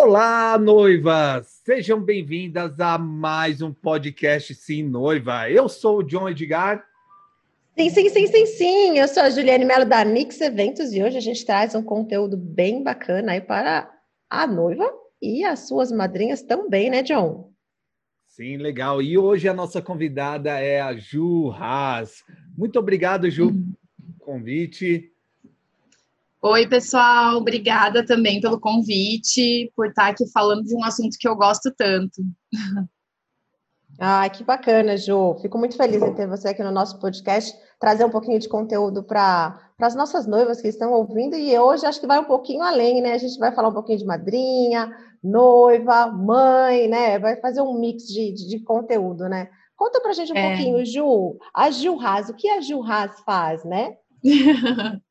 Olá, 0.00 0.56
noivas! 0.56 1.60
Sejam 1.64 2.00
bem-vindas 2.00 2.78
a 2.78 2.96
mais 2.96 3.60
um 3.60 3.72
podcast 3.72 4.54
Sim 4.54 4.84
Noiva. 4.84 5.50
Eu 5.50 5.68
sou 5.68 5.98
o 5.98 6.02
John 6.04 6.28
Edgar. 6.28 6.86
Sim, 7.76 7.90
sim, 7.90 8.08
sim, 8.08 8.26
sim, 8.28 8.46
sim. 8.46 8.96
Eu 8.96 9.08
sou 9.08 9.24
a 9.24 9.30
Juliane 9.30 9.64
Mello 9.64 9.84
da 9.84 10.04
Nix 10.04 10.40
Eventos 10.40 10.92
e 10.92 11.02
hoje 11.02 11.16
a 11.16 11.20
gente 11.20 11.44
traz 11.44 11.74
um 11.74 11.82
conteúdo 11.82 12.36
bem 12.36 12.80
bacana 12.80 13.32
aí 13.32 13.40
para 13.40 13.90
a 14.30 14.46
noiva 14.46 14.88
e 15.20 15.44
as 15.44 15.66
suas 15.66 15.90
madrinhas 15.90 16.42
também, 16.42 16.88
né, 16.88 17.02
John? 17.02 17.50
Sim, 18.28 18.56
legal. 18.56 19.02
E 19.02 19.18
hoje 19.18 19.48
a 19.48 19.52
nossa 19.52 19.82
convidada 19.82 20.60
é 20.60 20.80
a 20.80 20.94
Ju 20.94 21.50
Haas. 21.50 22.22
Muito 22.56 22.78
obrigado, 22.78 23.28
Ju, 23.28 23.48
pelo 23.50 24.14
convite. 24.20 25.12
Oi, 26.40 26.68
pessoal, 26.68 27.36
obrigada 27.36 28.06
também 28.06 28.40
pelo 28.40 28.60
convite, 28.60 29.72
por 29.74 29.88
estar 29.88 30.06
aqui 30.06 30.24
falando 30.30 30.62
de 30.62 30.74
um 30.74 30.84
assunto 30.84 31.16
que 31.18 31.26
eu 31.26 31.34
gosto 31.34 31.72
tanto. 31.76 32.22
Ah, 33.98 34.28
que 34.28 34.44
bacana, 34.44 34.96
Ju. 34.96 35.36
Fico 35.42 35.58
muito 35.58 35.76
feliz 35.76 36.00
em 36.00 36.14
ter 36.14 36.28
você 36.28 36.50
aqui 36.50 36.62
no 36.62 36.70
nosso 36.70 37.00
podcast, 37.00 37.52
trazer 37.80 38.04
um 38.04 38.10
pouquinho 38.10 38.38
de 38.38 38.48
conteúdo 38.48 39.02
para 39.02 39.58
as 39.80 39.96
nossas 39.96 40.24
noivas 40.24 40.60
que 40.60 40.68
estão 40.68 40.92
ouvindo. 40.92 41.34
E 41.34 41.58
hoje 41.58 41.84
acho 41.84 42.00
que 42.00 42.06
vai 42.06 42.20
um 42.20 42.24
pouquinho 42.24 42.62
além, 42.62 43.02
né? 43.02 43.14
A 43.14 43.18
gente 43.18 43.36
vai 43.40 43.52
falar 43.52 43.70
um 43.70 43.74
pouquinho 43.74 43.98
de 43.98 44.04
madrinha, 44.04 44.96
noiva, 45.20 46.06
mãe, 46.06 46.86
né? 46.86 47.18
Vai 47.18 47.40
fazer 47.40 47.60
um 47.60 47.80
mix 47.80 48.04
de, 48.04 48.32
de, 48.32 48.48
de 48.48 48.60
conteúdo, 48.60 49.28
né? 49.28 49.48
Conta 49.76 50.00
pra 50.00 50.12
gente 50.12 50.32
um 50.32 50.36
é. 50.36 50.48
pouquinho, 50.48 50.86
Ju. 50.86 51.36
A 51.52 51.68
Ju 51.72 51.98
Haas, 52.00 52.28
o 52.28 52.34
que 52.34 52.48
a 52.48 52.60
Ju 52.60 52.80
Haas 52.84 53.18
faz, 53.26 53.64
né? 53.64 53.96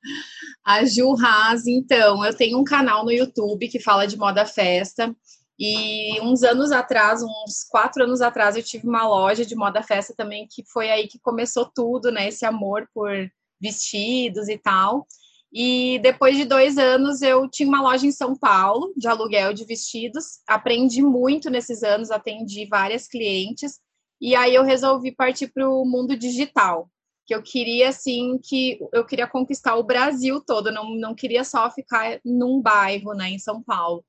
a 0.65 0.85
Ju 0.85 1.15
Haas, 1.19 1.65
então, 1.65 2.25
eu 2.25 2.35
tenho 2.35 2.59
um 2.59 2.63
canal 2.63 3.03
no 3.03 3.11
YouTube 3.11 3.67
que 3.67 3.79
fala 3.79 4.05
de 4.05 4.17
moda 4.17 4.45
festa. 4.45 5.15
E 5.59 6.21
uns 6.21 6.43
anos 6.43 6.71
atrás, 6.71 7.23
uns 7.23 7.65
quatro 7.69 8.03
anos 8.03 8.21
atrás, 8.21 8.55
eu 8.55 8.61
tive 8.61 8.87
uma 8.87 9.07
loja 9.07 9.43
de 9.45 9.55
moda 9.55 9.81
festa 9.81 10.13
também, 10.15 10.47
que 10.47 10.63
foi 10.71 10.91
aí 10.91 11.07
que 11.07 11.19
começou 11.19 11.65
tudo, 11.65 12.11
né? 12.11 12.27
Esse 12.27 12.45
amor 12.45 12.87
por 12.93 13.11
vestidos 13.59 14.47
e 14.49 14.57
tal. 14.57 15.07
E 15.51 15.97
depois 15.99 16.37
de 16.37 16.45
dois 16.45 16.77
anos, 16.77 17.21
eu 17.21 17.49
tinha 17.49 17.67
uma 17.67 17.81
loja 17.81 18.05
em 18.05 18.11
São 18.11 18.35
Paulo, 18.35 18.93
de 18.95 19.07
aluguel 19.07 19.53
de 19.53 19.65
vestidos. 19.65 20.41
Aprendi 20.47 21.01
muito 21.01 21.49
nesses 21.49 21.81
anos, 21.81 22.11
atendi 22.11 22.67
várias 22.67 23.07
clientes. 23.07 23.79
E 24.21 24.35
aí 24.35 24.53
eu 24.53 24.63
resolvi 24.63 25.11
partir 25.11 25.47
para 25.47 25.67
o 25.67 25.85
mundo 25.85 26.15
digital 26.15 26.89
que 27.27 27.35
eu 27.35 27.43
queria 27.43 27.89
assim 27.89 28.39
que 28.41 28.79
eu 28.93 29.05
queria 29.05 29.27
conquistar 29.27 29.75
o 29.75 29.83
Brasil 29.83 30.41
todo, 30.41 30.71
não, 30.71 30.95
não 30.95 31.13
queria 31.13 31.43
só 31.43 31.69
ficar 31.69 32.21
num 32.23 32.61
bairro, 32.61 33.13
né, 33.13 33.29
em 33.29 33.37
São 33.37 33.61
Paulo. 33.61 34.03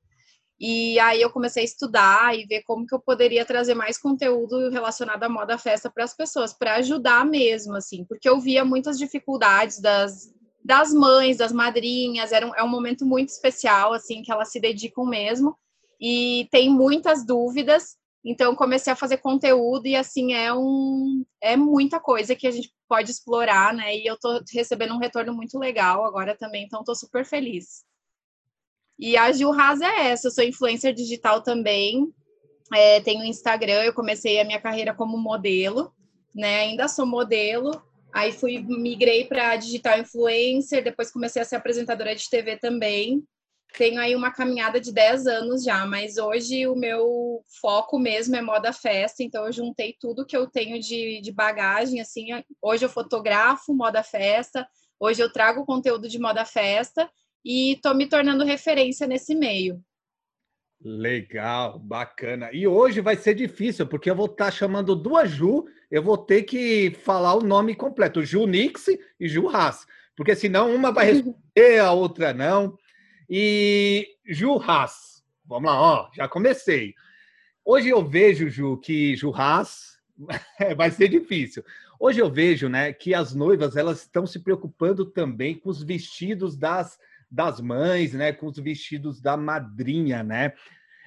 E 0.61 0.99
aí 1.01 1.21
eu 1.21 1.31
comecei 1.31 1.63
a 1.63 1.67
estudar 1.67 2.37
e 2.37 2.47
ver 2.47 2.63
como 2.63 2.87
que 2.87 2.95
eu 2.95 3.01
poderia 3.01 3.45
trazer 3.45 3.75
mais 3.75 3.99
conteúdo 3.99 4.71
relacionado 4.71 5.23
à 5.25 5.29
moda 5.29 5.59
festa 5.59 5.91
para 5.91 6.05
as 6.05 6.15
pessoas, 6.15 6.53
para 6.53 6.77
ajudar 6.77 7.27
mesmo, 7.27 7.75
assim, 7.75 8.05
porque 8.05 8.29
eu 8.29 8.41
via 8.41 8.65
muitas 8.65 8.97
dificuldades 8.99 9.81
das, 9.81 10.33
das 10.65 10.93
mães, 10.93 11.39
das 11.39 11.53
madrinhas, 11.53 12.31
era 12.33 12.47
um, 12.47 12.55
é 12.55 12.63
um 12.63 12.69
momento 12.69 13.05
muito 13.05 13.31
especial, 13.31 13.93
assim, 13.93 14.23
que 14.23 14.31
elas 14.31 14.51
se 14.51 14.61
dedicam 14.61 15.05
mesmo, 15.05 15.57
e 16.01 16.49
tem 16.51 16.71
muitas 16.71 17.25
dúvidas, 17.25 17.97
então 18.31 18.55
comecei 18.55 18.93
a 18.93 18.97
fazer 18.97 19.17
conteúdo 19.19 19.87
e 19.87 19.97
assim 19.97 20.35
é 20.35 20.53
um 20.53 21.25
é 21.41 21.57
muita 21.57 21.99
coisa 21.99 22.37
que 22.37 22.47
a 22.47 22.51
gente 22.51 22.71
pode 22.87 23.11
explorar, 23.11 23.73
né? 23.73 23.97
E 23.97 24.07
eu 24.07 24.19
tô 24.19 24.43
recebendo 24.53 24.95
um 24.95 24.99
retorno 24.99 25.33
muito 25.33 25.59
legal 25.59 26.05
agora 26.05 26.37
também, 26.37 26.65
então 26.65 26.85
tô 26.85 26.95
super 26.95 27.25
feliz. 27.25 27.85
E 28.99 29.17
a 29.17 29.33
Gil 29.33 29.53
Haas 29.53 29.81
é 29.81 30.09
essa, 30.09 30.29
eu 30.29 30.31
sou 30.31 30.45
influencer 30.45 30.93
digital 30.93 31.43
também, 31.43 32.13
é, 32.75 33.01
tenho 33.01 33.25
Instagram, 33.25 33.85
eu 33.85 33.95
comecei 33.95 34.39
a 34.41 34.45
minha 34.45 34.61
carreira 34.61 34.93
como 34.93 35.17
modelo, 35.17 35.91
né? 36.35 36.61
Ainda 36.61 36.87
sou 36.87 37.07
modelo, 37.07 37.83
aí 38.13 38.31
fui 38.31 38.59
migrei 38.59 39.25
para 39.25 39.57
digital 39.57 39.99
influencer, 39.99 40.85
depois 40.85 41.11
comecei 41.11 41.41
a 41.41 41.45
ser 41.47 41.57
apresentadora 41.57 42.15
de 42.15 42.29
TV 42.29 42.59
também 42.59 43.27
tenho 43.77 44.01
aí 44.01 44.17
uma 44.17 44.31
caminhada 44.31 44.81
de 44.81 44.93
10 44.93 45.27
anos 45.27 45.63
já, 45.63 45.85
mas 45.87 46.17
hoje 46.17 46.67
o 46.67 46.75
meu 46.75 47.43
foco 47.61 47.99
mesmo 47.99 48.35
é 48.37 48.43
moda 48.43 48.73
festa, 48.73 49.23
então 49.23 49.47
eu 49.47 49.53
juntei 49.53 49.97
tudo 50.01 50.25
que 50.27 50.37
eu 50.37 50.47
tenho 50.47 50.81
de, 50.81 51.21
de 51.21 51.33
bagagem, 51.33 52.01
assim, 52.01 52.29
hoje 52.63 52.85
eu 52.85 52.89
fotografo 52.89 53.75
moda 53.75 54.03
festa, 54.03 54.67
hoje 54.99 55.23
eu 55.23 55.33
trago 55.33 55.67
conteúdo 55.67 56.09
de 56.09 56.19
moda 56.19 56.45
festa 56.45 57.09
e 57.45 57.73
estou 57.73 57.95
me 57.95 58.09
tornando 58.09 58.45
referência 58.45 59.07
nesse 59.07 59.35
meio. 59.35 59.83
Legal, 60.81 61.79
bacana. 61.79 62.51
E 62.53 62.67
hoje 62.67 63.01
vai 63.01 63.17
ser 63.17 63.35
difícil, 63.35 63.87
porque 63.87 64.11
eu 64.11 64.15
vou 64.15 64.27
estar 64.27 64.47
tá 64.47 64.51
chamando 64.51 64.95
duas 64.95 65.29
Ju, 65.29 65.67
eu 65.91 66.03
vou 66.03 66.17
ter 66.17 66.43
que 66.43 66.97
falar 67.03 67.35
o 67.35 67.43
nome 67.43 67.75
completo, 67.75 68.23
Ju 68.23 68.47
Nix 68.47 68.87
e 69.19 69.29
Ju 69.29 69.49
Haas, 69.49 69.87
porque 70.17 70.37
senão 70.37 70.73
uma 70.73 70.93
vai 70.93 71.07
responder, 71.13 71.81
a 71.81 71.93
outra 71.93 72.33
não. 72.33 72.77
E 73.29 74.07
Ju 74.27 74.59
vamos 75.45 75.71
lá, 75.71 75.81
ó, 75.81 76.11
já 76.15 76.27
comecei. 76.27 76.95
Hoje 77.65 77.89
eu 77.91 78.03
vejo, 78.03 78.49
Ju, 78.49 78.79
que 78.79 79.15
Ju 79.15 79.33
Haas 79.35 79.99
vai 80.77 80.91
ser 80.91 81.09
difícil. 81.09 81.63
Hoje 82.01 82.21
eu 82.21 82.31
vejo, 82.31 82.69
né, 82.69 82.93
que 82.93 83.13
as 83.13 83.35
noivas 83.35 83.77
elas 83.77 84.03
estão 84.03 84.27
se 84.27 84.39
preocupando 84.39 85.05
também 85.05 85.59
com 85.59 85.69
os 85.69 85.83
vestidos 85.83 86.57
das, 86.57 86.99
das 87.31 87.61
mães, 87.61 88.15
né, 88.15 88.33
com 88.33 88.47
os 88.47 88.59
vestidos 88.59 89.21
da 89.21 89.37
madrinha, 89.37 90.23
né? 90.23 90.53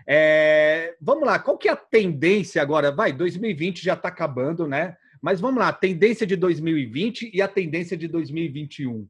É, 0.05 0.95
vamos 0.99 1.25
lá, 1.25 1.39
qual 1.39 1.57
que 1.57 1.69
é 1.69 1.71
a 1.71 1.75
tendência 1.75 2.61
agora? 2.61 2.91
Vai, 2.91 3.13
2020 3.13 3.83
já 3.83 3.93
está 3.93 4.09
acabando, 4.09 4.67
né? 4.67 4.97
Mas 5.21 5.39
vamos 5.39 5.59
lá, 5.59 5.71
tendência 5.71 6.27
de 6.27 6.35
2020 6.35 7.31
e 7.33 7.41
a 7.41 7.47
tendência 7.47 7.95
de 7.95 8.07
2021. 8.07 9.07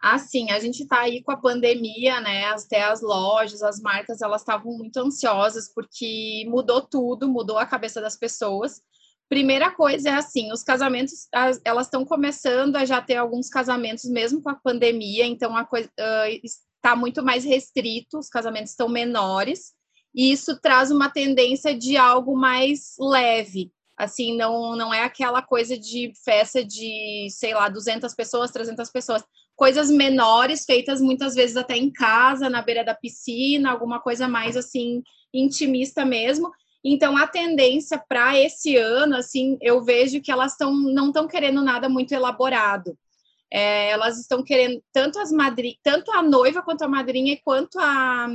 Assim, 0.00 0.50
a 0.50 0.58
gente 0.58 0.82
está 0.82 1.00
aí 1.00 1.22
com 1.22 1.30
a 1.30 1.36
pandemia, 1.36 2.20
né? 2.20 2.46
Até 2.46 2.82
as 2.82 3.02
lojas, 3.02 3.62
as 3.62 3.80
marcas, 3.80 4.22
elas 4.22 4.40
estavam 4.40 4.72
muito 4.72 4.96
ansiosas 4.96 5.70
porque 5.72 6.44
mudou 6.48 6.80
tudo, 6.80 7.28
mudou 7.28 7.58
a 7.58 7.66
cabeça 7.66 8.00
das 8.00 8.16
pessoas. 8.16 8.80
Primeira 9.28 9.70
coisa 9.70 10.08
é 10.08 10.14
assim, 10.14 10.50
os 10.52 10.62
casamentos, 10.62 11.28
elas 11.64 11.86
estão 11.86 12.04
começando 12.04 12.76
a 12.76 12.84
já 12.84 13.00
ter 13.00 13.16
alguns 13.16 13.48
casamentos 13.48 14.04
mesmo 14.06 14.42
com 14.42 14.48
a 14.48 14.56
pandemia, 14.56 15.24
então 15.24 15.54
a 15.56 15.64
coisa 15.64 15.88
uh, 15.88 16.40
está 16.44 16.96
muito 16.96 17.22
mais 17.22 17.44
restrito, 17.44 18.18
os 18.18 18.28
casamentos 18.28 18.70
estão 18.70 18.88
menores, 18.88 19.72
e 20.12 20.32
isso 20.32 20.58
traz 20.60 20.90
uma 20.90 21.08
tendência 21.08 21.76
de 21.78 21.96
algo 21.96 22.36
mais 22.36 22.96
leve. 22.98 23.70
Assim, 23.96 24.36
não, 24.36 24.74
não 24.74 24.92
é 24.92 25.04
aquela 25.04 25.42
coisa 25.42 25.78
de 25.78 26.10
festa 26.24 26.64
de, 26.64 27.28
sei 27.30 27.54
lá, 27.54 27.68
200 27.68 28.12
pessoas, 28.14 28.50
300 28.50 28.90
pessoas 28.90 29.22
coisas 29.60 29.90
menores, 29.90 30.64
feitas 30.64 31.02
muitas 31.02 31.34
vezes 31.34 31.54
até 31.54 31.76
em 31.76 31.90
casa, 31.90 32.48
na 32.48 32.62
beira 32.62 32.82
da 32.82 32.94
piscina, 32.94 33.70
alguma 33.70 34.00
coisa 34.00 34.26
mais 34.26 34.56
assim 34.56 35.02
intimista 35.34 36.02
mesmo. 36.02 36.50
Então 36.82 37.14
a 37.14 37.26
tendência 37.26 38.02
para 38.08 38.38
esse 38.38 38.78
ano, 38.78 39.16
assim, 39.16 39.58
eu 39.60 39.82
vejo 39.82 40.22
que 40.22 40.32
elas 40.32 40.52
estão 40.52 40.72
não 40.72 41.08
estão 41.08 41.28
querendo 41.28 41.60
nada 41.60 41.90
muito 41.90 42.12
elaborado. 42.12 42.96
É, 43.52 43.90
elas 43.90 44.18
estão 44.18 44.42
querendo 44.42 44.82
tanto 44.94 45.18
as 45.18 45.30
madri, 45.30 45.78
tanto 45.82 46.10
a 46.10 46.22
noiva 46.22 46.62
quanto 46.62 46.82
a 46.82 46.88
madrinha 46.88 47.38
quanto 47.44 47.78
a, 47.78 48.28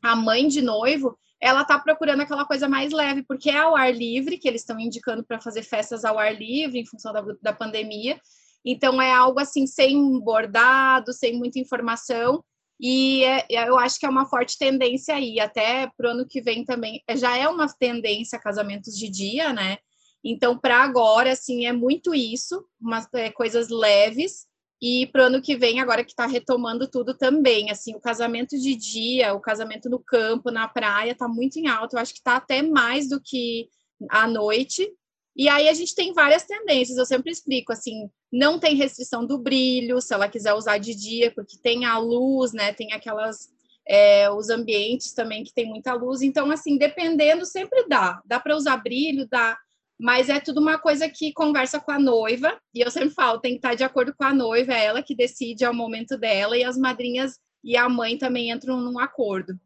a 0.00 0.14
mãe 0.14 0.46
de 0.46 0.62
noivo, 0.62 1.18
ela 1.40 1.62
está 1.62 1.76
procurando 1.76 2.20
aquela 2.20 2.44
coisa 2.44 2.68
mais 2.68 2.92
leve, 2.92 3.24
porque 3.24 3.50
é 3.50 3.58
ao 3.58 3.74
ar 3.74 3.92
livre 3.92 4.38
que 4.38 4.46
eles 4.46 4.60
estão 4.60 4.78
indicando 4.78 5.24
para 5.24 5.40
fazer 5.40 5.64
festas 5.64 6.04
ao 6.04 6.20
ar 6.20 6.32
livre 6.32 6.78
em 6.78 6.86
função 6.86 7.12
da, 7.12 7.24
da 7.42 7.52
pandemia. 7.52 8.20
Então 8.64 9.00
é 9.00 9.12
algo 9.12 9.40
assim 9.40 9.66
sem 9.66 10.20
bordado, 10.20 11.12
sem 11.12 11.36
muita 11.36 11.58
informação. 11.58 12.42
E 12.80 13.22
é, 13.24 13.46
é, 13.48 13.68
eu 13.68 13.78
acho 13.78 13.98
que 13.98 14.04
é 14.04 14.08
uma 14.08 14.26
forte 14.26 14.58
tendência 14.58 15.14
aí, 15.14 15.38
até 15.38 15.88
para 15.96 16.08
o 16.08 16.10
ano 16.12 16.26
que 16.26 16.40
vem 16.40 16.64
também. 16.64 17.00
Já 17.16 17.36
é 17.36 17.48
uma 17.48 17.68
tendência 17.68 18.40
casamentos 18.40 18.98
de 18.98 19.08
dia, 19.08 19.52
né? 19.52 19.78
Então, 20.24 20.58
para 20.58 20.82
agora, 20.82 21.32
assim, 21.32 21.66
é 21.66 21.72
muito 21.72 22.14
isso, 22.14 22.64
umas 22.80 23.06
é, 23.14 23.30
coisas 23.30 23.68
leves. 23.68 24.46
E 24.80 25.06
para 25.06 25.22
o 25.22 25.26
ano 25.26 25.40
que 25.40 25.56
vem, 25.56 25.80
agora 25.80 26.02
que 26.02 26.10
está 26.10 26.26
retomando 26.26 26.90
tudo 26.90 27.14
também, 27.14 27.70
assim, 27.70 27.94
o 27.94 28.00
casamento 28.00 28.58
de 28.58 28.74
dia, 28.74 29.32
o 29.32 29.40
casamento 29.40 29.88
no 29.88 30.00
campo, 30.00 30.50
na 30.50 30.66
praia, 30.66 31.12
está 31.12 31.28
muito 31.28 31.58
em 31.58 31.68
alta. 31.68 31.96
Eu 31.96 32.00
acho 32.00 32.12
que 32.12 32.18
está 32.18 32.36
até 32.36 32.62
mais 32.62 33.08
do 33.08 33.20
que 33.20 33.68
à 34.10 34.26
noite. 34.26 34.92
E 35.34 35.48
aí 35.48 35.68
a 35.68 35.72
gente 35.72 35.94
tem 35.94 36.12
várias 36.12 36.44
tendências, 36.44 36.98
eu 36.98 37.06
sempre 37.06 37.32
explico 37.32 37.72
assim, 37.72 38.10
não 38.30 38.58
tem 38.58 38.76
restrição 38.76 39.26
do 39.26 39.38
brilho, 39.38 40.00
se 40.00 40.12
ela 40.12 40.28
quiser 40.28 40.52
usar 40.52 40.78
de 40.78 40.94
dia, 40.94 41.32
porque 41.34 41.56
tem 41.56 41.86
a 41.86 41.98
luz, 41.98 42.52
né? 42.52 42.72
Tem 42.72 42.92
aquelas 42.92 43.50
é, 43.86 44.30
os 44.30 44.50
ambientes 44.50 45.12
também 45.12 45.42
que 45.42 45.52
tem 45.52 45.66
muita 45.66 45.94
luz. 45.94 46.22
Então, 46.22 46.50
assim, 46.50 46.76
dependendo, 46.76 47.44
sempre 47.44 47.86
dá. 47.88 48.20
Dá 48.24 48.38
para 48.38 48.56
usar 48.56 48.76
brilho, 48.76 49.26
dá. 49.28 49.58
Mas 49.98 50.28
é 50.28 50.40
tudo 50.40 50.60
uma 50.60 50.78
coisa 50.78 51.08
que 51.08 51.32
conversa 51.32 51.80
com 51.80 51.92
a 51.92 51.98
noiva, 51.98 52.58
e 52.74 52.80
eu 52.80 52.90
sempre 52.90 53.10
falo, 53.10 53.40
tem 53.40 53.52
que 53.52 53.58
estar 53.58 53.74
de 53.74 53.84
acordo 53.84 54.14
com 54.14 54.24
a 54.24 54.34
noiva, 54.34 54.72
é 54.72 54.84
ela 54.84 55.02
que 55.02 55.14
decide 55.14 55.64
ao 55.64 55.74
momento 55.74 56.18
dela, 56.18 56.56
e 56.56 56.64
as 56.64 56.76
madrinhas 56.76 57.38
e 57.62 57.76
a 57.76 57.88
mãe 57.88 58.18
também 58.18 58.50
entram 58.50 58.80
num 58.80 58.98
acordo. 58.98 59.58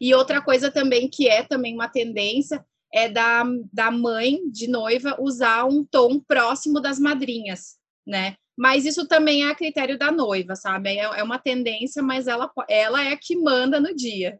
E 0.00 0.14
outra 0.14 0.40
coisa 0.40 0.70
também 0.70 1.08
que 1.08 1.28
é 1.28 1.42
também 1.42 1.74
uma 1.74 1.88
tendência 1.88 2.64
é 2.92 3.08
da, 3.08 3.42
da 3.72 3.90
mãe 3.90 4.40
de 4.50 4.68
noiva 4.68 5.16
usar 5.18 5.64
um 5.64 5.84
tom 5.84 6.20
próximo 6.20 6.80
das 6.80 6.98
madrinhas, 6.98 7.78
né? 8.06 8.36
Mas 8.56 8.84
isso 8.84 9.08
também 9.08 9.44
é 9.44 9.50
a 9.50 9.54
critério 9.54 9.98
da 9.98 10.12
noiva, 10.12 10.54
sabe? 10.54 10.90
É, 10.90 11.02
é 11.02 11.22
uma 11.22 11.38
tendência, 11.38 12.02
mas 12.02 12.28
ela, 12.28 12.50
ela 12.68 13.02
é 13.02 13.12
a 13.12 13.18
que 13.18 13.34
manda 13.34 13.80
no 13.80 13.94
dia. 13.94 14.38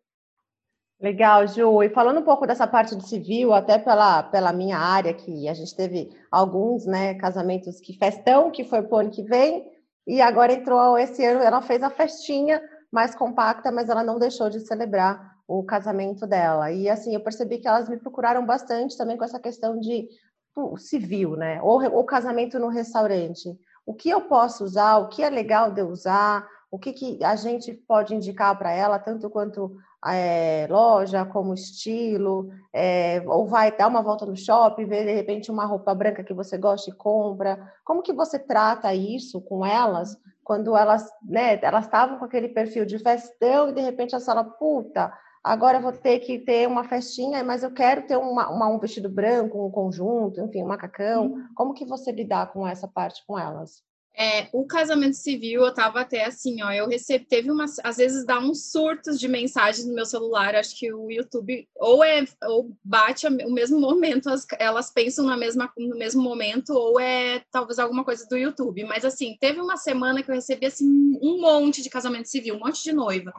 Legal, 1.01 1.49
Ju. 1.49 1.83
E 1.83 1.89
falando 1.89 2.21
um 2.21 2.25
pouco 2.25 2.47
dessa 2.47 2.67
parte 2.67 2.95
de 2.95 3.09
civil, 3.09 3.53
até 3.53 3.79
pela, 3.79 4.23
pela 4.23 4.53
minha 4.53 4.79
área, 4.79 5.13
que 5.13 5.49
a 5.49 5.55
gente 5.55 5.75
teve 5.75 6.11
alguns 6.31 6.87
né, 6.87 7.15
casamentos 7.15 7.81
que 7.81 7.99
festão, 7.99 8.53
que 8.53 8.63
foi 8.63 8.83
pro 8.83 8.99
ano 8.99 9.11
que 9.11 9.23
vem, 9.23 9.67
e 10.07 10.21
agora 10.21 10.53
entrou 10.53 10.97
esse 10.99 11.25
ano, 11.25 11.41
ela 11.41 11.63
fez 11.63 11.83
a 11.83 11.91
festinha 11.91 12.63
mais 12.91 13.15
compacta, 13.15 13.73
mas 13.73 13.89
ela 13.89 14.05
não 14.05 14.19
deixou 14.19 14.49
de 14.51 14.61
celebrar 14.61 15.32
o 15.47 15.63
casamento 15.65 16.27
dela. 16.27 16.71
E 16.71 16.89
assim, 16.89 17.15
eu 17.15 17.21
percebi 17.21 17.59
que 17.59 17.69
elas 17.69 17.89
me 17.89 17.97
procuraram 17.97 18.45
bastante 18.45 18.97
também 18.97 19.17
com 19.17 19.25
essa 19.25 19.41
questão 19.41 19.79
de 19.79 20.09
o 20.55 20.77
civil, 20.77 21.37
né? 21.37 21.61
Ou 21.63 21.81
o 21.99 22.05
casamento 22.05 22.59
no 22.59 22.69
restaurante. 22.69 23.57
O 23.87 23.95
que 23.95 24.11
eu 24.11 24.23
posso 24.23 24.65
usar, 24.65 24.99
o 24.99 25.09
que 25.09 25.23
é 25.23 25.31
legal 25.31 25.71
de 25.71 25.81
eu 25.81 25.89
usar, 25.89 26.47
o 26.71 26.79
que, 26.79 26.93
que 26.93 27.23
a 27.25 27.37
gente 27.37 27.75
pode 27.75 28.15
indicar 28.15 28.57
para 28.59 28.73
ela, 28.73 28.99
tanto 28.99 29.29
quanto 29.29 29.77
é, 30.07 30.67
loja, 30.71 31.25
como 31.25 31.53
estilo, 31.53 32.49
é, 32.73 33.23
ou 33.27 33.47
vai 33.47 33.77
dar 33.77 33.89
uma 33.89 34.03
volta 34.03 34.25
no 34.25 34.37
shopping, 34.37 34.87
ver 34.87 35.05
de 35.05 35.13
repente 35.13 35.51
uma 35.51 35.67
roupa 35.67 35.95
branca 35.95 36.25
que 36.25 36.33
você 36.33 36.57
gosta 36.57 36.91
e 36.91 36.95
compra. 36.95 37.73
Como 37.85 38.03
que 38.03 38.13
você 38.13 38.39
trata 38.39 38.95
isso 38.95 39.41
com 39.41 39.67
elas 39.67 40.17
quando 40.43 40.77
elas, 40.77 41.09
né, 41.23 41.59
elas 41.63 41.85
estavam 41.85 42.19
com 42.19 42.25
aquele 42.25 42.49
perfil 42.49 42.85
de 42.85 42.99
festão 42.99 43.69
e 43.69 43.73
de 43.73 43.81
repente 43.81 44.17
a 44.17 44.21
sala, 44.21 44.43
puta, 44.43 45.13
agora 45.43 45.81
vou 45.81 45.93
ter 45.93 46.21
que 46.21 46.39
ter 46.39 46.69
uma 46.69 46.85
festinha, 46.85 47.43
mas 47.43 47.63
eu 47.63 47.71
quero 47.71 48.07
ter 48.07 48.17
uma, 48.17 48.49
uma, 48.51 48.69
um 48.69 48.79
vestido 48.79 49.09
branco, 49.09 49.67
um 49.67 49.71
conjunto, 49.71 50.41
enfim, 50.41 50.63
um 50.63 50.69
macacão. 50.69 51.27
Uhum. 51.27 51.49
Como 51.55 51.75
que 51.75 51.85
você 51.85 52.13
lidar 52.13 52.53
com 52.53 52.67
essa 52.67 52.87
parte 52.87 53.25
com 53.27 53.39
elas? 53.39 53.83
É, 54.15 54.49
o 54.53 54.67
casamento 54.67 55.17
civil, 55.17 55.65
eu 55.65 55.73
tava 55.73 56.01
até 56.03 56.27
assim, 56.27 56.63
ó, 56.63 56.71
eu 56.71 56.87
recebi, 56.87 57.25
teve 57.25 57.51
umas, 57.51 57.79
às 57.83 57.97
vezes 57.97 58.27
dá 58.27 58.39
uns 58.39 58.71
surtos 58.71 59.19
de 59.19 59.27
mensagens 59.27 59.87
no 59.87 59.95
meu 59.95 60.05
celular, 60.05 60.55
acho 60.55 60.79
que 60.79 60.93
o 60.93 61.11
YouTube 61.11 61.67
ou 61.77 62.05
é, 62.05 62.23
ou 62.45 62.77
bate 62.85 63.27
o 63.27 63.51
mesmo 63.51 63.81
momento, 63.81 64.29
as, 64.29 64.47
elas 64.59 64.91
pensam 64.91 65.25
na 65.25 65.35
mesma, 65.35 65.73
no 65.79 65.97
mesmo 65.97 66.23
momento, 66.23 66.75
ou 66.75 67.01
é 67.01 67.43
talvez 67.51 67.79
alguma 67.79 68.05
coisa 68.05 68.27
do 68.29 68.37
YouTube, 68.37 68.85
mas 68.85 69.03
assim, 69.03 69.35
teve 69.41 69.63
uma 69.63 69.79
semana 69.79 70.23
que 70.23 70.31
eu 70.31 70.35
recebi, 70.35 70.67
assim, 70.67 70.87
um 71.23 71.41
monte 71.41 71.81
de 71.81 71.89
casamento 71.89 72.29
civil, 72.29 72.57
um 72.57 72.61
monte 72.61 72.85
de 72.85 72.93
noiva, 72.93 73.33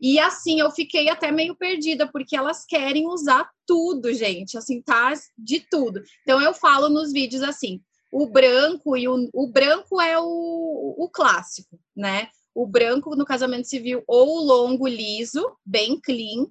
e 0.00 0.18
assim, 0.18 0.60
eu 0.60 0.70
fiquei 0.70 1.08
até 1.08 1.30
meio 1.30 1.54
perdida, 1.54 2.06
porque 2.10 2.36
elas 2.36 2.64
querem 2.64 3.06
usar 3.06 3.50
tudo, 3.66 4.12
gente, 4.14 4.56
assim, 4.56 4.80
tá 4.80 5.12
de 5.36 5.60
tudo. 5.70 6.02
Então 6.22 6.40
eu 6.40 6.54
falo 6.54 6.88
nos 6.88 7.12
vídeos 7.12 7.42
assim, 7.42 7.80
o 8.10 8.26
branco 8.26 8.96
e 8.96 9.06
o, 9.06 9.28
o 9.32 9.46
branco 9.46 10.00
é 10.00 10.18
o, 10.18 10.94
o 10.98 11.08
clássico, 11.08 11.78
né? 11.94 12.28
O 12.54 12.66
branco 12.66 13.14
no 13.14 13.24
casamento 13.24 13.68
civil 13.68 14.02
ou 14.06 14.38
o 14.38 14.44
longo 14.44 14.88
liso, 14.88 15.44
bem 15.64 16.00
clean, 16.00 16.46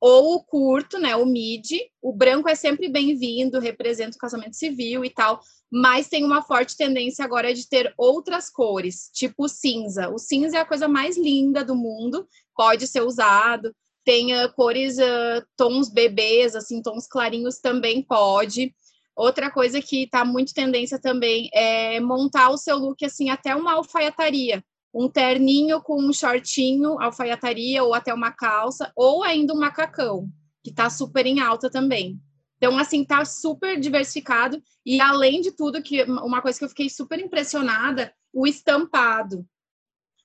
ou 0.00 0.36
o 0.36 0.42
curto, 0.42 0.98
né, 0.98 1.14
o 1.14 1.26
mid. 1.26 1.70
O 2.00 2.12
branco 2.12 2.48
é 2.48 2.54
sempre 2.54 2.88
bem-vindo, 2.88 3.60
representa 3.60 4.16
o 4.16 4.20
casamento 4.20 4.56
civil 4.56 5.04
e 5.04 5.10
tal, 5.10 5.40
mas 5.70 6.08
tem 6.08 6.24
uma 6.24 6.42
forte 6.42 6.76
tendência 6.76 7.24
agora 7.24 7.52
de 7.52 7.68
ter 7.68 7.92
outras 7.98 8.50
cores, 8.50 9.10
tipo 9.12 9.48
cinza. 9.48 10.08
O 10.08 10.18
cinza 10.18 10.56
é 10.56 10.60
a 10.60 10.66
coisa 10.66 10.88
mais 10.88 11.18
linda 11.18 11.64
do 11.64 11.76
mundo, 11.76 12.26
pode 12.56 12.86
ser 12.86 13.02
usado. 13.02 13.74
Tem 14.02 14.32
uh, 14.32 14.50
cores, 14.54 14.96
uh, 14.96 15.44
tons 15.56 15.90
bebês, 15.90 16.56
assim, 16.56 16.80
tons 16.80 17.06
clarinhos 17.06 17.58
também 17.58 18.02
pode. 18.02 18.74
Outra 19.14 19.50
coisa 19.50 19.82
que 19.82 20.04
está 20.04 20.24
muito 20.24 20.54
tendência 20.54 20.98
também 20.98 21.50
é 21.52 22.00
montar 22.00 22.48
o 22.48 22.56
seu 22.56 22.78
look 22.78 23.04
assim 23.04 23.28
até 23.28 23.54
uma 23.54 23.74
alfaiataria, 23.74 24.64
um 24.92 25.08
terninho 25.08 25.80
com 25.80 26.00
um 26.02 26.12
shortinho, 26.12 27.00
alfaiataria 27.00 27.82
ou 27.82 27.94
até 27.94 28.12
uma 28.12 28.32
calça, 28.32 28.92
ou 28.96 29.22
ainda 29.22 29.54
um 29.54 29.58
macacão, 29.58 30.28
que 30.62 30.70
está 30.70 30.90
super 30.90 31.26
em 31.26 31.40
alta 31.40 31.70
também. 31.70 32.20
Então, 32.56 32.76
assim, 32.78 33.04
tá 33.04 33.24
super 33.24 33.80
diversificado. 33.80 34.62
E 34.84 35.00
além 35.00 35.40
de 35.40 35.52
tudo, 35.52 35.82
que 35.82 36.02
uma 36.02 36.42
coisa 36.42 36.58
que 36.58 36.64
eu 36.64 36.68
fiquei 36.68 36.90
super 36.90 37.18
impressionada, 37.18 38.12
o 38.32 38.46
estampado. 38.46 39.46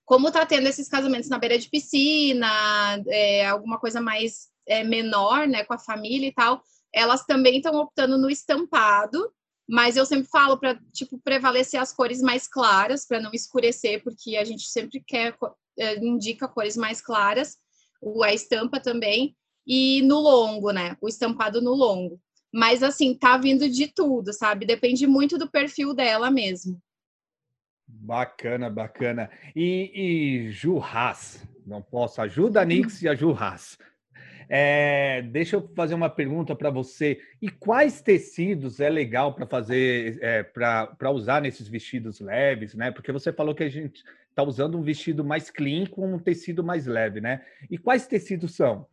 Como 0.04 0.32
tá 0.32 0.46
tendo 0.46 0.68
esses 0.68 0.90
casamentos 0.90 1.30
na 1.30 1.40
beira 1.40 1.58
de 1.58 1.70
piscina, 1.70 2.48
é, 3.08 3.48
alguma 3.48 3.80
coisa 3.80 4.02
mais 4.02 4.50
é, 4.68 4.84
menor, 4.84 5.48
né, 5.48 5.64
com 5.64 5.74
a 5.74 5.80
família 5.80 6.28
e 6.28 6.34
tal, 6.34 6.62
elas 6.94 7.26
também 7.26 7.58
estão 7.58 7.76
optando 7.76 8.18
no 8.18 8.30
estampado, 8.30 9.32
mas 9.68 9.98
eu 9.98 10.06
sempre 10.06 10.30
falo 10.30 10.58
para 10.58 10.80
tipo 10.94 11.20
prevalecer 11.20 11.80
as 11.80 11.92
cores 11.92 12.22
mais 12.22 12.48
claras 12.48 13.06
para 13.06 13.20
não 13.20 13.32
escurecer, 13.34 14.04
porque 14.04 14.38
a 14.38 14.44
gente 14.44 14.70
sempre 14.70 15.04
quer 15.06 15.36
eh, 15.78 15.98
indica 15.98 16.48
cores 16.48 16.78
mais 16.78 17.02
claras, 17.02 17.58
o 18.02 18.24
a 18.24 18.34
estampa 18.34 18.80
também 18.80 19.36
e 19.66 20.02
no 20.04 20.20
longo, 20.20 20.72
né? 20.72 20.96
O 21.02 21.08
estampado 21.08 21.62
no 21.62 21.74
longo. 21.74 22.20
Mas 22.54 22.84
assim, 22.84 23.18
tá 23.18 23.38
vindo 23.38 23.68
de 23.68 23.88
tudo, 23.88 24.32
sabe? 24.32 24.66
Depende 24.66 25.08
muito 25.08 25.38
do 25.38 25.50
perfil 25.50 25.94
dela 25.94 26.30
mesmo. 26.30 26.82
Bacana, 27.88 28.70
bacana. 28.70 29.30
E, 29.56 29.92
e 29.94 30.52
Ju 30.52 30.80
Haas, 30.80 31.46
não 31.66 31.82
posso, 31.82 32.22
ajuda 32.22 32.62
a 32.62 32.66
Nix 32.66 33.02
e 33.02 33.08
a 33.08 33.16
Ju 33.16 33.32
Haas. 33.32 33.78
É, 34.50 35.22
deixa 35.24 35.56
eu 35.56 35.70
fazer 35.76 35.96
uma 35.96 36.10
pergunta 36.10 36.56
para 36.56 36.70
você. 36.70 37.20
E 37.42 37.50
quais 37.50 38.02
tecidos 38.02 38.80
é 38.80 38.90
legal 38.90 39.34
para 39.34 39.46
fazer, 39.46 40.20
é, 40.22 40.44
para 40.44 41.12
usar 41.12 41.42
nesses 41.42 41.68
vestidos 41.68 42.20
leves, 42.20 42.74
né? 42.74 42.92
Porque 42.92 43.12
você 43.12 43.32
falou 43.34 43.56
que 43.56 43.64
a 43.64 43.70
gente 43.70 44.04
está 44.30 44.44
usando 44.44 44.78
um 44.78 44.84
vestido 44.84 45.24
mais 45.24 45.50
clean 45.50 45.86
com 45.86 46.14
um 46.14 46.20
tecido 46.20 46.64
mais 46.64 46.86
leve, 46.86 47.22
né? 47.22 47.44
E 47.70 47.78
quais 47.78 48.06
tecidos 48.06 48.56
são? 48.56 48.88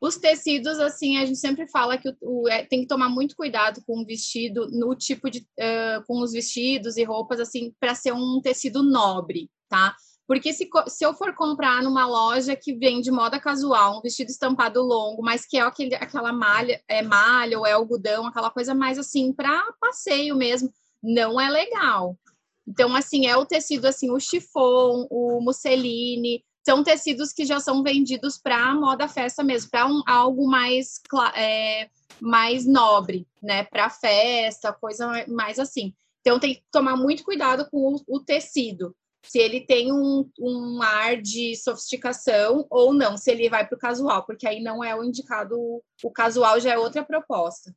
Os 0.00 0.18
tecidos, 0.18 0.78
assim, 0.80 1.16
a 1.16 1.24
gente 1.24 1.38
sempre 1.38 1.66
fala 1.68 1.96
que 1.96 2.10
o, 2.10 2.16
o 2.20 2.48
é, 2.48 2.64
tem 2.66 2.82
que 2.82 2.86
tomar 2.86 3.08
muito 3.08 3.34
cuidado 3.34 3.82
com 3.86 4.02
o 4.02 4.04
vestido, 4.04 4.68
no 4.70 4.94
tipo 4.94 5.30
de. 5.30 5.40
Uh, 5.58 6.04
com 6.06 6.20
os 6.20 6.32
vestidos 6.32 6.98
e 6.98 7.04
roupas, 7.04 7.40
assim, 7.40 7.74
para 7.80 7.94
ser 7.94 8.12
um 8.12 8.40
tecido 8.42 8.82
nobre, 8.82 9.50
tá? 9.66 9.96
Porque 10.26 10.52
se, 10.52 10.68
se 10.88 11.04
eu 11.04 11.12
for 11.12 11.34
comprar 11.34 11.82
numa 11.82 12.06
loja 12.06 12.56
que 12.56 12.74
vende 12.74 13.10
moda 13.10 13.38
casual, 13.38 13.98
um 13.98 14.00
vestido 14.00 14.30
estampado 14.30 14.80
longo, 14.80 15.22
mas 15.22 15.44
que 15.44 15.58
é 15.58 15.60
aquele, 15.60 15.94
aquela 15.94 16.32
malha, 16.32 16.82
é 16.88 17.02
malha 17.02 17.58
ou 17.58 17.66
é 17.66 17.72
algodão, 17.72 18.26
aquela 18.26 18.50
coisa 18.50 18.74
mais 18.74 18.98
assim 18.98 19.32
para 19.32 19.62
passeio 19.78 20.34
mesmo, 20.34 20.72
não 21.02 21.38
é 21.38 21.50
legal. 21.50 22.18
Então, 22.66 22.96
assim, 22.96 23.26
é 23.26 23.36
o 23.36 23.44
tecido 23.44 23.84
assim, 23.86 24.10
o 24.10 24.18
chiffon, 24.18 25.06
o 25.10 25.40
musseline, 25.42 26.42
são 26.64 26.82
tecidos 26.82 27.30
que 27.30 27.44
já 27.44 27.60
são 27.60 27.82
vendidos 27.82 28.38
para 28.38 28.74
moda 28.74 29.06
festa 29.06 29.44
mesmo, 29.44 29.70
para 29.70 29.86
um, 29.86 30.02
algo 30.06 30.46
mais, 30.46 31.02
é, 31.36 31.90
mais 32.18 32.66
nobre, 32.66 33.28
né? 33.42 33.64
Para 33.64 33.90
festa, 33.90 34.72
coisa 34.72 35.26
mais 35.28 35.58
assim. 35.58 35.92
Então 36.22 36.40
tem 36.40 36.54
que 36.54 36.62
tomar 36.72 36.96
muito 36.96 37.22
cuidado 37.22 37.68
com 37.70 37.94
o, 37.94 38.16
o 38.16 38.20
tecido 38.20 38.96
se 39.24 39.38
ele 39.38 39.60
tem 39.60 39.92
um, 39.92 40.28
um 40.38 40.82
ar 40.82 41.20
de 41.20 41.56
sofisticação 41.56 42.66
ou 42.70 42.92
não, 42.92 43.16
se 43.16 43.30
ele 43.30 43.48
vai 43.48 43.66
para 43.66 43.76
o 43.76 43.78
casual, 43.78 44.24
porque 44.24 44.46
aí 44.46 44.62
não 44.62 44.84
é 44.84 44.94
o 44.94 45.02
indicado, 45.02 45.56
o 46.02 46.10
casual 46.10 46.60
já 46.60 46.72
é 46.72 46.78
outra 46.78 47.02
proposta. 47.02 47.74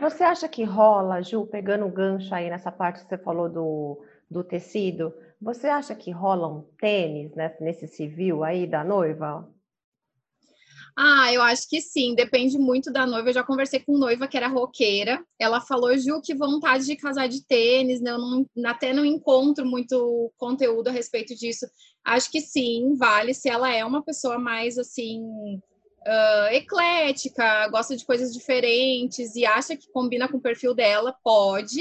Você 0.00 0.22
acha 0.22 0.48
que 0.48 0.64
rola, 0.64 1.22
Ju, 1.22 1.46
pegando 1.46 1.86
o 1.86 1.90
gancho 1.90 2.34
aí 2.34 2.50
nessa 2.50 2.70
parte 2.70 3.02
que 3.02 3.08
você 3.08 3.18
falou 3.18 3.48
do, 3.48 4.04
do 4.30 4.44
tecido, 4.44 5.14
você 5.40 5.68
acha 5.68 5.94
que 5.94 6.10
rola 6.10 6.48
um 6.48 6.62
tênis 6.78 7.34
né, 7.34 7.54
nesse 7.60 7.86
civil 7.86 8.44
aí 8.44 8.66
da 8.66 8.84
noiva? 8.84 9.48
Ah, 11.00 11.32
eu 11.32 11.40
acho 11.42 11.68
que 11.68 11.80
sim, 11.80 12.12
depende 12.12 12.58
muito 12.58 12.92
da 12.92 13.06
noiva. 13.06 13.28
Eu 13.28 13.34
já 13.34 13.44
conversei 13.44 13.78
com 13.78 13.96
noiva 13.96 14.26
que 14.26 14.36
era 14.36 14.48
roqueira. 14.48 15.24
Ela 15.38 15.60
falou, 15.60 15.96
Ju, 15.96 16.20
que 16.20 16.34
vontade 16.34 16.86
de 16.86 16.96
casar 16.96 17.28
de 17.28 17.46
tênis, 17.46 18.00
né? 18.00 18.10
Eu 18.10 18.18
não, 18.18 18.46
até 18.66 18.92
não 18.92 19.04
encontro 19.04 19.64
muito 19.64 20.32
conteúdo 20.36 20.88
a 20.88 20.90
respeito 20.90 21.36
disso. 21.36 21.66
Acho 22.04 22.28
que 22.32 22.40
sim, 22.40 22.96
vale 22.96 23.32
se 23.32 23.48
ela 23.48 23.72
é 23.72 23.84
uma 23.84 24.02
pessoa 24.02 24.40
mais 24.40 24.76
assim. 24.76 25.22
Uh, 26.00 26.52
eclética, 26.52 27.68
gosta 27.68 27.96
de 27.96 28.04
coisas 28.04 28.32
diferentes 28.32 29.36
e 29.36 29.46
acha 29.46 29.76
que 29.76 29.90
combina 29.92 30.26
com 30.26 30.38
o 30.38 30.42
perfil 30.42 30.74
dela, 30.74 31.14
pode. 31.22 31.80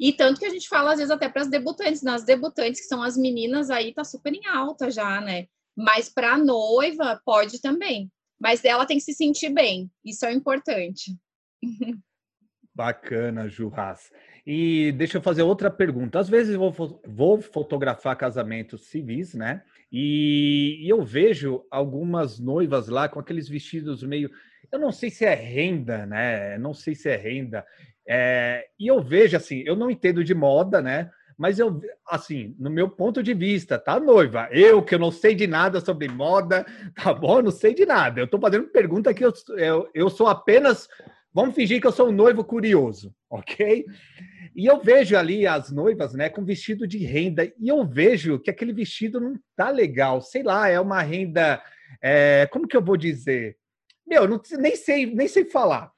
E 0.00 0.10
tanto 0.12 0.40
que 0.40 0.46
a 0.46 0.50
gente 0.50 0.68
fala, 0.68 0.92
às 0.92 0.98
vezes, 0.98 1.10
até 1.10 1.28
para 1.28 1.42
as 1.42 1.50
debutantes, 1.50 2.02
nas 2.02 2.24
debutantes, 2.24 2.80
que 2.80 2.86
são 2.86 3.02
as 3.02 3.16
meninas, 3.16 3.68
aí 3.68 3.92
tá 3.92 4.04
super 4.04 4.32
em 4.32 4.46
alta 4.46 4.90
já, 4.90 5.20
né? 5.20 5.48
Mas 5.76 6.08
para 6.08 6.38
noiva, 6.38 7.20
pode 7.26 7.60
também 7.60 8.10
mas 8.44 8.62
ela 8.62 8.84
tem 8.84 8.98
que 8.98 9.02
se 9.02 9.14
sentir 9.14 9.48
bem, 9.48 9.90
isso 10.04 10.26
é 10.26 10.32
importante. 10.34 11.16
Bacana, 12.74 13.48
Jurras. 13.48 14.12
E 14.46 14.92
deixa 14.92 15.16
eu 15.16 15.22
fazer 15.22 15.42
outra 15.42 15.70
pergunta. 15.70 16.18
Às 16.18 16.28
vezes 16.28 16.54
vou, 16.54 17.00
vou 17.06 17.40
fotografar 17.40 18.14
casamentos 18.18 18.88
civis, 18.88 19.32
né? 19.32 19.62
E, 19.90 20.78
e, 20.82 20.88
eu 20.90 21.02
vejo 21.02 21.64
algumas 21.70 22.38
noivas 22.38 22.88
lá 22.88 23.08
com 23.08 23.18
aqueles 23.18 23.48
vestidos 23.48 24.02
meio. 24.02 24.30
Eu 24.70 24.78
não 24.78 24.92
sei 24.92 25.08
se 25.08 25.24
é 25.24 25.34
renda, 25.34 26.04
né? 26.04 26.58
Não 26.58 26.74
sei 26.74 26.94
se 26.94 27.08
é 27.08 27.16
renda. 27.16 27.64
É, 28.06 28.66
e 28.78 28.86
eu 28.86 29.02
vejo 29.02 29.38
assim, 29.38 29.62
eu 29.64 29.74
não 29.74 29.90
entendo 29.90 30.22
de 30.22 30.34
moda, 30.34 30.82
né? 30.82 31.10
Mas 31.36 31.58
eu, 31.58 31.80
assim, 32.08 32.54
no 32.58 32.70
meu 32.70 32.88
ponto 32.88 33.22
de 33.22 33.34
vista, 33.34 33.78
tá, 33.78 33.98
noiva? 33.98 34.48
Eu 34.50 34.82
que 34.82 34.94
eu 34.94 34.98
não 34.98 35.10
sei 35.10 35.34
de 35.34 35.46
nada 35.46 35.80
sobre 35.80 36.08
moda, 36.08 36.64
tá 36.94 37.12
bom? 37.12 37.42
Não 37.42 37.50
sei 37.50 37.74
de 37.74 37.84
nada. 37.84 38.20
Eu 38.20 38.26
tô 38.26 38.38
fazendo 38.38 38.68
pergunta 38.68 39.12
que 39.12 39.24
eu, 39.24 39.32
eu, 39.56 39.88
eu 39.94 40.10
sou 40.10 40.26
apenas. 40.26 40.88
Vamos 41.32 41.54
fingir 41.54 41.80
que 41.80 41.86
eu 41.86 41.92
sou 41.92 42.08
um 42.08 42.12
noivo 42.12 42.44
curioso, 42.44 43.14
ok? 43.28 43.84
E 44.54 44.66
eu 44.66 44.80
vejo 44.80 45.16
ali 45.16 45.46
as 45.46 45.72
noivas, 45.72 46.14
né, 46.14 46.28
com 46.28 46.44
vestido 46.44 46.86
de 46.86 46.98
renda, 46.98 47.44
e 47.44 47.68
eu 47.68 47.84
vejo 47.84 48.38
que 48.38 48.50
aquele 48.50 48.72
vestido 48.72 49.20
não 49.20 49.34
tá 49.56 49.70
legal. 49.70 50.20
Sei 50.20 50.42
lá, 50.44 50.68
é 50.68 50.78
uma 50.78 51.02
renda. 51.02 51.60
É, 52.00 52.46
como 52.52 52.68
que 52.68 52.76
eu 52.76 52.84
vou 52.84 52.96
dizer? 52.96 53.56
Meu, 54.06 54.28
não, 54.28 54.40
nem 54.58 54.76
sei, 54.76 55.06
nem 55.06 55.26
sei 55.26 55.44
falar. 55.46 55.90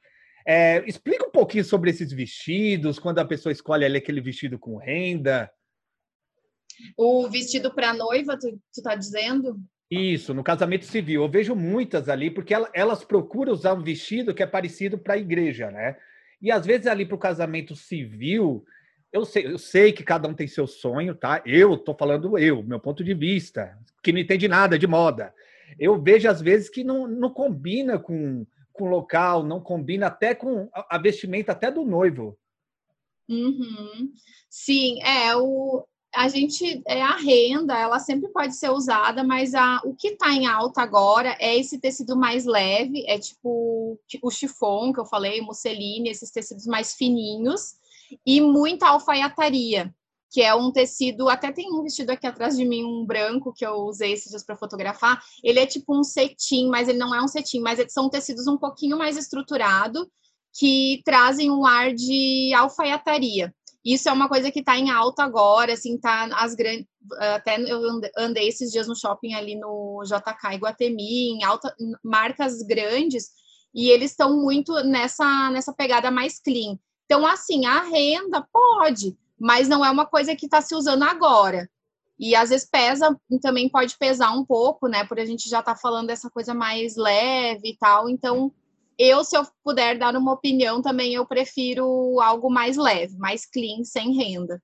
É, 0.46 0.84
explica 0.86 1.26
um 1.26 1.30
pouquinho 1.30 1.64
sobre 1.64 1.90
esses 1.90 2.12
vestidos, 2.12 2.98
quando 3.00 3.18
a 3.18 3.24
pessoa 3.24 3.52
escolhe 3.52 3.84
ali 3.84 3.98
aquele 3.98 4.20
vestido 4.20 4.58
com 4.58 4.76
renda. 4.76 5.50
O 6.96 7.28
vestido 7.28 7.74
para 7.74 7.92
noiva, 7.92 8.38
tu, 8.38 8.60
tu 8.72 8.82
tá 8.82 8.94
dizendo? 8.94 9.58
Isso, 9.90 10.32
no 10.32 10.44
casamento 10.44 10.84
civil. 10.84 11.22
Eu 11.22 11.28
vejo 11.28 11.54
muitas 11.54 12.08
ali, 12.08 12.30
porque 12.30 12.54
elas 12.72 13.04
procuram 13.04 13.52
usar 13.52 13.74
um 13.74 13.82
vestido 13.82 14.34
que 14.34 14.42
é 14.42 14.46
parecido 14.46 14.98
para 14.98 15.14
a 15.14 15.18
igreja, 15.18 15.70
né? 15.70 15.96
E 16.40 16.50
às 16.50 16.64
vezes 16.64 16.86
ali 16.86 17.06
para 17.06 17.16
o 17.16 17.20
casamento 17.20 17.74
civil, 17.74 18.64
eu 19.12 19.24
sei, 19.24 19.46
eu 19.46 19.58
sei 19.58 19.92
que 19.92 20.04
cada 20.04 20.28
um 20.28 20.34
tem 20.34 20.46
seu 20.46 20.66
sonho, 20.66 21.14
tá? 21.14 21.42
Eu 21.44 21.76
tô 21.76 21.94
falando 21.94 22.38
eu, 22.38 22.62
meu 22.62 22.78
ponto 22.78 23.02
de 23.02 23.14
vista, 23.14 23.76
que 24.02 24.12
não 24.12 24.20
entende 24.20 24.46
nada 24.46 24.78
de 24.78 24.86
moda. 24.86 25.32
Eu 25.78 26.00
vejo 26.00 26.28
às 26.28 26.40
vezes 26.40 26.68
que 26.68 26.84
não, 26.84 27.08
não 27.08 27.30
combina 27.30 27.98
com 27.98 28.46
com 28.76 28.84
o 28.84 28.90
local, 28.90 29.42
não 29.42 29.60
combina 29.60 30.06
até 30.06 30.34
com 30.34 30.68
a 30.72 30.98
vestimenta 30.98 31.52
até 31.52 31.70
do 31.70 31.84
noivo. 31.84 32.36
Uhum. 33.28 34.12
Sim, 34.48 35.02
é 35.02 35.34
o 35.36 35.84
a 36.14 36.28
gente 36.28 36.82
é 36.86 37.02
a 37.02 37.14
renda, 37.16 37.78
ela 37.78 37.98
sempre 37.98 38.30
pode 38.30 38.56
ser 38.56 38.70
usada, 38.70 39.22
mas 39.22 39.54
a, 39.54 39.82
o 39.84 39.94
que 39.94 40.08
está 40.08 40.32
em 40.32 40.46
alta 40.46 40.80
agora 40.80 41.36
é 41.38 41.58
esse 41.58 41.78
tecido 41.78 42.16
mais 42.16 42.46
leve, 42.46 43.04
é 43.06 43.18
tipo 43.18 43.98
o 44.22 44.30
chiffon 44.30 44.94
que 44.94 45.00
eu 45.00 45.04
falei, 45.04 45.42
musseline, 45.42 46.08
esses 46.08 46.30
tecidos 46.30 46.66
mais 46.66 46.94
fininhos 46.94 47.74
e 48.24 48.40
muita 48.40 48.88
alfaiataria 48.88 49.94
que 50.30 50.42
é 50.42 50.54
um 50.54 50.70
tecido, 50.70 51.28
até 51.28 51.52
tem 51.52 51.72
um 51.72 51.82
vestido 51.82 52.10
aqui 52.10 52.26
atrás 52.26 52.56
de 52.56 52.64
mim, 52.64 52.84
um 52.84 53.04
branco, 53.06 53.52
que 53.52 53.64
eu 53.64 53.74
usei 53.82 54.12
esses 54.12 54.30
dias 54.30 54.44
para 54.44 54.56
fotografar. 54.56 55.22
Ele 55.42 55.60
é 55.60 55.66
tipo 55.66 55.98
um 55.98 56.02
cetim, 56.02 56.68
mas 56.68 56.88
ele 56.88 56.98
não 56.98 57.14
é 57.14 57.22
um 57.22 57.28
cetim, 57.28 57.60
mas 57.60 57.80
são 57.92 58.10
tecidos 58.10 58.46
um 58.46 58.56
pouquinho 58.56 58.98
mais 58.98 59.16
estruturado, 59.16 60.10
que 60.58 61.02
trazem 61.04 61.50
um 61.50 61.64
ar 61.66 61.94
de 61.94 62.52
alfaiataria. 62.54 63.54
Isso 63.84 64.08
é 64.08 64.12
uma 64.12 64.28
coisa 64.28 64.50
que 64.50 64.58
está 64.58 64.76
em 64.76 64.90
alta 64.90 65.22
agora, 65.22 65.74
assim, 65.74 65.96
tá 65.96 66.28
as 66.34 66.54
grandes. 66.54 66.86
Até 67.36 67.56
eu 67.70 67.80
andei 68.18 68.48
esses 68.48 68.72
dias 68.72 68.88
no 68.88 68.96
shopping 68.96 69.34
ali 69.34 69.54
no 69.54 70.02
JK 70.04 70.56
Iguatemi, 70.56 71.30
em 71.30 71.44
alta, 71.44 71.72
marcas 72.02 72.62
grandes, 72.62 73.28
e 73.72 73.88
eles 73.88 74.10
estão 74.10 74.42
muito 74.42 74.72
nessa, 74.82 75.50
nessa 75.50 75.72
pegada 75.72 76.10
mais 76.10 76.40
clean. 76.40 76.76
Então, 77.04 77.24
assim, 77.24 77.64
a 77.64 77.82
renda 77.82 78.44
pode, 78.52 79.16
mas 79.38 79.68
não 79.68 79.84
é 79.84 79.90
uma 79.90 80.06
coisa 80.06 80.34
que 80.34 80.46
está 80.46 80.60
se 80.60 80.74
usando 80.74 81.02
agora. 81.02 81.68
E 82.18 82.34
às 82.34 82.48
vezes 82.48 82.68
pesa, 82.68 83.14
também 83.42 83.68
pode 83.68 83.96
pesar 83.98 84.30
um 84.30 84.44
pouco, 84.44 84.88
né? 84.88 85.04
Por 85.04 85.20
a 85.20 85.24
gente 85.24 85.48
já 85.48 85.62
tá 85.62 85.76
falando 85.76 86.06
dessa 86.06 86.30
coisa 86.30 86.54
mais 86.54 86.96
leve 86.96 87.70
e 87.70 87.76
tal. 87.76 88.08
Então, 88.08 88.50
eu, 88.98 89.22
se 89.22 89.36
eu 89.36 89.42
puder 89.62 89.98
dar 89.98 90.16
uma 90.16 90.32
opinião, 90.32 90.80
também 90.80 91.12
eu 91.12 91.26
prefiro 91.26 92.18
algo 92.20 92.50
mais 92.50 92.76
leve, 92.76 93.16
mais 93.18 93.44
clean, 93.44 93.84
sem 93.84 94.16
renda. 94.16 94.62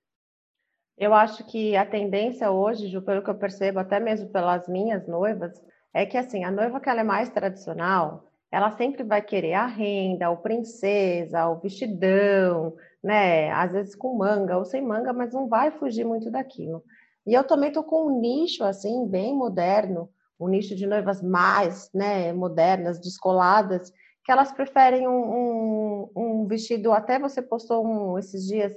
Eu 0.97 1.13
acho 1.13 1.43
que 1.45 1.75
a 1.75 1.85
tendência 1.85 2.49
hoje, 2.51 2.87
Ju, 2.87 3.01
pelo 3.01 3.23
que 3.23 3.29
eu 3.29 3.37
percebo, 3.37 3.79
até 3.79 3.99
mesmo 3.99 4.29
pelas 4.29 4.67
minhas 4.67 5.07
noivas, 5.07 5.53
é 5.93 6.05
que 6.05 6.17
assim, 6.17 6.43
a 6.43 6.51
noiva 6.51 6.79
que 6.79 6.89
ela 6.89 7.01
é 7.01 7.03
mais 7.03 7.29
tradicional, 7.29 8.31
ela 8.51 8.71
sempre 8.71 9.03
vai 9.03 9.21
querer 9.21 9.53
a 9.53 9.65
renda, 9.65 10.29
o 10.29 10.37
princesa, 10.37 11.47
o 11.47 11.59
vestidão, 11.59 12.75
né? 13.03 13.51
Às 13.51 13.71
vezes 13.73 13.95
com 13.95 14.15
manga 14.17 14.57
ou 14.57 14.65
sem 14.65 14.81
manga, 14.81 15.11
mas 15.11 15.33
não 15.33 15.47
vai 15.47 15.71
fugir 15.71 16.05
muito 16.05 16.31
daquilo. 16.31 16.83
E 17.25 17.33
eu 17.33 17.43
também 17.43 17.71
tô 17.71 17.83
com 17.83 18.07
um 18.07 18.19
nicho 18.19 18.63
assim 18.63 19.07
bem 19.07 19.35
moderno, 19.35 20.09
um 20.39 20.47
nicho 20.47 20.75
de 20.75 20.85
noivas 20.85 21.21
mais, 21.21 21.89
né, 21.93 22.33
modernas, 22.33 22.99
descoladas, 22.99 23.91
que 24.23 24.31
elas 24.31 24.51
preferem 24.51 25.07
um, 25.07 25.11
um, 25.11 26.09
um 26.15 26.47
vestido. 26.47 26.91
Até 26.91 27.19
você 27.19 27.41
postou 27.41 27.85
um, 27.85 28.17
esses 28.17 28.45
dias 28.45 28.73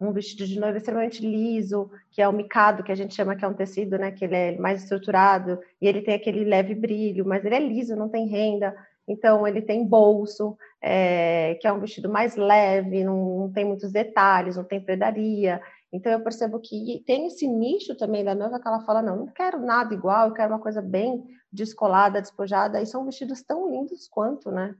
um 0.00 0.12
vestido 0.12 0.46
de 0.46 0.60
noiva 0.60 0.78
extremamente 0.78 1.26
liso, 1.26 1.90
que 2.10 2.22
é 2.22 2.28
o 2.28 2.32
micado, 2.32 2.84
que 2.84 2.92
a 2.92 2.94
gente 2.94 3.14
chama 3.14 3.34
que 3.34 3.44
é 3.44 3.48
um 3.48 3.54
tecido, 3.54 3.98
né, 3.98 4.12
que 4.12 4.24
ele 4.24 4.36
é 4.36 4.56
mais 4.56 4.82
estruturado 4.82 5.60
e 5.80 5.88
ele 5.88 6.02
tem 6.02 6.14
aquele 6.14 6.44
leve 6.44 6.74
brilho, 6.74 7.26
mas 7.26 7.44
ele 7.44 7.56
é 7.56 7.60
liso, 7.60 7.96
não 7.96 8.08
tem 8.08 8.28
renda. 8.28 8.74
Então 9.08 9.46
ele 9.46 9.62
tem 9.62 9.86
bolso, 9.86 10.56
é, 10.82 11.54
que 11.60 11.66
é 11.66 11.72
um 11.72 11.80
vestido 11.80 12.10
mais 12.10 12.36
leve, 12.36 13.02
não, 13.02 13.38
não, 13.38 13.52
tem 13.52 13.64
muitos 13.64 13.90
detalhes, 13.90 14.56
não 14.56 14.64
tem 14.64 14.80
predaria. 14.80 15.60
Então 15.90 16.12
eu 16.12 16.22
percebo 16.22 16.60
que 16.60 17.02
tem 17.06 17.26
esse 17.26 17.48
nicho 17.48 17.96
também 17.96 18.22
da 18.22 18.34
noiva 18.34 18.60
que 18.60 18.68
ela 18.68 18.80
fala, 18.80 19.00
não, 19.00 19.16
não 19.16 19.26
quero 19.28 19.58
nada 19.58 19.94
igual, 19.94 20.28
eu 20.28 20.34
quero 20.34 20.52
uma 20.52 20.60
coisa 20.60 20.82
bem 20.82 21.24
descolada, 21.50 22.20
despojada, 22.20 22.82
e 22.82 22.86
são 22.86 23.06
vestidos 23.06 23.42
tão 23.42 23.70
lindos 23.70 24.06
quanto, 24.06 24.50
né? 24.50 24.76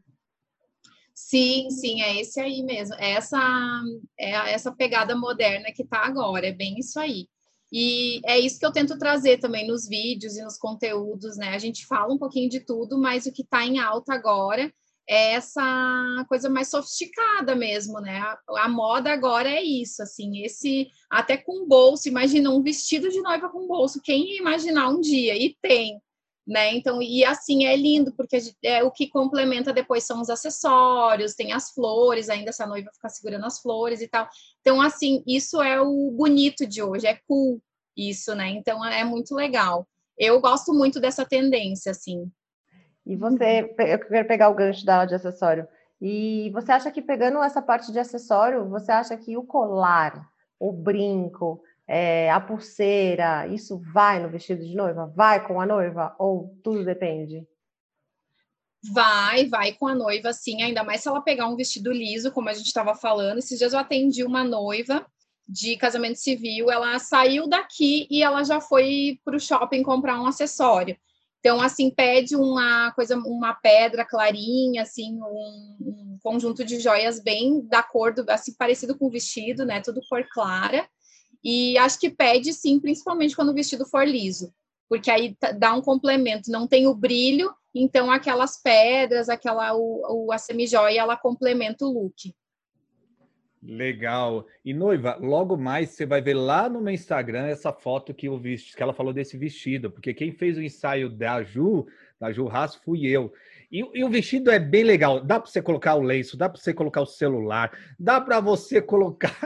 Sim, 1.15 1.71
sim, 1.71 2.01
é 2.03 2.21
esse 2.21 2.39
aí 2.39 2.63
mesmo. 2.63 2.95
É 2.97 3.13
essa, 3.13 3.41
é 4.17 4.53
essa 4.53 4.71
pegada 4.71 5.17
moderna 5.17 5.73
que 5.75 5.85
tá 5.85 6.07
agora, 6.07 6.47
é 6.47 6.53
bem 6.53 6.79
isso 6.79 7.01
aí. 7.01 7.29
E 7.73 8.21
é 8.25 8.39
isso 8.39 8.59
que 8.59 8.65
eu 8.65 8.73
tento 8.73 8.99
trazer 8.99 9.39
também 9.39 9.67
nos 9.67 9.87
vídeos 9.87 10.37
e 10.37 10.43
nos 10.43 10.57
conteúdos, 10.57 11.37
né? 11.37 11.51
A 11.51 11.59
gente 11.59 11.87
fala 11.87 12.13
um 12.13 12.19
pouquinho 12.19 12.49
de 12.49 12.61
tudo, 12.61 12.99
mas 12.99 13.27
o 13.27 13.33
que 13.33 13.43
está 13.43 13.65
em 13.65 13.79
alta 13.79 14.15
agora 14.15 14.73
é 15.09 15.33
essa 15.33 16.25
coisa 16.29 16.51
mais 16.51 16.69
sofisticada 16.69 17.55
mesmo, 17.55 17.99
né? 18.01 18.19
A, 18.19 18.39
a, 18.65 18.69
moda 18.69 19.11
agora 19.11 19.51
é 19.51 19.63
isso, 19.63 20.03
assim, 20.03 20.45
esse 20.45 20.89
até 21.11 21.37
com 21.37 21.67
bolso, 21.67 22.09
imagina 22.09 22.51
um 22.51 22.63
vestido 22.63 23.09
de 23.09 23.21
noiva 23.23 23.49
com 23.49 23.67
bolso, 23.67 24.03
quem 24.03 24.33
ia 24.33 24.39
imaginar 24.39 24.91
um 24.91 25.01
dia? 25.01 25.35
E 25.35 25.57
tem, 25.63 25.99
né? 26.49 26.75
Então, 26.75 27.03
e 27.03 27.23
assim 27.27 27.67
é 27.67 27.77
lindo, 27.77 28.11
porque 28.13 28.39
é, 28.65 28.83
o 28.83 28.91
que 28.91 29.07
complementa 29.07 29.71
depois 29.71 30.05
são 30.05 30.19
os 30.23 30.31
acessórios, 30.31 31.35
tem 31.35 31.53
as 31.53 31.71
flores, 31.73 32.31
ainda 32.31 32.49
essa 32.49 32.67
noiva 32.67 32.91
ficar 32.91 33.11
segurando 33.11 33.45
as 33.45 33.61
flores 33.61 34.01
e 34.01 34.09
tal. 34.09 34.27
Então, 34.63 34.81
assim, 34.81 35.23
isso 35.27 35.61
é 35.61 35.79
o 35.79 36.11
bonito 36.11 36.67
de 36.67 36.83
hoje, 36.83 37.07
é 37.07 37.21
cool 37.29 37.61
isso, 37.95 38.35
né? 38.35 38.49
Então, 38.49 38.83
é 38.83 39.05
muito 39.05 39.35
legal. 39.35 39.87
Eu 40.17 40.41
gosto 40.41 40.73
muito 40.73 40.99
dessa 40.99 41.23
tendência, 41.23 41.91
assim. 41.91 42.33
E 43.05 43.15
você, 43.15 43.75
eu 43.79 43.99
quero 43.99 44.27
pegar 44.27 44.49
o 44.49 44.55
gancho 44.55 44.87
da 44.87 45.05
de 45.05 45.15
acessório. 45.15 45.69
E 46.01 46.51
você 46.55 46.73
acha 46.73 46.91
que 46.91 47.03
pegando 47.03 47.43
essa 47.43 47.61
parte 47.61 47.93
de 47.93 47.99
acessório, 47.99 48.67
você 48.71 48.91
acha 48.91 49.17
que 49.19 49.37
o 49.37 49.43
colar, 49.43 50.31
o 50.59 50.73
brinco, 50.73 51.63
é, 51.89 52.31
a 52.31 52.39
pulseira, 52.39 53.47
isso 53.49 53.81
vai 53.95 54.23
no 54.23 54.29
vestido 54.29 54.63
de 54.63 54.77
noiva? 54.77 55.11
Vai 55.17 55.47
com 55.47 55.59
a 55.59 55.65
noiva? 55.65 56.15
Ou 56.19 56.55
tudo 56.63 56.85
depende? 56.85 57.47
Vai, 58.93 59.47
vai 59.47 59.73
com 59.73 59.87
a 59.89 59.95
noiva, 59.95 60.33
sim, 60.33 60.63
ainda 60.63 60.85
mais 60.85 61.01
se 61.01 61.09
ela 61.09 61.23
pegar 61.23 61.49
um 61.49 61.57
vestido 61.57 61.91
liso, 61.91 62.31
como 62.31 62.49
a 62.49 62.53
gente 62.53 62.67
estava 62.67 62.95
falando. 62.95 63.39
Esses 63.39 63.59
dias 63.59 63.73
eu 63.73 63.79
atendi 63.79 64.23
uma 64.23 64.45
noiva 64.45 65.05
de 65.49 65.77
casamento 65.79 66.19
civil, 66.19 66.71
ela 66.71 66.99
saiu 66.99 67.49
daqui 67.49 68.07
e 68.11 68.23
ela 68.23 68.45
já 68.45 68.61
foi 68.61 69.19
para 69.25 69.35
o 69.35 69.41
shopping 69.41 69.83
comprar 69.83 70.21
um 70.21 70.27
acessório. 70.27 70.97
Então, 71.41 71.61
assim, 71.61 71.91
pede 71.91 72.37
uma 72.37 72.93
coisa, 72.93 73.17
uma 73.17 73.55
pedra 73.55 74.05
clarinha, 74.05 74.83
assim, 74.83 75.15
um, 75.15 75.77
um 75.81 76.19
conjunto 76.23 76.65
de 76.65 76.79
joias 76.81 77.21
bem 77.21 77.67
da 77.67 77.83
cor, 77.83 78.13
do, 78.13 78.29
assim, 78.29 78.53
parecido 78.55 78.99
com 78.99 79.07
o 79.07 79.11
vestido, 79.11 79.65
né? 79.65 79.81
Tudo 79.81 80.03
cor 80.09 80.27
clara. 80.31 80.87
E 81.43 81.79
acho 81.79 81.99
que 81.99 82.11
pede 82.11 82.53
sim, 82.53 82.81
principalmente 82.81 83.37
quando 83.37 83.51
o 83.51 83.55
vestido 83.55 83.87
for 83.87 84.07
liso, 84.07 84.53
porque 84.89 85.11
aí 85.11 85.37
dá 85.59 85.75
um 85.75 85.81
complemento, 85.81 86.51
não 86.51 86.67
tem 86.67 86.87
o 86.87 86.95
brilho, 86.95 87.55
então 87.75 88.11
aquelas 88.11 88.61
pedras, 88.61 89.29
aquela 89.29 89.75
o, 89.75 90.27
o 90.27 90.33
a 90.33 90.39
semijoia, 90.39 91.01
ela 91.01 91.17
complementa 91.17 91.85
o 91.85 91.93
look. 91.93 92.35
Legal. 93.63 94.47
E 94.65 94.73
noiva, 94.73 95.17
logo 95.21 95.57
mais 95.57 95.91
você 95.91 96.07
vai 96.07 96.21
ver 96.21 96.35
lá 96.35 96.69
no 96.69 96.81
meu 96.81 96.95
Instagram 96.95 97.47
essa 97.47 97.73
foto 97.73 98.15
que 98.15 98.27
eu 98.27 98.39
vi, 98.39 98.57
que 98.57 98.83
ela 98.83 98.95
falou 98.95 99.13
desse 99.13 99.37
vestido, 99.37 99.91
porque 99.91 100.15
quem 100.15 100.33
fez 100.33 100.57
o 100.57 100.63
ensaio 100.63 101.11
da 101.11 101.43
Ju 101.43 101.87
da 102.21 102.33
Jurras 102.33 102.75
fui 102.75 103.07
eu. 103.07 103.33
E, 103.71 103.85
e, 104.01 104.03
o 104.03 104.09
vestido 104.09 104.51
é 104.51 104.59
bem 104.59 104.83
legal. 104.83 105.21
Dá 105.21 105.39
para 105.39 105.51
você 105.51 105.61
colocar 105.61 105.95
o 105.95 106.03
lenço, 106.03 106.39
dá 106.39 106.49
para 106.49 106.59
você 106.59 106.73
colocar 106.73 107.03
o 107.03 107.07
celular, 107.07 107.71
dá 107.99 108.19
para 108.19 108.41
você 108.41 108.81
colocar 108.83 109.37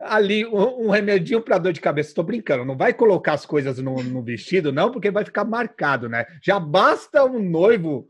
ali 0.00 0.46
um, 0.46 0.86
um 0.86 0.90
remedinho 0.90 1.42
para 1.42 1.58
dor 1.58 1.72
de 1.72 1.80
cabeça. 1.80 2.10
Estou 2.10 2.22
brincando, 2.22 2.64
não 2.64 2.76
vai 2.76 2.94
colocar 2.94 3.32
as 3.32 3.44
coisas 3.44 3.78
no, 3.78 4.00
no, 4.02 4.22
vestido, 4.22 4.72
não, 4.72 4.92
porque 4.92 5.10
vai 5.10 5.24
ficar 5.24 5.44
marcado, 5.44 6.08
né? 6.08 6.24
Já 6.40 6.60
basta 6.60 7.24
um 7.24 7.40
noivo 7.40 8.08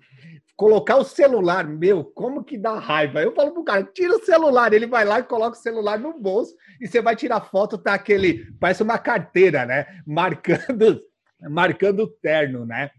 colocar 0.54 0.96
o 0.96 1.04
celular. 1.04 1.66
Meu, 1.66 2.04
como 2.04 2.44
que 2.44 2.58
dá 2.58 2.78
raiva? 2.78 3.22
Eu 3.22 3.32
falo 3.32 3.52
pro 3.52 3.64
cara, 3.64 3.84
tira 3.84 4.16
o 4.16 4.24
celular. 4.24 4.74
Ele 4.74 4.86
vai 4.86 5.04
lá 5.04 5.20
e 5.20 5.22
coloca 5.22 5.56
o 5.56 5.60
celular 5.60 5.98
no 5.98 6.18
bolso 6.20 6.54
e 6.78 6.86
você 6.86 7.00
vai 7.00 7.16
tirar 7.16 7.40
foto, 7.40 7.78
tá 7.78 7.94
aquele, 7.94 8.44
parece 8.60 8.82
uma 8.82 8.98
carteira, 8.98 9.64
né? 9.64 9.86
Marcando, 10.06 11.00
marcando 11.48 12.00
o 12.00 12.08
terno, 12.08 12.66
né? 12.66 12.90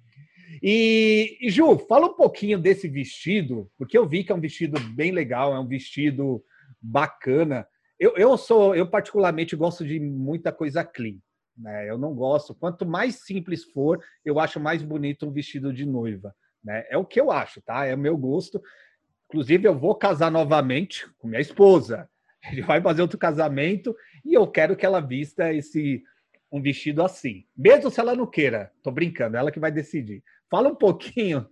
E, 0.62 1.38
e, 1.42 1.50
Ju, 1.50 1.78
fala 1.88 2.08
um 2.08 2.16
pouquinho 2.16 2.60
desse 2.60 2.88
vestido, 2.88 3.70
porque 3.78 3.98
eu 3.98 4.08
vi 4.08 4.24
que 4.24 4.32
é 4.32 4.36
um 4.36 4.40
vestido 4.40 4.80
bem 4.96 5.12
legal, 5.12 5.54
é 5.54 5.60
um 5.60 5.68
vestido 5.68 6.44
bacana. 6.82 7.68
Eu, 8.00 8.16
eu 8.16 8.38
sou, 8.38 8.76
eu 8.76 8.90
particularmente 8.90 9.56
gosto 9.56 9.86
de 9.86 10.00
muita 10.00 10.52
coisa 10.52 10.84
clean. 10.84 11.18
Né? 11.58 11.90
Eu 11.90 11.98
não 11.98 12.14
gosto. 12.16 12.56
Quanto 12.56 12.86
mais 12.86 13.16
simples 13.26 13.64
for, 13.66 14.04
eu 14.24 14.40
acho 14.40 14.60
mais 14.60 14.82
bonito 14.82 15.28
um 15.28 15.32
vestido 15.32 15.74
de 15.74 15.86
noiva. 15.86 16.34
Né? 16.64 16.86
É 16.90 16.98
o 16.98 17.06
que 17.06 17.20
eu 17.20 17.32
acho, 17.32 17.62
tá? 17.62 17.86
É 17.86 17.94
o 17.94 17.98
meu 17.98 18.18
gosto. 18.18 18.62
Inclusive, 19.28 19.68
eu 19.68 19.78
vou 19.78 19.94
casar 19.94 20.32
novamente 20.32 21.06
com 21.18 21.28
minha 21.28 21.42
esposa. 21.42 22.10
Ele 22.52 22.62
vai 22.62 22.82
fazer 22.82 23.02
outro 23.02 23.18
casamento 23.18 23.96
e 24.24 24.34
eu 24.34 24.48
quero 24.48 24.76
que 24.76 24.86
ela 24.86 25.02
vista 25.02 25.54
esse 25.54 26.02
um 26.52 26.62
vestido 26.62 27.04
assim. 27.04 27.46
Mesmo 27.56 27.90
se 27.90 28.00
ela 28.00 28.16
não 28.16 28.26
queira. 28.26 28.72
Tô 28.84 28.92
brincando, 28.92 29.38
ela 29.38 29.52
que 29.52 29.60
vai 29.60 29.72
decidir. 29.72 30.24
Fala 30.50 30.70
um 30.70 30.76
pouquinho. 30.76 31.48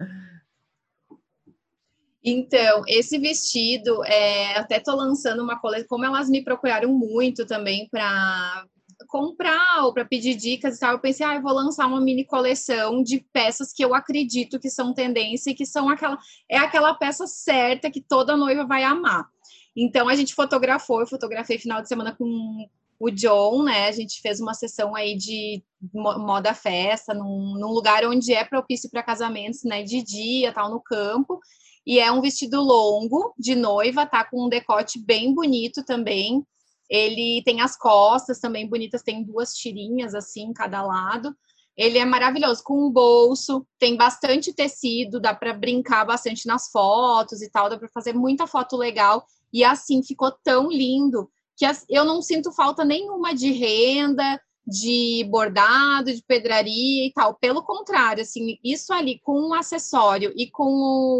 Então, 2.24 2.84
esse 2.88 3.18
vestido, 3.18 4.04
é, 4.04 4.58
até 4.58 4.80
tô 4.80 4.94
lançando 4.96 5.42
uma 5.42 5.60
coleção, 5.60 5.88
como 5.88 6.04
elas 6.04 6.30
me 6.30 6.44
procuraram 6.44 6.92
muito 6.92 7.46
também 7.46 7.88
para 7.89 8.66
comprar 9.08 9.86
ou 9.86 9.94
para 9.94 10.04
pedir 10.04 10.36
dicas 10.36 10.75
e 10.75 10.80
tal, 10.80 10.94
eu 10.94 11.00
pensei, 11.00 11.25
ah, 11.25 11.36
eu 11.36 11.42
vou 11.42 11.54
lançar 11.54 11.86
uma 11.86 12.01
mini 12.01 12.25
coleção 12.25 13.04
de 13.04 13.24
peças 13.32 13.72
que 13.72 13.84
eu 13.84 13.94
acredito 13.94 14.60
que 14.60 14.70
são 14.70 14.94
tendência 14.94 15.51
e 15.51 15.56
que 15.56 15.66
são 15.66 15.88
aquela 15.88 16.18
é 16.50 16.58
aquela 16.58 16.96
peça 16.96 17.27
certa 17.27 17.92
que 17.92 18.01
toda 18.01 18.36
noiva 18.36 18.66
vai 18.66 18.84
amar. 18.84 19.30
Então 19.75 20.10
a 20.10 20.16
gente 20.16 20.34
fotografou, 20.34 21.01
eu 21.01 21.08
fotografei 21.08 21.60
final 21.60 21.82
de 21.82 21.88
semana 21.88 22.16
com 22.16 22.68
o 23.00 23.10
John, 23.12 23.63
né? 23.63 23.88
A 23.88 23.92
gente 23.92 24.22
fez 24.22 24.39
uma 24.39 24.54
sessão 24.54 24.96
aí 24.96 25.16
de 25.16 25.63
moda 25.94 26.54
festa, 26.54 27.13
num, 27.13 27.56
num 27.60 27.70
lugar 27.70 28.06
onde 28.06 28.34
é 28.34 28.44
propício 28.44 28.89
para 28.89 29.04
casamentos, 29.04 29.63
né? 29.63 29.84
De 29.84 30.04
dia, 30.04 30.51
tal, 30.51 30.70
no 30.72 30.82
campo. 30.82 31.39
E 31.86 32.00
é 32.00 32.12
um 32.12 32.22
vestido 32.22 32.62
longo 32.62 33.34
de 33.38 33.56
noiva, 33.56 34.06
tá 34.06 34.24
com 34.25 34.46
um 34.46 34.50
decote 34.50 35.00
bem 35.00 35.34
bonito 35.34 35.84
também. 35.86 36.44
Ele 36.89 37.42
tem 37.46 37.62
as 37.62 37.77
costas 37.77 38.39
também 38.39 38.68
bonitas, 38.68 39.04
tem 39.04 39.24
duas 39.24 39.54
tirinhas 39.54 40.16
assim 40.16 40.51
cada 40.54 40.82
lado. 40.82 41.36
Ele 41.77 42.00
é 42.00 42.06
maravilhoso, 42.06 42.63
com 42.63 42.88
um 42.88 42.92
bolso, 42.92 43.66
tem 43.77 43.96
bastante 43.96 44.51
tecido, 44.51 45.20
dá 45.20 45.34
para 45.34 45.54
brincar 45.54 46.06
bastante 46.06 46.48
nas 46.48 46.72
fotos 46.72 47.42
e 47.42 47.51
tal, 47.51 47.70
dá 47.70 47.77
para 47.77 47.88
fazer 47.89 48.13
muita 48.13 48.48
foto 48.48 48.75
legal. 48.75 49.25
E 49.54 49.63
assim 49.63 50.01
ficou 50.01 50.32
tão 50.44 50.70
lindo 50.70 51.30
que 51.58 51.66
eu 51.90 52.06
não 52.06 52.22
sinto 52.22 52.52
falta 52.52 52.86
nenhuma 52.86 53.34
de 53.34 53.52
renda, 53.52 54.40
de 54.66 55.26
bordado, 55.30 56.14
de 56.14 56.22
pedraria 56.22 57.08
e 57.08 57.12
tal. 57.12 57.34
Pelo 57.36 57.64
contrário, 57.64 58.22
assim, 58.22 58.60
isso 58.64 58.94
ali 58.94 59.20
com 59.24 59.50
um 59.50 59.54
acessório 59.56 60.32
e 60.36 60.52
com 60.52 60.64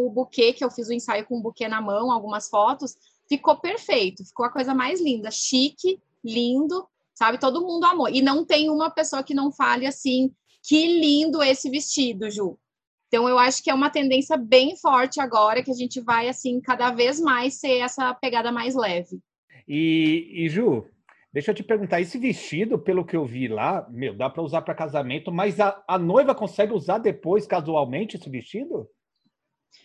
o 0.06 0.12
buquê, 0.12 0.54
que 0.54 0.64
eu 0.64 0.70
fiz 0.70 0.88
o 0.90 0.94
ensaio 0.94 1.26
com 1.26 1.40
o 1.40 1.42
buquê 1.42 1.68
na 1.68 1.82
mão, 1.82 2.12
algumas 2.12 2.50
fotos, 2.50 2.96
ficou 3.28 3.58
perfeito, 3.58 4.24
ficou 4.24 4.46
a 4.46 4.52
coisa 4.52 4.76
mais 4.76 5.02
linda, 5.02 5.32
chique, 5.32 6.00
lindo, 6.24 6.88
sabe? 7.16 7.40
Todo 7.40 7.66
mundo 7.66 7.86
amou. 7.86 8.08
E 8.08 8.22
não 8.22 8.46
tem 8.46 8.70
uma 8.70 8.92
pessoa 8.92 9.24
que 9.24 9.34
não 9.34 9.52
fale 9.52 9.88
assim, 9.88 10.32
que 10.62 11.00
lindo 11.00 11.42
esse 11.42 11.70
vestido, 11.70 12.30
Ju. 12.30 12.60
Então 13.08 13.28
eu 13.28 13.40
acho 13.40 13.64
que 13.64 13.70
é 13.70 13.74
uma 13.74 13.90
tendência 13.90 14.38
bem 14.38 14.76
forte 14.76 15.20
agora 15.20 15.64
que 15.64 15.72
a 15.72 15.74
gente 15.74 16.02
vai 16.02 16.28
assim 16.28 16.60
cada 16.60 16.92
vez 16.92 17.20
mais 17.20 17.56
ser 17.56 17.78
essa 17.80 18.14
pegada 18.14 18.52
mais 18.52 18.76
leve. 18.76 19.22
E, 19.68 20.46
e 20.46 20.50
Ju, 20.50 20.86
deixa 21.34 21.52
eu 21.52 21.56
te 21.56 21.64
perguntar, 21.64 22.00
esse 22.00 22.18
vestido, 22.18 22.80
pelo 22.80 23.06
que 23.06 23.16
eu 23.16 23.26
vi 23.26 23.48
lá, 23.48 23.86
meu, 23.90 24.16
dá 24.16 24.30
para 24.30 24.44
usar 24.44 24.62
para 24.62 24.74
casamento, 24.74 25.32
mas 25.32 25.60
a, 25.60 25.84
a 25.88 25.98
noiva 25.98 26.34
consegue 26.34 26.74
usar 26.74 27.00
depois 27.00 27.46
casualmente 27.46 28.16
esse 28.16 28.30
vestido? 28.30 28.90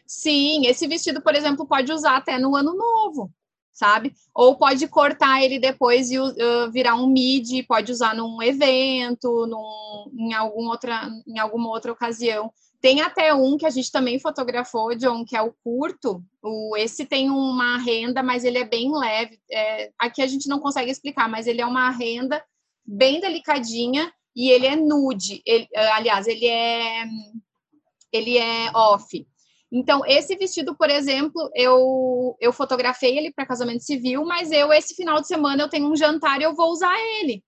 Sim, 0.07 0.67
esse 0.67 0.87
vestido, 0.87 1.21
por 1.21 1.35
exemplo, 1.35 1.67
pode 1.67 1.93
usar 1.93 2.17
até 2.17 2.39
no 2.39 2.55
ano 2.55 2.75
novo, 2.75 3.33
sabe? 3.73 4.15
Ou 4.35 4.57
pode 4.57 4.87
cortar 4.87 5.43
ele 5.43 5.59
depois 5.59 6.11
e 6.11 6.19
uh, 6.19 6.71
virar 6.71 6.95
um 6.95 7.09
midi, 7.09 7.63
pode 7.63 7.91
usar 7.91 8.15
num 8.15 8.43
evento, 8.43 9.47
num, 9.47 10.13
em, 10.15 10.35
algum 10.35 10.67
outra, 10.67 11.09
em 11.27 11.39
alguma 11.39 11.71
outra 11.71 11.93
ocasião. 11.93 12.53
Tem 12.83 13.01
até 13.01 13.33
um 13.33 13.57
que 13.57 13.65
a 13.65 13.71
gente 13.71 13.93
também 13.93 14.19
fotografou, 14.19 14.95
John, 14.97 15.25
que 15.25 15.37
é 15.37 15.41
o 15.41 15.55
curto. 15.63 16.21
O, 16.43 16.77
esse 16.77 17.07
tem 17.07 17.31
uma 17.31 17.79
renda, 17.79 18.25
mas 18.25 18.45
ele 18.45 18.59
é 18.59 18.65
bem 18.65 18.93
leve. 18.93 19.41
É, 19.51 19.93
aqui 19.97 20.21
a 20.21 20.27
gente 20.27 20.49
não 20.49 20.59
consegue 20.59 20.91
explicar, 20.91 21.29
mas 21.29 21.47
ele 21.47 21.61
é 21.61 21.67
uma 21.67 21.89
renda 21.91 22.45
bem 22.85 23.21
delicadinha 23.21 24.13
e 24.35 24.51
ele 24.51 24.67
é 24.67 24.75
nude. 24.75 25.41
Ele, 25.47 25.69
aliás, 25.95 26.27
ele 26.27 26.45
é 26.47 27.05
ele 28.13 28.37
é 28.37 28.71
off. 28.75 29.27
Então, 29.71 30.03
esse 30.05 30.37
vestido, 30.37 30.77
por 30.77 30.91
exemplo, 30.91 31.51
eu, 31.55 32.37
eu 32.41 32.53
fotografei 32.53 33.17
ele 33.17 33.33
para 33.33 33.47
casamento 33.47 33.85
civil, 33.85 34.25
mas 34.25 34.51
eu, 34.51 34.71
esse 34.73 34.95
final 34.95 35.21
de 35.21 35.29
semana, 35.29 35.63
eu 35.63 35.69
tenho 35.69 35.91
um 35.91 35.97
jantar 35.97 36.41
e 36.41 36.45
eu 36.45 36.55
vou 36.55 36.71
usar 36.71 36.95
ele. 37.21 37.43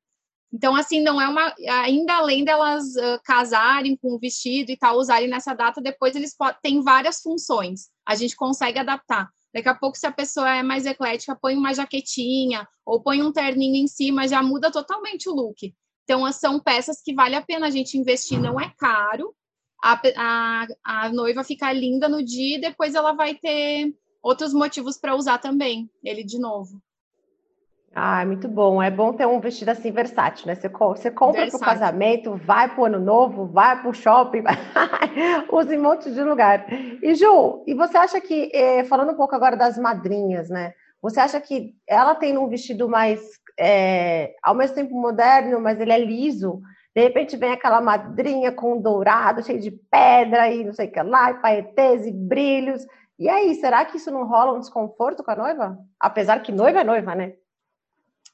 Então, 0.55 0.77
assim, 0.77 1.01
não 1.03 1.21
é 1.21 1.29
uma. 1.29 1.53
Ainda 1.83 2.15
além 2.15 2.45
delas 2.45 2.85
uh, 2.95 3.21
casarem 3.25 3.97
com 3.97 4.15
o 4.15 4.19
vestido 4.21 4.71
e 4.71 4.77
tal, 4.77 4.97
usarem 4.99 5.27
nessa 5.27 5.53
data, 5.53 5.81
depois 5.81 6.15
eles 6.15 6.33
têm 6.63 6.81
várias 6.81 7.21
funções. 7.21 7.89
A 8.07 8.15
gente 8.15 8.37
consegue 8.37 8.79
adaptar. 8.79 9.29
Daqui 9.53 9.69
a 9.69 9.75
pouco, 9.75 9.99
se 9.99 10.07
a 10.07 10.13
pessoa 10.13 10.49
é 10.55 10.63
mais 10.63 10.87
eclética, 10.87 11.37
põe 11.41 11.57
uma 11.57 11.75
jaquetinha 11.75 12.69
ou 12.87 13.03
põe 13.03 13.21
um 13.21 13.33
terninho 13.33 13.83
em 13.83 13.89
cima, 13.89 14.29
já 14.29 14.41
muda 14.45 14.71
totalmente 14.71 15.29
o 15.29 15.35
look. 15.35 15.75
Então, 16.05 16.31
são 16.33 16.61
peças 16.61 17.03
que 17.03 17.13
vale 17.13 17.35
a 17.35 17.43
pena 17.43 17.67
a 17.67 17.71
gente 17.71 17.99
investir, 17.99 18.41
não 18.41 18.61
é 18.61 18.73
caro. 18.79 19.35
A, 19.83 20.01
a, 20.17 20.67
a 20.85 21.09
noiva 21.09 21.43
fica 21.43 21.73
linda 21.73 22.09
no 22.09 22.23
dia 22.23 22.59
e 22.59 22.61
depois 22.61 22.95
ela 22.95 23.13
vai 23.13 23.35
ter 23.35 23.93
outros 24.23 24.55
motivos 24.55 24.99
para 24.99 25.17
usar 25.17 25.39
também, 25.39 25.91
ele 26.05 26.23
de 26.23 26.39
novo. 26.39 26.81
Ah, 27.95 28.25
muito 28.27 28.49
bom. 28.49 28.83
É 28.83 28.91
bom 28.91 29.13
ter 29.13 29.27
um 29.27 29.39
vestido 29.39 29.69
assim 29.69 29.93
versátil, 29.93 30.49
né? 30.49 30.57
Você, 30.57 30.69
você 30.69 31.11
compra 31.11 31.47
para 31.47 31.57
o 31.57 31.61
casamento, 31.61 32.37
vai 32.37 32.69
para 32.69 32.81
o 32.81 32.85
ano 32.87 32.99
novo, 32.99 33.47
vai 33.47 33.81
para 33.81 33.89
o 33.89 33.95
shopping, 33.95 34.43
usa 35.53 35.75
em 35.75 35.79
um 35.79 35.83
monte 35.83 36.11
de 36.11 36.23
lugar. 36.23 36.67
E 36.71 37.15
Ju, 37.15 37.63
e 37.67 37.75
você 37.75 37.97
acha 37.97 38.21
que, 38.21 38.51
eh, 38.53 38.83
falando 38.85 39.13
um 39.13 39.17
pouco 39.17 39.37
agora 39.37 39.57
das 39.57 39.79
madrinhas, 39.79 40.51
né? 40.51 40.73
Você 41.01 41.21
acha 41.21 41.41
que 41.41 41.75
ela 41.87 42.15
tem 42.17 42.37
um 42.37 42.49
vestido 42.49 42.89
mais, 42.89 43.21
é, 43.61 44.35
ao 44.43 44.55
mesmo 44.55 44.75
tempo 44.75 45.01
moderno, 45.01 45.61
mas 45.61 45.79
ele 45.79 45.93
é 45.93 45.99
liso? 45.99 46.61
De 46.97 47.03
repente 47.03 47.37
vem 47.37 47.53
aquela 47.53 47.81
madrinha 47.81 48.51
com 48.51 48.75
um 48.75 48.81
dourado, 48.81 49.45
cheio 49.45 49.61
de 49.61 49.71
pedra 49.71 50.51
e 50.51 50.65
não 50.65 50.73
sei 50.73 50.89
o 50.89 50.91
que 50.91 51.03
lá, 51.03 51.31
e 51.31 51.35
paetês 51.35 52.07
e 52.07 52.11
brilhos. 52.11 52.85
E 53.19 53.29
aí, 53.29 53.55
será 53.57 53.85
que 53.85 53.99
isso 53.99 54.11
não 54.11 54.27
rola 54.27 54.55
um 54.55 54.61
desconforto 54.61 55.23
com 55.23 55.31
a 55.31 55.37
noiva? 55.37 55.79
Apesar 56.01 56.41
que 56.41 56.51
noiva 56.51 56.81
é 56.81 56.85
noiva, 56.85 57.15
né? 57.15 57.35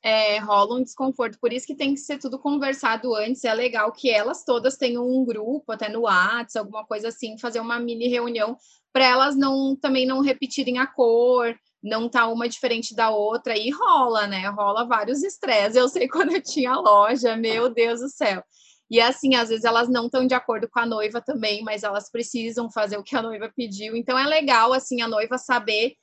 É, 0.03 0.39
rola 0.39 0.77
um 0.77 0.83
desconforto. 0.83 1.39
Por 1.39 1.53
isso 1.53 1.67
que 1.67 1.75
tem 1.75 1.95
que 1.95 2.01
ser 2.01 2.19
tudo 2.19 2.39
conversado 2.39 3.15
antes. 3.15 3.45
É 3.45 3.53
legal 3.53 3.93
que 3.93 4.11
elas 4.11 4.45
todas 4.45 4.77
tenham 4.77 5.07
um 5.07 5.25
grupo, 5.25 5.73
até 5.73 5.89
no 5.89 6.03
WhatsApp, 6.03 6.59
alguma 6.59 6.87
coisa 6.87 7.09
assim, 7.09 7.39
fazer 7.39 7.61
uma 7.61 7.79
mini 7.79 8.09
reunião 8.09 8.57
para 8.93 9.05
elas 9.05 9.37
não 9.37 9.77
também 9.77 10.07
não 10.07 10.21
repetirem 10.21 10.79
a 10.79 10.87
cor, 10.87 11.55
não 11.83 12.09
tá 12.09 12.27
uma 12.27 12.49
diferente 12.49 12.95
da 12.95 13.11
outra. 13.11 13.57
E 13.57 13.71
rola, 13.71 14.27
né? 14.27 14.49
Rola 14.49 14.87
vários 14.87 15.23
estresses. 15.23 15.77
Eu 15.77 15.89
sei 15.89 16.09
quando 16.09 16.33
eu 16.33 16.43
tinha 16.43 16.75
loja, 16.77 17.37
meu 17.37 17.69
Deus 17.73 18.01
do 18.01 18.09
céu. 18.09 18.43
E 18.91 19.01
assim, 19.01 19.37
às 19.37 19.49
vezes 19.49 19.65
elas 19.65 19.89
não 19.89 20.07
estão 20.07 20.27
de 20.27 20.35
acordo 20.35 20.69
com 20.69 20.81
a 20.81 20.87
noiva 20.87 21.21
também, 21.21 21.63
mas 21.63 21.85
elas 21.85 22.11
precisam 22.11 22.69
fazer 22.71 22.99
o 22.99 23.05
que 23.05 23.15
a 23.15 23.23
noiva 23.23 23.53
pediu. 23.55 23.95
Então 23.95 24.19
é 24.19 24.27
legal 24.27 24.73
assim 24.73 25.01
a 25.01 25.07
noiva 25.07 25.39
saber 25.39 25.95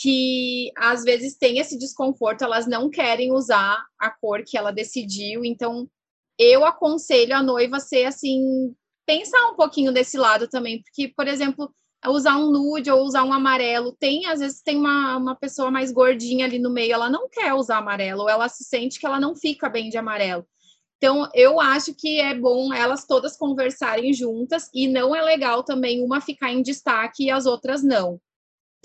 que 0.00 0.70
às 0.76 1.02
vezes 1.02 1.36
tem 1.36 1.58
esse 1.58 1.78
desconforto, 1.78 2.42
elas 2.42 2.66
não 2.66 2.90
querem 2.90 3.32
usar 3.32 3.82
a 3.98 4.10
cor 4.10 4.42
que 4.44 4.58
ela 4.58 4.70
decidiu, 4.70 5.44
então 5.44 5.88
eu 6.38 6.64
aconselho 6.66 7.34
a 7.34 7.42
noiva 7.42 7.80
ser 7.80 8.04
assim, 8.04 8.74
pensar 9.06 9.50
um 9.50 9.56
pouquinho 9.56 9.92
desse 9.92 10.18
lado 10.18 10.48
também, 10.48 10.82
porque, 10.82 11.08
por 11.16 11.26
exemplo, 11.26 11.72
usar 12.06 12.36
um 12.36 12.50
nude 12.50 12.90
ou 12.90 13.04
usar 13.04 13.24
um 13.24 13.32
amarelo, 13.32 13.96
tem, 13.98 14.26
às 14.26 14.40
vezes 14.40 14.60
tem 14.60 14.76
uma, 14.76 15.16
uma 15.16 15.34
pessoa 15.34 15.70
mais 15.70 15.90
gordinha 15.90 16.44
ali 16.44 16.58
no 16.58 16.70
meio, 16.70 16.92
ela 16.92 17.08
não 17.08 17.28
quer 17.30 17.54
usar 17.54 17.78
amarelo, 17.78 18.22
ou 18.22 18.28
ela 18.28 18.48
se 18.48 18.64
sente 18.64 19.00
que 19.00 19.06
ela 19.06 19.18
não 19.18 19.34
fica 19.34 19.68
bem 19.68 19.88
de 19.88 19.96
amarelo. 19.96 20.46
Então, 20.98 21.28
eu 21.34 21.60
acho 21.60 21.94
que 21.94 22.20
é 22.20 22.34
bom 22.34 22.72
elas 22.72 23.06
todas 23.06 23.36
conversarem 23.36 24.12
juntas 24.12 24.70
e 24.74 24.88
não 24.88 25.14
é 25.14 25.22
legal 25.22 25.62
também 25.62 26.02
uma 26.02 26.20
ficar 26.20 26.50
em 26.50 26.62
destaque 26.62 27.24
e 27.24 27.30
as 27.30 27.46
outras 27.46 27.82
não. 27.82 28.20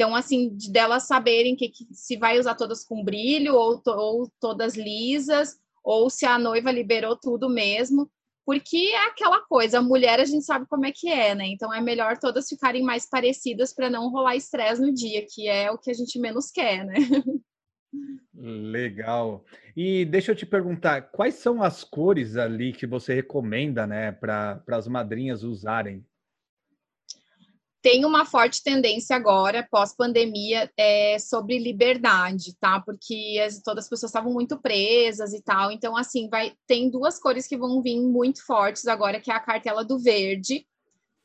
Então, 0.01 0.15
assim, 0.15 0.49
de 0.57 0.71
delas 0.71 1.03
saberem 1.03 1.55
que, 1.55 1.69
que 1.69 1.85
se 1.91 2.17
vai 2.17 2.39
usar 2.39 2.55
todas 2.55 2.83
com 2.83 3.03
brilho 3.03 3.53
ou, 3.53 3.79
to, 3.79 3.91
ou 3.91 4.31
todas 4.39 4.75
lisas, 4.75 5.59
ou 5.83 6.09
se 6.09 6.25
a 6.25 6.39
noiva 6.39 6.71
liberou 6.71 7.15
tudo 7.15 7.47
mesmo, 7.47 8.09
porque 8.43 8.77
é 8.77 9.05
aquela 9.05 9.41
coisa, 9.41 9.77
a 9.77 9.81
mulher 9.83 10.19
a 10.19 10.25
gente 10.25 10.43
sabe 10.43 10.65
como 10.65 10.87
é 10.87 10.91
que 10.91 11.07
é, 11.07 11.35
né? 11.35 11.45
Então 11.45 11.71
é 11.71 11.79
melhor 11.79 12.17
todas 12.17 12.49
ficarem 12.49 12.81
mais 12.81 13.07
parecidas 13.07 13.75
para 13.75 13.91
não 13.91 14.09
rolar 14.09 14.35
estresse 14.35 14.81
no 14.81 14.91
dia, 14.91 15.23
que 15.29 15.47
é 15.47 15.69
o 15.69 15.77
que 15.77 15.91
a 15.91 15.93
gente 15.93 16.17
menos 16.17 16.49
quer, 16.49 16.83
né? 16.83 16.95
Legal. 18.33 19.45
E 19.77 20.03
deixa 20.05 20.31
eu 20.31 20.35
te 20.35 20.47
perguntar, 20.47 21.11
quais 21.11 21.35
são 21.35 21.61
as 21.61 21.83
cores 21.83 22.37
ali 22.37 22.73
que 22.73 22.87
você 22.87 23.13
recomenda, 23.13 23.85
né, 23.85 24.11
para 24.11 24.63
as 24.69 24.87
madrinhas 24.87 25.43
usarem? 25.43 26.03
Tem 27.81 28.05
uma 28.05 28.25
forte 28.25 28.63
tendência 28.63 29.15
agora, 29.15 29.67
pós-pandemia, 29.69 30.71
é, 30.77 31.17
sobre 31.17 31.57
liberdade, 31.57 32.55
tá? 32.59 32.79
Porque 32.79 33.41
as, 33.43 33.59
todas 33.61 33.85
as 33.85 33.89
pessoas 33.89 34.11
estavam 34.11 34.31
muito 34.31 34.59
presas 34.59 35.33
e 35.33 35.41
tal. 35.41 35.71
Então, 35.71 35.97
assim, 35.97 36.29
vai 36.29 36.53
tem 36.67 36.89
duas 36.91 37.19
cores 37.19 37.47
que 37.47 37.57
vão 37.57 37.81
vir 37.81 37.99
muito 37.99 38.45
fortes 38.45 38.87
agora, 38.87 39.19
que 39.19 39.31
é 39.31 39.33
a 39.33 39.39
cartela 39.39 39.83
do 39.83 39.97
verde. 39.97 40.65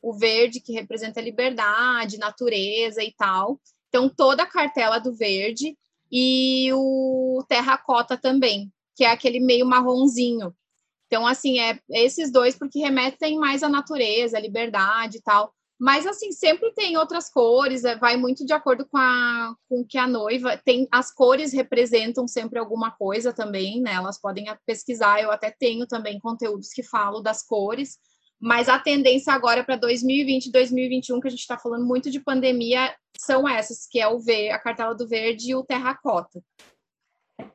O 0.01 0.15
verde 0.15 0.61
que 0.61 0.73
representa 0.73 1.21
liberdade, 1.21 2.19
natureza 2.19 3.03
e 3.03 3.13
tal. 3.13 3.61
Então, 3.89 4.09
toda 4.09 4.45
a 4.45 4.51
cartela 4.51 4.99
do 4.99 5.15
verde 5.15 5.77
e 6.11 6.71
o 6.73 7.45
terracota 7.49 8.17
também, 8.17 8.73
que 8.95 9.05
é 9.05 9.11
aquele 9.11 9.41
meio 9.41 9.67
marronzinho. 9.67 10.55
Então, 11.07 11.27
assim, 11.27 11.61
é 11.61 11.79
esses 11.91 12.33
dois 12.33 12.57
porque 12.57 12.79
remetem 12.79 13.39
mais 13.39 13.63
à 13.63 13.69
natureza, 13.69 14.39
à 14.39 14.41
liberdade 14.41 15.19
e 15.19 15.23
tal. 15.23 15.53
Mas, 15.79 16.07
assim, 16.07 16.33
sempre 16.33 16.73
tem 16.73 16.97
outras 16.97 17.29
cores, 17.29 17.85
é, 17.85 17.97
vai 17.97 18.17
muito 18.17 18.47
de 18.47 18.53
acordo 18.55 18.87
com, 18.87 18.97
a, 18.97 19.55
com 19.69 19.85
que 19.85 19.99
a 19.99 20.07
noiva 20.07 20.57
tem. 20.57 20.89
As 20.91 21.13
cores 21.13 21.53
representam 21.53 22.27
sempre 22.27 22.59
alguma 22.59 22.91
coisa 22.91 23.33
também, 23.33 23.83
né? 23.83 23.93
Elas 23.93 24.19
podem 24.19 24.47
pesquisar. 24.65 25.21
Eu 25.21 25.31
até 25.31 25.51
tenho 25.51 25.87
também 25.87 26.19
conteúdos 26.19 26.71
que 26.71 26.83
falam 26.83 27.23
das 27.23 27.43
cores, 27.47 27.99
mas 28.41 28.69
a 28.71 28.79
tendência 28.79 29.33
agora 29.33 29.63
para 29.63 29.77
2020 29.77 30.51
2021, 30.51 31.21
que 31.21 31.29
a 31.29 31.31
gente 31.31 31.41
está 31.41 31.59
falando 31.59 31.85
muito 31.85 32.11
de 32.11 32.21
pandemia, 32.21 32.95
são 33.19 33.49
essas, 33.49 33.87
que 33.87 34.01
é 34.01 34.09
o 34.09 34.19
V, 34.19 34.51
a 34.51 34.59
cartela 34.59 34.95
do 34.95 35.07
verde 35.07 35.51
e 35.51 35.55
o 35.55 35.65
terracota. 35.65 36.43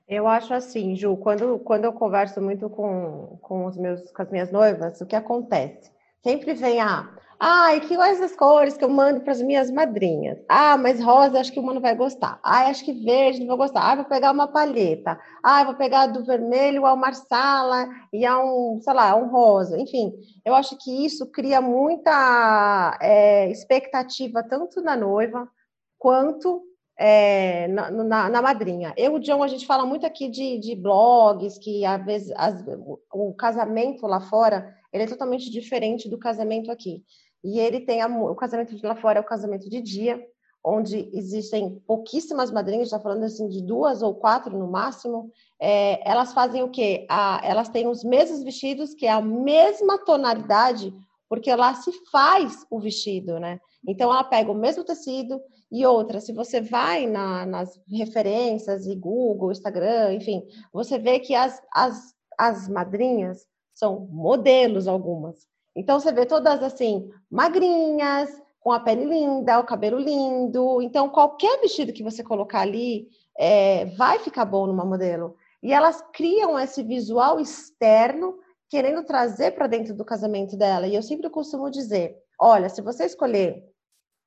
Eu 0.07 0.27
acho 0.27 0.53
assim, 0.53 0.95
Ju, 0.95 1.15
quando, 1.17 1.57
quando 1.59 1.85
eu 1.85 1.93
converso 1.93 2.41
muito 2.41 2.69
com, 2.69 3.39
com, 3.41 3.65
os 3.65 3.77
meus, 3.77 4.11
com 4.11 4.21
as 4.21 4.29
minhas 4.29 4.51
noivas, 4.51 4.99
o 5.01 5.05
que 5.05 5.15
acontece? 5.15 5.91
Sempre 6.21 6.53
vem 6.53 6.79
a 6.81 7.17
Ai, 7.43 7.79
que 7.79 7.95
quais 7.95 8.21
as 8.21 8.35
cores 8.35 8.77
que 8.77 8.83
eu 8.83 8.89
mando 8.89 9.21
para 9.21 9.31
as 9.31 9.41
minhas 9.41 9.71
madrinhas? 9.71 10.37
Ah, 10.47 10.77
mas 10.77 11.01
rosa 11.03 11.39
acho 11.39 11.51
que 11.51 11.59
uma 11.59 11.73
não 11.73 11.81
vai 11.81 11.95
gostar. 11.95 12.39
Ah, 12.43 12.67
acho 12.67 12.85
que 12.85 12.93
verde 12.93 13.39
não 13.39 13.47
vou 13.47 13.57
gostar. 13.57 13.81
Ah, 13.81 13.95
vou 13.95 14.05
pegar 14.05 14.31
uma 14.31 14.47
palheta. 14.47 15.19
Ah, 15.41 15.63
vou 15.63 15.73
pegar 15.73 16.05
do 16.05 16.23
vermelho 16.23 16.85
ao 16.85 16.95
marsala 16.95 17.89
e 18.13 18.27
a 18.27 18.37
um, 18.39 18.79
sei 18.79 18.93
lá, 18.93 19.15
um 19.15 19.27
rosa. 19.29 19.75
Enfim, 19.79 20.13
eu 20.45 20.53
acho 20.53 20.77
que 20.77 21.03
isso 21.03 21.31
cria 21.31 21.59
muita 21.59 22.95
é, 23.01 23.49
expectativa 23.49 24.43
tanto 24.43 24.79
na 24.79 24.95
noiva 24.95 25.49
quanto 25.97 26.61
é, 26.95 27.67
na, 27.69 27.89
na, 27.89 28.29
na, 28.29 28.41
madrinha. 28.43 28.93
Eu 28.95 29.15
o 29.15 29.19
John, 29.19 29.41
a 29.41 29.47
gente 29.47 29.65
fala 29.65 29.83
muito 29.83 30.05
aqui 30.05 30.29
de, 30.29 30.59
de 30.59 30.75
blogs, 30.75 31.57
que 31.57 31.83
às 31.85 32.05
vezes 32.05 32.31
as, 32.35 32.63
o, 32.67 32.99
o 33.11 33.33
casamento 33.33 34.05
lá 34.05 34.21
fora 34.21 34.79
ele 34.93 35.03
é 35.03 35.07
totalmente 35.07 35.49
diferente 35.49 36.09
do 36.09 36.17
casamento 36.17 36.69
aqui. 36.69 37.03
E 37.43 37.59
ele 37.59 37.81
tem 37.81 38.01
a, 38.01 38.07
o 38.07 38.35
casamento 38.35 38.75
de 38.75 38.85
lá 38.85 38.95
fora 38.95 39.19
é 39.19 39.21
o 39.21 39.25
casamento 39.25 39.69
de 39.69 39.81
dia, 39.81 40.21
onde 40.63 41.09
existem 41.13 41.81
pouquíssimas 41.87 42.51
madrinhas, 42.51 42.87
está 42.87 42.99
falando 42.99 43.23
assim 43.23 43.47
de 43.49 43.63
duas 43.63 44.01
ou 44.01 44.13
quatro 44.13 44.57
no 44.57 44.69
máximo. 44.69 45.31
É, 45.59 46.07
elas 46.09 46.33
fazem 46.33 46.61
o 46.61 46.69
quê? 46.69 47.05
A, 47.09 47.41
elas 47.43 47.69
têm 47.69 47.87
os 47.87 48.03
mesmos 48.03 48.43
vestidos, 48.43 48.93
que 48.93 49.07
é 49.07 49.11
a 49.11 49.21
mesma 49.21 49.97
tonalidade, 50.05 50.93
porque 51.27 51.53
lá 51.55 51.73
se 51.75 51.91
faz 52.11 52.65
o 52.69 52.79
vestido, 52.79 53.39
né? 53.39 53.59
Então 53.87 54.11
ela 54.11 54.23
pega 54.23 54.51
o 54.51 54.55
mesmo 54.55 54.83
tecido 54.83 55.41
e 55.71 55.85
outra, 55.85 56.19
se 56.19 56.33
você 56.33 56.59
vai 56.59 57.07
na, 57.07 57.45
nas 57.45 57.79
referências 57.87 58.85
e 58.85 58.93
Google, 58.93 59.51
Instagram, 59.51 60.13
enfim, 60.13 60.45
você 60.73 60.99
vê 60.99 61.19
que 61.19 61.33
as, 61.33 61.61
as, 61.73 62.13
as 62.37 62.67
madrinhas 62.67 63.47
são 63.73 64.07
modelos 64.11 64.87
algumas. 64.87 65.47
Então 65.75 65.99
você 65.99 66.11
vê 66.11 66.25
todas 66.25 66.61
assim, 66.61 67.09
magrinhas, 67.29 68.41
com 68.61 68.71
a 68.71 68.79
pele 68.79 69.05
linda, 69.05 69.59
o 69.59 69.65
cabelo 69.65 69.99
lindo. 69.99 70.81
Então, 70.81 71.09
qualquer 71.09 71.59
vestido 71.59 71.91
que 71.91 72.03
você 72.03 72.23
colocar 72.23 72.61
ali 72.61 73.09
é, 73.37 73.85
vai 73.97 74.19
ficar 74.19 74.45
bom 74.45 74.67
numa 74.67 74.85
modelo. 74.85 75.35
E 75.63 75.73
elas 75.73 76.01
criam 76.13 76.59
esse 76.59 76.83
visual 76.83 77.39
externo, 77.39 78.37
querendo 78.69 79.03
trazer 79.03 79.51
para 79.51 79.67
dentro 79.67 79.95
do 79.95 80.05
casamento 80.05 80.55
dela. 80.55 80.87
E 80.87 80.95
eu 80.95 81.01
sempre 81.01 81.29
costumo 81.29 81.69
dizer: 81.71 82.15
olha, 82.39 82.69
se 82.69 82.81
você 82.81 83.05
escolher 83.05 83.63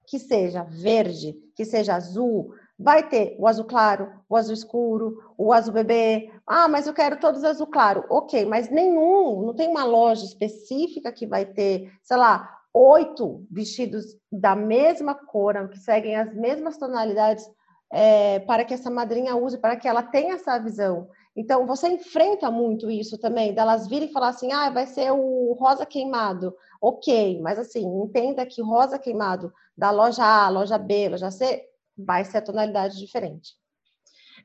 que 0.07 0.19
seja 0.19 0.65
verde, 0.65 1.35
que 1.57 1.65
seja 1.65 1.95
azul, 1.95 2.53
Vai 2.79 3.09
ter 3.09 3.37
o 3.39 3.47
azul 3.47 3.65
claro, 3.65 4.11
o 4.29 4.37
azul 4.37 4.55
escuro, 4.55 5.35
o 5.39 5.53
azul 5.53 5.73
bebê. 5.73 6.31
Ah, 6.47 6.67
mas 6.67 6.87
eu 6.87 6.93
quero 6.93 7.21
todos 7.21 7.45
azul 7.45 7.69
claro. 7.69 8.05
Ok, 8.11 8.45
mas 8.47 8.69
nenhum, 8.69 9.43
não 9.43 9.55
tem 9.55 9.69
uma 9.69 9.85
loja 9.85 10.25
específica 10.25 11.13
que 11.13 11.27
vai 11.27 11.45
ter, 11.47 11.93
sei 12.03 12.17
lá, 12.17 12.51
oito 12.73 13.47
vestidos 13.51 14.05
da 14.31 14.57
mesma 14.57 15.15
cor, 15.15 15.69
que 15.69 15.79
seguem 15.79 16.17
as 16.17 16.35
mesmas 16.35 16.77
tonalidades, 16.77 17.49
é, 17.93 18.41
para 18.41 18.65
que 18.65 18.75
essa 18.75 18.91
madrinha 18.91 19.37
use, 19.37 19.57
para 19.57 19.77
que 19.77 19.87
ela 19.87 20.03
tenha 20.03 20.35
essa 20.35 20.59
visão. 20.59 21.09
Então, 21.37 21.67
você 21.67 21.89
enfrenta 21.89 22.51
muito 22.51 22.91
isso 22.91 23.19
também, 23.19 23.55
delas 23.55 23.87
virem 23.87 24.09
e 24.09 24.13
falar 24.13 24.29
assim, 24.29 24.53
ah, 24.53 24.71
vai 24.71 24.87
ser 24.87 25.13
o 25.13 25.53
rosa 25.53 25.87
queimado. 25.87 26.55
Ok, 26.81 27.41
mas 27.41 27.59
assim, 27.59 27.85
entenda 28.03 28.45
que 28.45 28.61
rosa 28.61 28.99
queimado 28.99 29.53
da 29.77 29.91
loja 29.91 30.25
A, 30.25 30.49
loja 30.49 30.77
B, 30.77 31.09
loja 31.09 31.31
C, 31.31 31.65
vai 31.97 32.25
ser 32.25 32.39
a 32.39 32.43
tonalidade 32.43 32.99
diferente. 32.99 33.53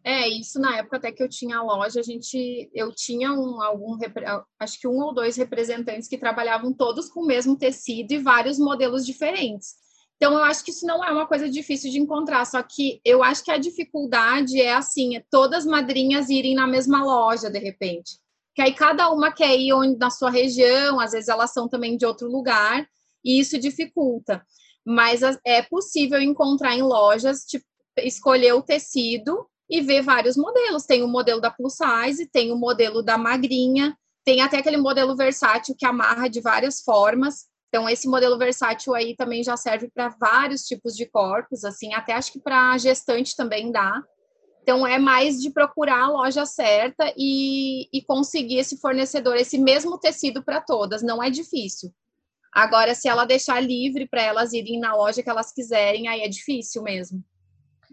É, 0.03 0.27
isso 0.27 0.59
na 0.59 0.77
época 0.77 0.97
até 0.97 1.11
que 1.11 1.21
eu 1.21 1.27
tinha 1.27 1.57
a 1.57 1.63
loja, 1.63 1.99
a 1.99 2.03
gente, 2.03 2.69
eu 2.73 2.93
tinha 2.93 3.33
um, 3.33 3.61
algum, 3.61 3.97
acho 4.59 4.79
que 4.79 4.87
um 4.87 4.97
ou 5.01 5.13
dois 5.13 5.35
representantes 5.35 6.07
que 6.07 6.17
trabalhavam 6.17 6.73
todos 6.73 7.09
com 7.09 7.21
o 7.21 7.25
mesmo 7.25 7.57
tecido 7.57 8.11
e 8.13 8.17
vários 8.17 8.57
modelos 8.57 9.05
diferentes. 9.05 9.75
Então, 10.15 10.33
eu 10.33 10.43
acho 10.43 10.63
que 10.65 10.71
isso 10.71 10.85
não 10.85 11.03
é 11.03 11.11
uma 11.11 11.27
coisa 11.27 11.49
difícil 11.49 11.89
de 11.91 11.97
encontrar, 11.97 12.45
só 12.45 12.61
que 12.61 12.99
eu 13.05 13.23
acho 13.23 13.43
que 13.43 13.51
a 13.51 13.57
dificuldade 13.57 14.59
é 14.59 14.73
assim, 14.73 15.15
é 15.15 15.23
todas 15.31 15.65
madrinhas 15.65 16.29
irem 16.29 16.55
na 16.55 16.67
mesma 16.67 17.03
loja, 17.03 17.49
de 17.49 17.57
repente. 17.57 18.19
Que 18.53 18.61
aí 18.61 18.73
cada 18.73 19.09
uma 19.11 19.31
quer 19.31 19.57
ir 19.57 19.71
onde, 19.73 19.97
na 19.97 20.09
sua 20.09 20.29
região, 20.29 20.99
às 20.99 21.11
vezes 21.11 21.29
elas 21.29 21.53
são 21.53 21.69
também 21.69 21.95
de 21.95 22.05
outro 22.05 22.29
lugar, 22.29 22.85
e 23.23 23.39
isso 23.39 23.57
dificulta 23.57 24.45
mas 24.89 25.21
é 25.45 25.61
possível 25.61 26.19
encontrar 26.19 26.75
em 26.75 26.81
lojas, 26.81 27.45
tipo, 27.45 27.63
escolher 27.99 28.53
o 28.53 28.61
tecido 28.63 29.47
e 29.69 29.81
ver 29.81 30.01
vários 30.01 30.35
modelos. 30.35 30.87
Tem 30.87 31.03
o 31.03 31.07
modelo 31.07 31.39
da 31.39 31.51
plus 31.51 31.75
size, 31.75 32.25
tem 32.25 32.51
o 32.51 32.57
modelo 32.57 33.03
da 33.03 33.15
magrinha, 33.15 33.95
tem 34.25 34.41
até 34.41 34.57
aquele 34.57 34.77
modelo 34.77 35.15
versátil 35.15 35.75
que 35.77 35.85
amarra 35.85 36.27
de 36.27 36.41
várias 36.41 36.81
formas. 36.81 37.45
Então, 37.67 37.87
esse 37.87 38.07
modelo 38.07 38.35
versátil 38.35 38.95
aí 38.95 39.15
também 39.15 39.43
já 39.43 39.55
serve 39.55 39.91
para 39.93 40.09
vários 40.09 40.63
tipos 40.63 40.95
de 40.95 41.05
corpos, 41.05 41.63
assim, 41.63 41.93
até 41.93 42.13
acho 42.13 42.33
que 42.33 42.39
para 42.39 42.75
gestante 42.79 43.35
também 43.35 43.71
dá. 43.71 44.01
Então, 44.63 44.87
é 44.87 44.97
mais 44.97 45.39
de 45.39 45.51
procurar 45.51 46.05
a 46.05 46.09
loja 46.09 46.47
certa 46.47 47.13
e, 47.15 47.87
e 47.93 48.01
conseguir 48.01 48.57
esse 48.57 48.79
fornecedor, 48.79 49.35
esse 49.35 49.59
mesmo 49.59 49.99
tecido 49.99 50.43
para 50.43 50.59
todas. 50.59 51.03
Não 51.03 51.21
é 51.21 51.29
difícil. 51.29 51.93
Agora, 52.51 52.95
se 52.95 53.07
ela 53.07 53.25
deixar 53.25 53.59
livre 53.59 54.07
para 54.07 54.21
elas 54.21 54.53
irem 54.53 54.79
na 54.79 54.95
loja 54.95 55.21
que 55.21 55.29
elas 55.29 55.51
quiserem, 55.51 56.07
aí 56.07 56.21
é 56.21 56.27
difícil 56.27 56.81
mesmo. 56.81 57.23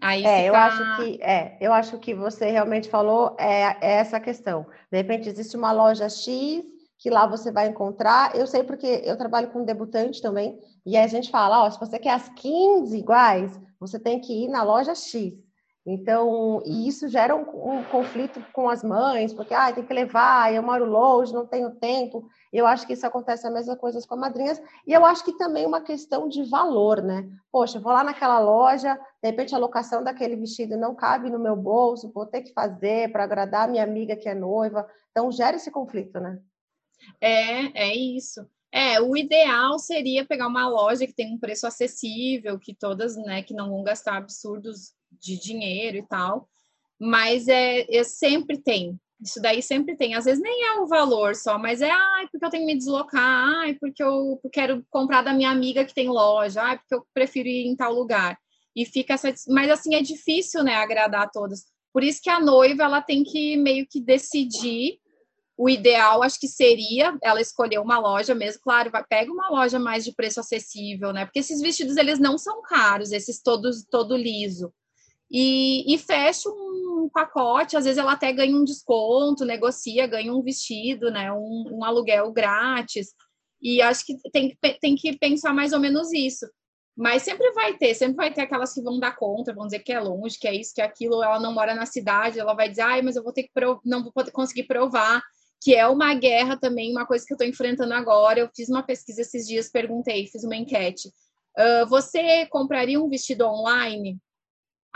Aí 0.01 0.23
é, 0.23 0.37
fica... 0.37 0.47
eu 0.47 0.55
acho 0.55 0.95
que 0.97 1.23
é, 1.23 1.57
eu 1.59 1.73
acho 1.73 1.97
que 1.97 2.13
você 2.13 2.51
realmente 2.51 2.89
falou 2.89 3.35
é, 3.39 3.77
é, 3.81 3.93
essa 3.99 4.19
questão. 4.19 4.65
De 4.91 4.97
repente 4.97 5.27
existe 5.27 5.55
uma 5.57 5.71
loja 5.71 6.07
X 6.09 6.63
que 6.99 7.09
lá 7.09 7.27
você 7.27 7.51
vai 7.51 7.67
encontrar. 7.67 8.35
Eu 8.35 8.47
sei 8.47 8.63
porque 8.63 9.01
eu 9.05 9.17
trabalho 9.17 9.49
com 9.49 9.63
debutante 9.63 10.21
também, 10.21 10.59
e 10.85 10.97
aí 10.97 11.03
a 11.03 11.07
gente 11.07 11.29
fala, 11.29 11.63
ó, 11.63 11.69
se 11.69 11.79
você 11.79 11.99
quer 11.99 12.11
as 12.11 12.29
15 12.29 12.97
iguais, 12.97 13.59
você 13.79 13.99
tem 13.99 14.19
que 14.19 14.45
ir 14.45 14.47
na 14.47 14.63
loja 14.63 14.95
X. 14.95 15.33
Então, 15.89 16.61
e 16.65 16.85
isso 16.85 17.07
gera 17.07 17.33
um, 17.33 17.77
um, 17.77 17.83
conflito 17.85 18.43
com 18.51 18.67
as 18.67 18.83
mães, 18.83 19.33
porque 19.33 19.53
ah, 19.53 19.71
tem 19.71 19.85
que 19.85 19.93
levar, 19.93 20.53
eu 20.53 20.61
moro 20.61 20.83
longe, 20.83 21.33
não 21.33 21.45
tenho 21.45 21.71
tempo. 21.75 22.27
Eu 22.51 22.65
acho 22.65 22.85
que 22.87 22.93
isso 22.93 23.05
acontece 23.05 23.45
a 23.45 23.51
mesma 23.51 23.75
coisa 23.75 23.99
com 24.07 24.15
as 24.15 24.19
madrinhas, 24.19 24.61
e 24.85 24.93
eu 24.93 25.05
acho 25.05 25.23
que 25.23 25.37
também 25.37 25.65
uma 25.65 25.81
questão 25.81 26.27
de 26.27 26.43
valor, 26.43 27.01
né? 27.01 27.29
Poxa, 27.51 27.79
vou 27.79 27.91
lá 27.91 28.03
naquela 28.03 28.39
loja, 28.39 28.95
de 29.21 29.29
repente 29.29 29.53
a 29.53 29.57
locação 29.57 30.03
daquele 30.03 30.35
vestido 30.35 30.77
não 30.77 30.95
cabe 30.95 31.29
no 31.29 31.39
meu 31.39 31.55
bolso, 31.55 32.11
vou 32.13 32.25
ter 32.25 32.41
que 32.41 32.53
fazer 32.53 33.11
para 33.11 33.23
agradar 33.23 33.65
a 33.65 33.71
minha 33.71 33.83
amiga 33.83 34.15
que 34.15 34.29
é 34.29 34.35
noiva. 34.35 34.87
Então, 35.11 35.31
gera 35.31 35.55
esse 35.55 35.71
conflito, 35.71 36.19
né? 36.19 36.39
É, 37.21 37.89
é 37.89 37.95
isso. 37.95 38.47
É, 38.71 38.99
o 39.01 39.15
ideal 39.15 39.79
seria 39.79 40.25
pegar 40.25 40.47
uma 40.47 40.67
loja 40.67 41.07
que 41.07 41.13
tem 41.13 41.33
um 41.33 41.39
preço 41.39 41.65
acessível, 41.65 42.59
que 42.59 42.73
todas, 42.73 43.15
né, 43.15 43.41
que 43.41 43.53
não 43.53 43.69
vão 43.69 43.83
gastar 43.83 44.17
absurdos 44.17 44.93
de 45.11 45.39
dinheiro 45.39 45.97
e 45.97 46.03
tal. 46.03 46.47
Mas 46.99 47.47
é, 47.47 47.85
é 47.93 48.03
sempre 48.03 48.57
tem. 48.57 48.99
Isso 49.19 49.41
daí 49.41 49.61
sempre 49.61 49.95
tem. 49.95 50.13
Às 50.15 50.25
vezes 50.25 50.41
nem 50.41 50.65
é 50.65 50.73
o 50.79 50.87
valor 50.87 51.35
só, 51.35 51.57
mas 51.57 51.81
é, 51.81 51.89
ai, 51.89 52.27
porque 52.31 52.45
eu 52.45 52.49
tenho 52.49 52.67
que 52.67 52.73
me 52.73 52.77
deslocar, 52.77 53.21
ai, 53.61 53.73
porque 53.75 54.03
eu 54.03 54.39
quero 54.51 54.85
comprar 54.89 55.23
da 55.23 55.33
minha 55.33 55.49
amiga 55.49 55.83
que 55.83 55.93
tem 55.93 56.07
loja, 56.07 56.61
ai, 56.61 56.77
porque 56.77 56.95
eu 56.95 57.05
prefiro 57.13 57.47
ir 57.47 57.65
em 57.67 57.75
tal 57.75 57.93
lugar. 57.93 58.37
E 58.75 58.85
fica 58.85 59.13
essa. 59.15 59.33
Mas 59.47 59.71
assim, 59.71 59.95
é 59.95 60.01
difícil, 60.01 60.63
né, 60.63 60.75
agradar 60.75 61.23
a 61.23 61.29
todas. 61.29 61.65
Por 61.91 62.03
isso 62.03 62.21
que 62.21 62.29
a 62.29 62.39
noiva 62.39 62.83
ela 62.83 63.01
tem 63.01 63.23
que 63.23 63.57
meio 63.57 63.87
que 63.89 63.99
decidir. 63.99 64.99
O 65.59 65.67
ideal, 65.67 66.21
acho 66.21 66.39
que 66.39 66.47
seria 66.47 67.17
ela 67.23 67.41
escolher 67.41 67.79
uma 67.79 67.97
loja 67.97 68.35
mesmo, 68.35 68.61
claro, 68.61 68.91
vai, 68.91 69.03
pega 69.03 69.31
uma 69.31 69.49
loja 69.49 69.79
mais 69.79 70.05
de 70.05 70.13
preço 70.13 70.39
acessível, 70.39 71.11
né? 71.11 71.25
Porque 71.25 71.39
esses 71.39 71.59
vestidos 71.59 71.97
eles 71.97 72.19
não 72.19 72.37
são 72.37 72.61
caros, 72.61 73.11
esses 73.11 73.41
todos 73.41 73.83
todo 73.89 74.15
liso. 74.15 74.71
E, 75.29 75.93
e 75.93 75.97
fecha 75.97 76.49
um 76.49 77.09
pacote, 77.13 77.75
às 77.75 77.83
vezes 77.85 77.97
ela 77.97 78.13
até 78.13 78.31
ganha 78.31 78.55
um 78.55 78.63
desconto, 78.63 79.45
negocia, 79.45 80.07
ganha 80.07 80.33
um 80.33 80.41
vestido, 80.41 81.11
né? 81.11 81.31
Um, 81.31 81.65
um 81.79 81.83
aluguel 81.83 82.31
grátis. 82.31 83.07
E 83.61 83.81
acho 83.81 84.05
que 84.05 84.15
tem, 84.31 84.57
tem 84.79 84.95
que 84.95 85.17
pensar 85.17 85.53
mais 85.53 85.73
ou 85.73 85.79
menos 85.79 86.13
isso. 86.13 86.45
Mas 86.95 87.21
sempre 87.21 87.51
vai 87.51 87.77
ter, 87.77 87.93
sempre 87.93 88.15
vai 88.15 88.33
ter 88.33 88.41
aquelas 88.41 88.73
que 88.73 88.81
vão 88.81 88.99
dar 88.99 89.15
conta, 89.15 89.53
vão 89.53 89.65
dizer 89.65 89.79
que 89.79 89.93
é 89.93 89.99
longe, 89.99 90.39
que 90.39 90.47
é 90.47 90.55
isso, 90.55 90.73
que 90.73 90.81
é 90.81 90.85
aquilo, 90.85 91.21
ela 91.21 91.39
não 91.39 91.53
mora 91.53 91.75
na 91.75 91.85
cidade, 91.85 92.39
ela 92.39 92.55
vai 92.55 92.69
dizer, 92.69 92.81
ai, 92.81 93.03
mas 93.03 93.15
eu 93.15 93.23
vou 93.23 93.31
ter 93.31 93.43
que 93.43 93.51
prov... 93.53 93.79
não 93.85 94.03
vou 94.03 94.11
conseguir 94.33 94.63
provar, 94.63 95.21
que 95.61 95.75
é 95.75 95.87
uma 95.87 96.15
guerra 96.15 96.57
também, 96.57 96.91
uma 96.91 97.05
coisa 97.05 97.23
que 97.23 97.31
eu 97.31 97.35
estou 97.35 97.47
enfrentando 97.47 97.93
agora. 97.93 98.39
Eu 98.39 98.49
fiz 98.55 98.67
uma 98.67 98.81
pesquisa 98.81 99.21
esses 99.21 99.47
dias, 99.47 99.69
perguntei, 99.69 100.25
fiz 100.25 100.43
uma 100.43 100.55
enquete. 100.55 101.09
Uh, 101.55 101.85
você 101.87 102.47
compraria 102.47 102.99
um 102.99 103.09
vestido 103.09 103.45
online? 103.45 104.17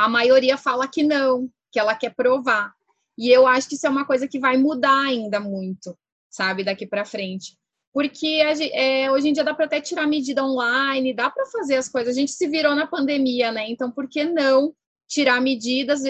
A 0.04 0.10
maioria 0.10 0.58
fala 0.58 0.88
que 0.88 1.04
não, 1.04 1.50
que 1.72 1.80
ela 1.80 1.96
quer 1.96 2.14
provar. 2.16 2.74
E 3.18 3.30
eu 3.30 3.46
acho 3.46 3.70
que 3.70 3.76
isso 3.76 3.86
é 3.88 3.90
uma 3.90 4.06
coisa 4.06 4.28
que 4.28 4.40
vai 4.40 4.58
mudar 4.58 5.06
ainda 5.06 5.40
muito, 5.40 5.98
sabe, 6.30 6.64
daqui 6.64 6.86
para 6.86 7.06
frente 7.06 7.56
porque 7.94 8.42
é, 8.74 9.12
hoje 9.12 9.30
em 9.30 9.34
dia 9.34 9.44
dá 9.44 9.54
para 9.54 9.66
até 9.66 9.82
tirar 9.82 10.08
medida 10.08 10.44
online, 10.44 11.14
dá 11.14 11.30
para 11.30 11.46
fazer 11.48 11.76
as 11.76 11.90
coisas. 11.90 12.16
A 12.16 12.20
gente 12.20 12.32
se 12.32 12.48
virou 12.48 12.74
na 12.74 12.88
pandemia, 12.88 13.52
né? 13.52 13.70
Então, 13.70 13.92
por 13.92 14.08
que 14.08 14.24
não 14.24 14.74
tirar 15.08 15.42
medidas? 15.42 16.02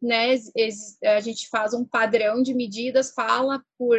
Né? 0.00 0.34
A 1.04 1.20
gente 1.20 1.48
faz 1.48 1.74
um 1.74 1.84
padrão 1.84 2.42
de 2.42 2.54
medidas, 2.54 3.12
fala 3.12 3.62
por 3.78 3.98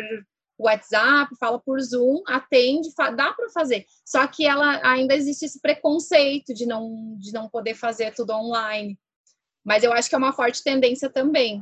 WhatsApp, 0.60 1.36
fala 1.40 1.60
por 1.60 1.80
Zoom, 1.80 2.24
atende, 2.26 2.90
dá 3.16 3.32
para 3.34 3.50
fazer. 3.50 3.86
Só 4.04 4.26
que 4.26 4.48
ela 4.48 4.82
ainda 4.84 5.14
existe 5.14 5.46
esse 5.46 5.62
preconceito 5.62 6.56
de 6.56 6.66
não, 6.66 7.16
de 7.20 7.32
não 7.32 7.48
poder 7.48 7.76
fazer 7.76 8.16
tudo 8.16 8.34
online. 8.34 8.98
Mas 9.68 9.84
eu 9.84 9.92
acho 9.92 10.08
que 10.08 10.16
é 10.16 10.18
uma 10.18 10.32
forte 10.32 10.64
tendência 10.64 11.10
também. 11.10 11.62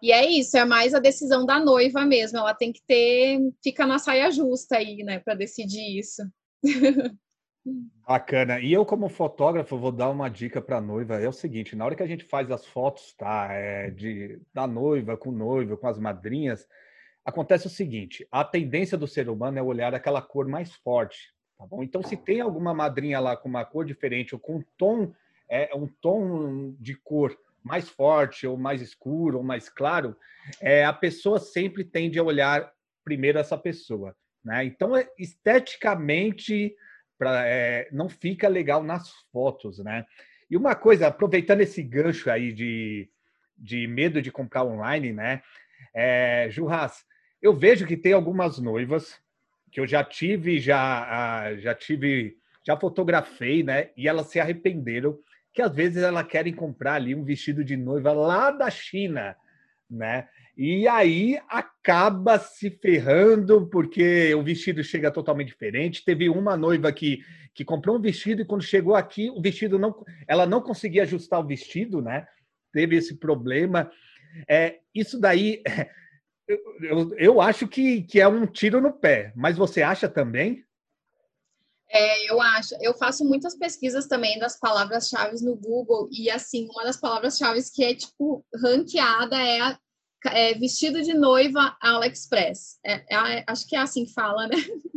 E 0.00 0.10
é 0.10 0.26
isso, 0.26 0.56
é 0.56 0.64
mais 0.64 0.94
a 0.94 0.98
decisão 0.98 1.44
da 1.44 1.60
noiva 1.60 2.02
mesmo. 2.06 2.38
Ela 2.38 2.54
tem 2.54 2.72
que 2.72 2.80
ter, 2.86 3.38
fica 3.62 3.86
na 3.86 3.98
saia 3.98 4.30
justa 4.30 4.78
aí, 4.78 5.04
né, 5.04 5.18
para 5.18 5.34
decidir 5.34 5.98
isso. 5.98 6.22
Bacana. 8.08 8.58
E 8.58 8.72
eu, 8.72 8.86
como 8.86 9.10
fotógrafo, 9.10 9.76
vou 9.76 9.92
dar 9.92 10.08
uma 10.08 10.30
dica 10.30 10.62
para 10.62 10.78
a 10.78 10.80
noiva. 10.80 11.20
É 11.20 11.28
o 11.28 11.32
seguinte: 11.32 11.76
na 11.76 11.84
hora 11.84 11.94
que 11.94 12.02
a 12.02 12.06
gente 12.06 12.24
faz 12.24 12.50
as 12.50 12.66
fotos, 12.66 13.14
tá? 13.14 13.48
É, 13.52 13.90
de, 13.90 14.40
da 14.52 14.66
noiva, 14.66 15.16
com 15.16 15.28
o 15.28 15.32
noivo, 15.32 15.76
com 15.76 15.86
as 15.86 15.98
madrinhas, 15.98 16.66
acontece 17.22 17.66
o 17.66 17.70
seguinte: 17.70 18.26
a 18.30 18.44
tendência 18.44 18.96
do 18.96 19.06
ser 19.06 19.28
humano 19.28 19.58
é 19.58 19.62
olhar 19.62 19.94
aquela 19.94 20.20
cor 20.20 20.46
mais 20.46 20.74
forte, 20.74 21.18
tá 21.58 21.66
bom? 21.66 21.82
Então, 21.82 22.02
se 22.02 22.16
tem 22.16 22.40
alguma 22.42 22.74
madrinha 22.74 23.20
lá 23.20 23.36
com 23.36 23.48
uma 23.48 23.64
cor 23.64 23.84
diferente 23.84 24.34
ou 24.34 24.40
com 24.40 24.56
um 24.56 24.64
tom, 24.76 25.12
é, 25.48 25.74
um 25.74 25.86
tom 25.86 26.74
de 26.78 26.94
cor 26.94 27.36
mais 27.62 27.88
forte, 27.88 28.46
ou 28.46 28.58
mais 28.58 28.82
escuro, 28.82 29.38
ou 29.38 29.42
mais 29.42 29.68
claro, 29.68 30.14
é, 30.60 30.84
a 30.84 30.92
pessoa 30.92 31.38
sempre 31.38 31.82
tende 31.82 32.18
a 32.18 32.22
olhar 32.22 32.70
primeiro 33.02 33.38
essa 33.38 33.56
pessoa. 33.56 34.14
Né? 34.44 34.66
Então, 34.66 34.94
é, 34.94 35.08
esteticamente, 35.18 36.76
pra, 37.18 37.46
é, 37.46 37.88
não 37.90 38.08
fica 38.08 38.48
legal 38.48 38.82
nas 38.82 39.10
fotos. 39.32 39.78
Né? 39.78 40.04
E 40.50 40.56
uma 40.56 40.74
coisa, 40.74 41.06
aproveitando 41.06 41.62
esse 41.62 41.82
gancho 41.82 42.30
aí 42.30 42.52
de, 42.52 43.08
de 43.56 43.86
medo 43.86 44.20
de 44.20 44.30
comprar 44.30 44.64
online, 44.64 45.12
né? 45.12 45.42
É, 45.94 46.48
eu 47.40 47.52
vejo 47.52 47.86
que 47.86 47.96
tem 47.96 48.12
algumas 48.12 48.58
noivas 48.58 49.18
que 49.70 49.80
eu 49.80 49.86
já 49.86 50.04
tive, 50.04 50.60
já, 50.60 51.54
já 51.56 51.74
tive, 51.74 52.36
já 52.64 52.76
fotografei, 52.76 53.62
né? 53.62 53.90
E 53.96 54.08
elas 54.08 54.28
se 54.28 54.38
arrependeram 54.38 55.18
que 55.54 55.62
às 55.62 55.72
vezes 55.72 56.02
elas 56.02 56.26
querem 56.26 56.52
comprar 56.52 56.94
ali 56.94 57.14
um 57.14 57.22
vestido 57.22 57.64
de 57.64 57.76
noiva 57.76 58.12
lá 58.12 58.50
da 58.50 58.68
China, 58.68 59.36
né? 59.88 60.28
E 60.56 60.86
aí 60.88 61.40
acaba 61.48 62.38
se 62.38 62.70
ferrando 62.70 63.66
porque 63.68 64.34
o 64.34 64.42
vestido 64.42 64.82
chega 64.82 65.10
totalmente 65.12 65.48
diferente. 65.48 66.04
Teve 66.04 66.28
uma 66.28 66.56
noiva 66.56 66.92
que, 66.92 67.20
que 67.54 67.64
comprou 67.64 67.96
um 67.96 68.00
vestido 68.00 68.42
e 68.42 68.44
quando 68.44 68.62
chegou 68.62 68.96
aqui, 68.96 69.30
o 69.30 69.40
vestido 69.40 69.78
não, 69.78 69.94
ela 70.26 70.44
não 70.44 70.60
conseguia 70.60 71.02
ajustar 71.02 71.40
o 71.40 71.46
vestido, 71.46 72.02
né? 72.02 72.26
Teve 72.72 72.96
esse 72.96 73.16
problema. 73.16 73.90
É, 74.48 74.78
isso 74.92 75.20
daí, 75.20 75.62
eu, 76.48 76.58
eu, 76.82 77.14
eu 77.16 77.40
acho 77.40 77.68
que, 77.68 78.02
que 78.02 78.20
é 78.20 78.26
um 78.26 78.46
tiro 78.46 78.80
no 78.80 78.92
pé. 78.92 79.32
Mas 79.36 79.56
você 79.56 79.82
acha 79.82 80.08
também? 80.08 80.64
É, 81.94 82.28
eu 82.28 82.40
acho, 82.40 82.74
eu 82.80 82.92
faço 82.92 83.24
muitas 83.24 83.56
pesquisas 83.56 84.08
também 84.08 84.36
das 84.36 84.58
palavras-chave 84.58 85.40
no 85.44 85.54
Google 85.54 86.08
e 86.10 86.28
assim, 86.28 86.68
uma 86.68 86.82
das 86.82 86.96
palavras-chave 86.96 87.62
que 87.72 87.84
é 87.84 87.94
tipo 87.94 88.44
ranqueada 88.52 89.36
é, 89.40 89.60
a, 89.60 89.78
é 90.26 90.54
vestido 90.54 91.00
de 91.02 91.14
noiva 91.14 91.76
AliExpress. 91.80 92.80
É, 92.84 93.04
é, 93.14 93.44
acho 93.46 93.68
que 93.68 93.76
é 93.76 93.78
assim 93.78 94.04
que 94.04 94.12
fala, 94.12 94.48
né? 94.48 94.56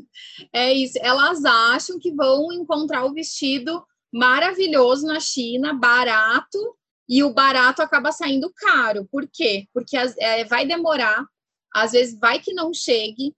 É 0.52 0.74
isso. 0.74 0.98
Elas 1.00 1.46
acham 1.46 2.00
que 2.00 2.12
vão 2.12 2.52
encontrar 2.52 3.06
o 3.06 3.14
vestido 3.14 3.86
maravilhoso 4.12 5.06
na 5.06 5.20
China, 5.20 5.76
barato, 5.76 6.76
e 7.08 7.24
o 7.24 7.32
barato 7.32 7.84
acaba 7.84 8.12
saindo 8.12 8.52
caro. 8.56 9.08
Por 9.12 9.30
quê? 9.32 9.68
Porque 9.72 9.96
é, 9.96 10.44
vai 10.46 10.66
demorar, 10.66 11.24
às 11.72 11.92
vezes 11.92 12.18
vai 12.20 12.40
que 12.40 12.52
não 12.52 12.74
chegue, 12.74 13.36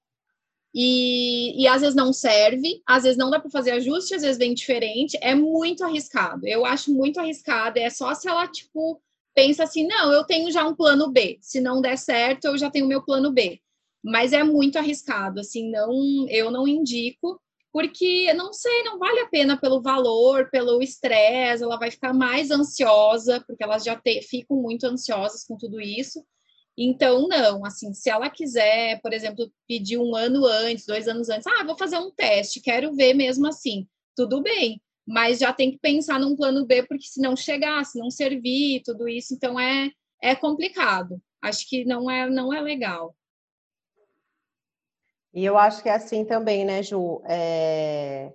e, 0.74 1.62
e 1.62 1.68
às 1.68 1.82
vezes 1.82 1.96
não 1.96 2.14
serve, 2.14 2.82
às 2.86 3.04
vezes 3.04 3.18
não 3.18 3.30
dá 3.30 3.40
para 3.40 3.50
fazer 3.50 3.72
ajuste, 3.72 4.16
às 4.16 4.22
vezes 4.22 4.38
vem 4.38 4.54
diferente, 4.54 5.18
é 5.22 5.34
muito 5.34 5.84
arriscado. 5.84 6.48
Eu 6.48 6.66
acho 6.66 6.94
muito 6.94 7.20
arriscado, 7.20 7.80
é 7.80 7.90
só 7.90 8.14
se 8.14 8.28
ela, 8.28 8.48
tipo, 8.48 9.02
pensa 9.34 9.64
assim, 9.64 9.88
não, 9.88 10.12
eu 10.12 10.24
tenho 10.24 10.52
já 10.52 10.68
um 10.68 10.76
plano 10.76 11.10
B, 11.10 11.38
se 11.42 11.60
não 11.60 11.82
der 11.82 11.98
certo, 11.98 12.46
eu 12.46 12.58
já 12.58 12.70
tenho 12.70 12.88
meu 12.88 13.04
plano 13.04 13.32
B. 13.32 13.60
Mas 14.04 14.32
é 14.32 14.44
muito 14.44 14.78
arriscado, 14.78 15.40
assim, 15.40 15.70
não, 15.72 16.28
eu 16.30 16.52
não 16.52 16.68
indico, 16.68 17.42
porque 17.72 18.34
não 18.34 18.54
sei, 18.54 18.84
não 18.84 18.98
vale 18.98 19.20
a 19.22 19.28
pena 19.28 19.58
pelo 19.58 19.82
valor, 19.82 20.50
pelo 20.50 20.82
estresse, 20.82 21.64
ela 21.64 21.78
vai 21.78 21.92
ficar 21.92 22.14
mais 22.14 22.50
ansiosa, 22.52 23.44
porque 23.46 23.64
elas 23.64 23.84
já 23.84 23.96
te, 23.96 24.22
ficam 24.22 24.58
muito 24.58 24.86
ansiosas 24.86 25.44
com 25.44 25.58
tudo 25.58 25.80
isso. 25.82 26.24
Então, 26.82 27.28
não, 27.28 27.65
assim, 27.65 27.94
se 27.94 28.10
ela 28.10 28.30
quiser, 28.30 29.02
por 29.02 29.12
exemplo, 29.12 29.52
pedir 29.68 29.98
um 29.98 30.15
ano 30.15 30.46
antes, 30.46 30.86
dois 30.86 31.10
anos 31.10 31.28
antes, 31.28 31.46
ah, 31.46 31.65
vou 31.65 31.78
fazer 31.78 31.98
um 31.98 32.10
teste, 32.10 32.62
quero 32.62 32.96
ver 32.96 33.13
mesmo 33.13 33.46
assim, 33.48 33.86
tudo 34.15 34.42
bem, 34.42 34.82
mas 35.06 35.39
já 35.39 35.52
tem 35.52 35.72
que 35.72 35.78
pensar 35.78 36.18
num 36.22 36.38
plano 36.38 36.65
B, 36.65 36.84
porque 36.84 37.04
se 37.04 37.20
não 37.20 37.36
chegar, 37.36 37.84
se 37.84 38.00
não 38.00 38.10
servir, 38.10 38.82
tudo 38.86 39.10
isso, 39.10 39.34
então 39.34 39.60
é, 39.60 39.92
é 40.24 40.34
complicado. 40.34 41.22
Acho 41.42 41.68
que 41.68 41.84
não 41.84 42.10
é, 42.10 42.30
não 42.30 42.54
é 42.54 42.62
legal. 42.62 43.13
E 45.34 45.44
eu 45.44 45.58
acho 45.58 45.84
que 45.84 45.89
é 45.89 45.96
assim 45.96 46.24
também, 46.24 46.63
né, 46.63 46.82
Ju? 46.82 47.22
É 47.26 48.32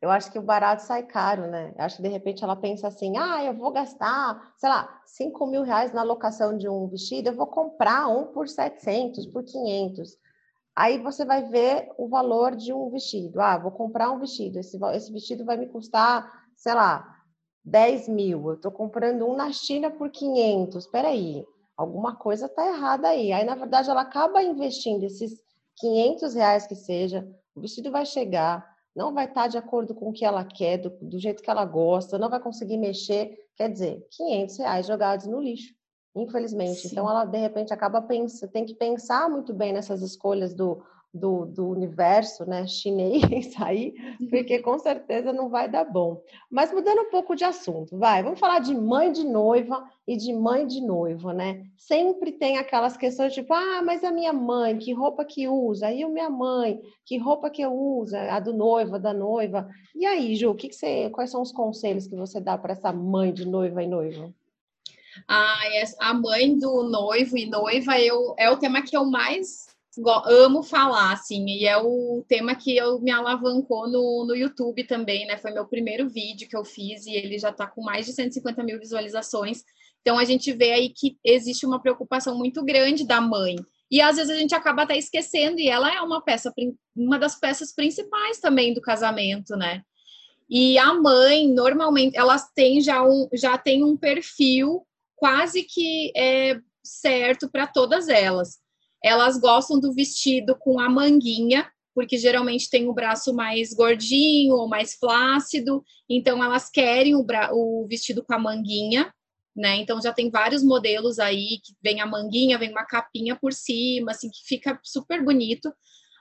eu 0.00 0.10
acho 0.10 0.30
que 0.30 0.38
o 0.38 0.42
barato 0.42 0.82
sai 0.82 1.02
caro, 1.02 1.48
né? 1.48 1.74
Eu 1.76 1.84
acho 1.84 1.96
que 1.96 2.02
de 2.02 2.08
repente 2.08 2.44
ela 2.44 2.54
pensa 2.54 2.86
assim: 2.86 3.16
ah, 3.16 3.42
eu 3.44 3.54
vou 3.54 3.72
gastar, 3.72 4.54
sei 4.56 4.68
lá, 4.68 5.00
5 5.06 5.46
mil 5.46 5.62
reais 5.62 5.92
na 5.92 6.02
locação 6.02 6.56
de 6.56 6.68
um 6.68 6.86
vestido, 6.88 7.28
eu 7.28 7.34
vou 7.34 7.48
comprar 7.48 8.06
um 8.08 8.26
por 8.26 8.48
700, 8.48 9.26
por 9.26 9.42
500. 9.42 10.16
Aí 10.76 10.98
você 10.98 11.24
vai 11.24 11.42
ver 11.48 11.90
o 11.98 12.08
valor 12.08 12.54
de 12.54 12.72
um 12.72 12.88
vestido. 12.90 13.40
Ah, 13.40 13.58
vou 13.58 13.72
comprar 13.72 14.12
um 14.12 14.20
vestido, 14.20 14.60
esse, 14.60 14.78
esse 14.94 15.12
vestido 15.12 15.44
vai 15.44 15.56
me 15.56 15.66
custar, 15.66 16.30
sei 16.56 16.74
lá, 16.74 17.04
10 17.64 18.08
mil. 18.08 18.48
Eu 18.48 18.54
estou 18.54 18.70
comprando 18.70 19.26
um 19.26 19.34
na 19.34 19.50
China 19.50 19.90
por 19.90 20.10
500. 20.10 20.84
Espera 20.84 21.08
aí, 21.08 21.44
alguma 21.76 22.14
coisa 22.14 22.46
está 22.46 22.64
errada 22.68 23.08
aí. 23.08 23.32
Aí, 23.32 23.44
na 23.44 23.56
verdade, 23.56 23.90
ela 23.90 24.02
acaba 24.02 24.40
investindo 24.44 25.02
esses 25.02 25.42
500 25.78 26.34
reais 26.34 26.68
que 26.68 26.76
seja, 26.76 27.28
o 27.56 27.60
vestido 27.60 27.90
vai 27.90 28.06
chegar 28.06 28.77
não 28.94 29.14
vai 29.14 29.26
estar 29.26 29.48
de 29.48 29.56
acordo 29.56 29.94
com 29.94 30.08
o 30.10 30.12
que 30.12 30.24
ela 30.24 30.44
quer, 30.44 30.78
do, 30.78 30.90
do 31.00 31.18
jeito 31.18 31.42
que 31.42 31.50
ela 31.50 31.64
gosta, 31.64 32.18
não 32.18 32.30
vai 32.30 32.40
conseguir 32.40 32.76
mexer. 32.76 33.36
Quer 33.56 33.70
dizer, 33.70 34.06
500 34.10 34.58
reais 34.58 34.86
jogados 34.86 35.26
no 35.26 35.40
lixo, 35.40 35.74
infelizmente. 36.14 36.80
Sim. 36.80 36.88
Então, 36.92 37.08
ela, 37.08 37.24
de 37.24 37.38
repente, 37.38 37.72
acaba 37.72 38.02
pensando, 38.02 38.50
tem 38.50 38.64
que 38.64 38.74
pensar 38.74 39.28
muito 39.28 39.52
bem 39.52 39.72
nessas 39.72 40.02
escolhas 40.02 40.54
do, 40.54 40.82
do, 41.12 41.46
do 41.46 41.68
universo 41.68 42.44
né, 42.44 42.66
chinês 42.66 43.54
aí, 43.60 43.94
porque 44.30 44.58
com 44.58 44.78
certeza 44.78 45.32
não 45.32 45.48
vai 45.48 45.68
dar 45.68 45.84
bom. 45.84 46.22
Mas 46.50 46.72
mudando 46.72 47.02
um 47.02 47.10
pouco 47.10 47.34
de 47.34 47.44
assunto, 47.44 47.96
vai, 47.96 48.22
vamos 48.22 48.38
falar 48.38 48.58
de 48.58 48.74
mãe 48.74 49.10
de 49.10 49.24
noiva 49.24 49.88
e 50.06 50.16
de 50.16 50.32
mãe 50.32 50.66
de 50.66 50.80
noivo, 50.80 51.32
né? 51.32 51.66
Sempre 51.76 52.32
tem 52.32 52.58
aquelas 52.58 52.96
questões 52.96 53.32
tipo, 53.32 53.52
ah, 53.52 53.82
mas 53.82 54.04
a 54.04 54.10
minha 54.10 54.32
mãe, 54.32 54.76
que 54.76 54.92
roupa 54.92 55.24
que 55.24 55.48
usa? 55.48 55.90
E 55.90 56.02
a 56.02 56.08
minha 56.08 56.30
mãe, 56.30 56.80
que 57.04 57.16
roupa 57.16 57.50
que 57.50 57.66
uso? 57.66 58.16
A 58.16 58.38
do 58.38 58.52
noivo, 58.52 58.98
da 58.98 59.14
noiva. 59.14 59.68
E 59.94 60.04
aí, 60.06 60.36
Ju, 60.36 60.54
que 60.54 60.68
que 60.68 60.74
você, 60.74 61.10
quais 61.10 61.30
são 61.30 61.42
os 61.42 61.52
conselhos 61.52 62.06
que 62.06 62.14
você 62.14 62.40
dá 62.40 62.56
para 62.56 62.72
essa 62.72 62.92
mãe 62.92 63.32
de 63.32 63.46
noiva 63.46 63.82
e 63.82 63.86
noivo? 63.86 64.34
Ah, 65.26 65.58
a 66.00 66.14
mãe 66.14 66.56
do 66.56 66.84
noivo 66.84 67.36
e 67.36 67.46
noiva 67.46 67.98
eu, 67.98 68.34
é 68.38 68.50
o 68.50 68.56
tema 68.56 68.82
que 68.82 68.96
eu 68.96 69.04
mais 69.04 69.67
amo 70.06 70.62
falar, 70.62 71.12
assim, 71.12 71.44
e 71.46 71.66
é 71.66 71.76
o 71.76 72.24
tema 72.28 72.54
que 72.54 72.76
eu 72.76 73.00
me 73.00 73.10
alavancou 73.10 73.88
no, 73.88 74.24
no 74.26 74.34
YouTube 74.34 74.84
também, 74.84 75.26
né? 75.26 75.36
Foi 75.36 75.50
meu 75.50 75.66
primeiro 75.66 76.08
vídeo 76.08 76.48
que 76.48 76.56
eu 76.56 76.64
fiz 76.64 77.06
e 77.06 77.14
ele 77.14 77.38
já 77.38 77.52
tá 77.52 77.66
com 77.66 77.82
mais 77.82 78.06
de 78.06 78.12
150 78.12 78.62
mil 78.62 78.78
visualizações. 78.78 79.64
Então 80.00 80.18
a 80.18 80.24
gente 80.24 80.52
vê 80.52 80.72
aí 80.72 80.90
que 80.90 81.18
existe 81.24 81.66
uma 81.66 81.80
preocupação 81.80 82.36
muito 82.36 82.64
grande 82.64 83.06
da 83.06 83.20
mãe. 83.20 83.56
E 83.90 84.00
às 84.00 84.16
vezes 84.16 84.30
a 84.30 84.38
gente 84.38 84.54
acaba 84.54 84.82
até 84.82 84.96
esquecendo, 84.96 85.58
e 85.58 85.68
ela 85.68 85.92
é 85.92 86.00
uma 86.00 86.22
peça, 86.22 86.52
uma 86.94 87.18
das 87.18 87.34
peças 87.34 87.74
principais 87.74 88.38
também 88.38 88.74
do 88.74 88.80
casamento, 88.80 89.56
né? 89.56 89.82
E 90.48 90.78
a 90.78 90.94
mãe, 90.94 91.52
normalmente, 91.52 92.16
elas 92.16 92.50
têm 92.54 92.80
já 92.80 93.02
um, 93.02 93.28
já 93.34 93.58
tem 93.58 93.84
um 93.84 93.96
perfil 93.96 94.86
quase 95.16 95.62
que 95.62 96.12
é 96.16 96.58
certo 96.82 97.50
para 97.50 97.66
todas 97.66 98.08
elas. 98.08 98.58
Elas 99.02 99.38
gostam 99.38 99.78
do 99.78 99.92
vestido 99.92 100.56
com 100.56 100.80
a 100.80 100.88
manguinha, 100.88 101.70
porque 101.94 102.16
geralmente 102.16 102.70
tem 102.70 102.88
o 102.88 102.92
braço 102.92 103.34
mais 103.34 103.72
gordinho 103.72 104.54
ou 104.54 104.68
mais 104.68 104.94
flácido, 104.94 105.82
então 106.08 106.42
elas 106.42 106.70
querem 106.70 107.14
o, 107.16 107.26
o 107.52 107.86
vestido 107.88 108.22
com 108.22 108.34
a 108.34 108.38
manguinha, 108.38 109.12
né? 109.54 109.76
Então 109.76 110.00
já 110.00 110.12
tem 110.12 110.30
vários 110.30 110.62
modelos 110.62 111.18
aí 111.18 111.58
que 111.64 111.74
vem 111.82 112.00
a 112.00 112.06
manguinha, 112.06 112.58
vem 112.58 112.70
uma 112.70 112.86
capinha 112.86 113.34
por 113.34 113.52
cima, 113.52 114.12
assim, 114.12 114.30
que 114.30 114.46
fica 114.46 114.78
super 114.84 115.24
bonito. 115.24 115.72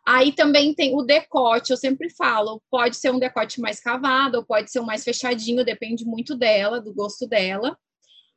Aí 0.05 0.31
também 0.31 0.73
tem 0.73 0.95
o 0.95 1.03
decote, 1.03 1.71
eu 1.71 1.77
sempre 1.77 2.09
falo, 2.09 2.61
pode 2.71 2.95
ser 2.95 3.11
um 3.11 3.19
decote 3.19 3.59
mais 3.59 3.79
cavado, 3.79 4.37
ou 4.37 4.45
pode 4.45 4.71
ser 4.71 4.79
um 4.79 4.85
mais 4.85 5.03
fechadinho, 5.03 5.65
depende 5.65 6.05
muito 6.05 6.35
dela, 6.35 6.81
do 6.81 6.93
gosto 6.93 7.27
dela. 7.27 7.77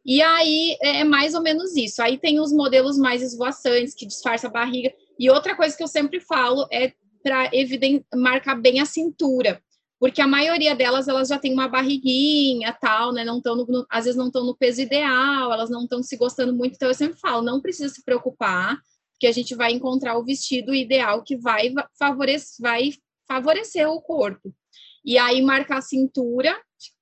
E 0.05 0.23
aí 0.23 0.77
é 0.81 1.05
mais 1.05 1.35
ou 1.35 1.43
menos 1.43 1.77
isso. 1.77 2.03
Aí 2.03 2.19
tem 2.19 2.41
os 2.41 2.53
modelos 2.53 2.97
mais 2.97 3.23
esvoaçantes, 3.23 3.95
que 3.95 4.07
disfarça 4.07 4.47
a 4.47 4.51
barriga. 4.51 4.93
E 5.19 5.31
outra 5.31 5.55
coisa 5.55 5.77
que 5.77 5.83
eu 5.83 5.89
sempre 5.89 6.21
falo 6.21 6.67
é 6.73 6.93
para 7.23 7.51
marcar 8.15 8.55
bem 8.55 8.81
a 8.81 8.87
cintura. 8.87 9.63
Porque 9.99 10.23
a 10.23 10.27
maioria 10.27 10.75
delas, 10.75 11.09
elas 11.09 11.29
já 11.29 11.39
tem 11.39 11.53
uma 11.53 11.69
barriguinha, 11.69 12.73
tal, 12.73 13.13
né? 13.13 13.23
Não 13.23 13.37
estão 13.37 13.67
às 13.91 14.07
vezes 14.07 14.17
não 14.17 14.29
estão 14.29 14.45
no 14.47 14.57
peso 14.57 14.81
ideal, 14.81 15.53
elas 15.53 15.69
não 15.69 15.83
estão 15.83 16.03
se 16.03 16.17
gostando 16.17 16.55
muito. 16.55 16.75
Então 16.75 16.89
eu 16.89 16.95
sempre 16.95 17.19
falo, 17.21 17.43
não 17.43 17.61
precisa 17.61 17.93
se 17.93 18.03
preocupar, 18.03 18.81
que 19.19 19.27
a 19.27 19.33
gente 19.33 19.55
vai 19.55 19.73
encontrar 19.73 20.17
o 20.17 20.25
vestido 20.25 20.75
ideal 20.75 21.23
que 21.23 21.37
vai 21.37 21.71
vai 22.59 22.95
favorecer 23.29 23.87
o 23.87 24.01
corpo. 24.01 24.55
E 25.05 25.19
aí 25.19 25.41
marcar 25.43 25.79
a 25.79 25.83
cintura, 25.83 26.55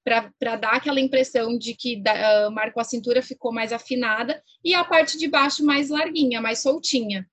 para 0.04 0.56
dar 0.56 0.72
aquela 0.72 1.00
impressão 1.00 1.58
de 1.58 1.74
que 1.74 1.96
uh, 1.96 2.50
marcou 2.50 2.80
a 2.80 2.84
cintura, 2.84 3.22
ficou 3.22 3.52
mais 3.52 3.72
afinada, 3.72 4.42
e 4.64 4.74
a 4.74 4.84
parte 4.84 5.18
de 5.18 5.28
baixo 5.28 5.64
mais 5.64 5.88
larguinha, 5.90 6.40
mais 6.40 6.61
soltinha. 6.61 7.26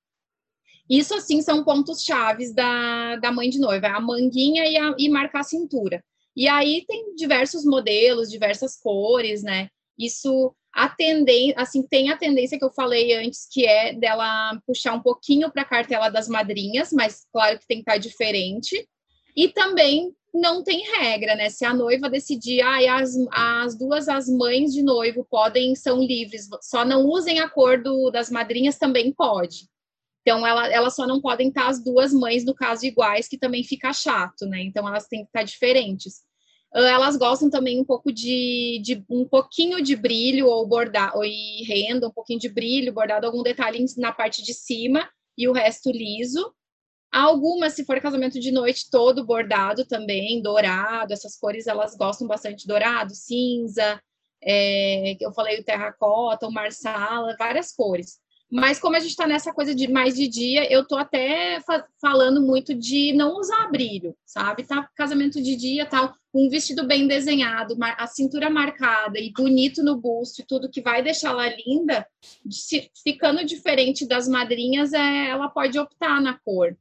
Isso, 0.90 1.16
assim, 1.16 1.42
são 1.42 1.64
pontos 1.64 2.04
chaves 2.04 2.54
da, 2.54 3.16
da 3.18 3.32
mãe 3.32 3.50
de 3.50 3.60
noiva, 3.60 3.88
a 3.88 4.00
manguinha 4.00 4.66
e, 4.66 4.78
a, 4.78 4.96
e 4.98 5.10
marcar 5.10 5.40
a 5.40 5.44
cintura. 5.44 6.04
E 6.36 6.48
aí 6.48 6.86
tem 6.88 7.16
diversos 7.16 7.66
modelos, 7.66 8.30
diversas 8.30 8.78
cores, 8.78 9.42
né? 9.42 9.70
Isso 9.98 10.54
a 10.76 10.90
tendência, 10.90 11.56
assim, 11.58 11.88
tem 11.88 12.10
a 12.10 12.18
tendência 12.18 12.60
que 12.60 12.66
eu 12.66 12.72
falei 12.72 13.14
antes, 13.14 13.48
que 13.50 13.66
é 13.66 13.94
dela 13.94 14.60
puxar 14.68 14.94
um 14.94 15.02
pouquinho 15.02 15.50
para 15.50 15.62
a 15.62 15.66
cartela 15.66 16.10
das 16.10 16.28
madrinhas, 16.28 16.92
mas 16.92 17.26
claro 17.32 17.58
que 17.58 17.66
tem 17.66 17.78
que 17.78 17.84
estar 17.84 17.94
tá 17.94 17.98
diferente. 17.98 18.86
E 19.38 19.48
também 19.48 20.14
não 20.36 20.64
tem 20.64 20.84
regra, 20.98 21.36
né? 21.36 21.50
Se 21.50 21.66
a 21.66 21.74
noiva 21.74 22.10
decidir, 22.10 22.62
ah, 22.62 23.00
as, 23.00 23.16
as 23.32 23.78
duas 23.78 24.08
as 24.08 24.28
mães 24.28 24.74
de 24.74 24.84
noivo 24.84 25.26
podem, 25.30 25.76
são 25.76 26.02
livres, 26.02 26.48
só 26.62 26.84
não 26.86 27.06
usem 27.06 27.40
a 27.40 27.50
cor 27.50 27.82
do, 27.82 28.12
das 28.12 28.30
madrinhas, 28.30 28.78
também 28.78 29.14
pode. 29.14 29.70
Então, 30.22 30.46
ela, 30.46 30.68
elas 30.72 30.96
só 30.96 31.06
não 31.06 31.22
podem 31.22 31.50
estar 31.50 31.68
as 31.68 31.84
duas 31.84 32.12
mães, 32.12 32.44
no 32.44 32.56
caso, 32.56 32.86
iguais, 32.86 33.28
que 33.28 33.38
também 33.38 33.64
fica 33.64 33.94
chato, 33.94 34.46
né? 34.48 34.62
Então, 34.64 34.88
elas 34.88 35.08
têm 35.08 35.22
que 35.22 35.28
estar 35.28 35.44
diferentes. 35.44 36.24
Ah, 36.74 36.90
elas 36.90 37.16
gostam 37.16 37.50
também 37.50 37.80
um 37.80 37.86
pouco 37.86 38.12
de, 38.12 38.82
de 38.84 39.06
um 39.10 39.26
pouquinho 39.26 39.82
de 39.82 39.96
brilho 39.96 40.48
ou 40.48 40.68
bordado, 40.68 41.24
e 41.24 41.64
renda, 41.64 42.08
um 42.08 42.12
pouquinho 42.12 42.40
de 42.40 42.50
brilho, 42.50 42.94
bordado 42.94 43.26
algum 43.26 43.42
detalhe 43.42 43.86
na 43.98 44.12
parte 44.12 44.44
de 44.44 44.54
cima 44.54 45.08
e 45.38 45.48
o 45.48 45.54
resto 45.54 45.90
liso. 45.92 46.54
Algumas, 47.16 47.72
se 47.72 47.86
for 47.86 48.02
casamento 48.02 48.42
de 48.42 48.52
noite, 48.52 48.90
todo 48.92 49.26
bordado 49.26 49.86
também, 49.86 50.42
dourado, 50.42 51.14
essas 51.14 51.38
cores 51.38 51.66
elas 51.66 51.96
gostam 51.96 52.28
bastante 52.28 52.68
dourado, 52.68 53.16
cinza, 53.16 54.02
é, 54.44 55.16
eu 55.22 55.32
falei 55.32 55.62
o 55.62 55.64
terracota, 55.64 56.46
o 56.46 56.52
marsala, 56.52 57.34
várias 57.40 57.74
cores. 57.74 58.20
Mas 58.52 58.82
como 58.82 58.98
a 58.98 59.00
gente 59.00 59.12
está 59.12 59.26
nessa 59.26 59.54
coisa 59.54 59.74
de 59.74 59.88
mais 59.88 60.14
de 60.18 60.28
dia, 60.28 60.70
eu 60.70 60.86
tô 60.86 60.98
até 60.98 61.62
fa 61.62 61.86
falando 62.02 62.42
muito 62.42 62.76
de 62.76 63.14
não 63.14 63.38
usar 63.40 63.72
brilho, 63.72 64.14
sabe? 64.26 64.64
Tá 64.64 64.86
casamento 64.94 65.42
de 65.42 65.56
dia, 65.56 65.86
tal, 65.86 66.14
um 66.34 66.50
vestido 66.50 66.86
bem 66.86 67.08
desenhado, 67.08 67.78
a 67.80 68.08
cintura 68.08 68.50
marcada 68.50 69.18
e 69.18 69.32
bonito 69.32 69.82
no 69.82 69.96
busto 69.96 70.42
e 70.42 70.46
tudo 70.46 70.70
que 70.70 70.82
vai 70.82 71.02
deixá-la 71.02 71.48
linda, 71.48 72.06
ficando 73.06 73.46
diferente 73.46 74.06
das 74.06 74.28
madrinhas, 74.28 74.92
é, 74.92 75.30
ela 75.30 75.48
pode 75.48 75.80
optar 75.80 76.20
na 76.22 76.38
cor. 76.40 76.76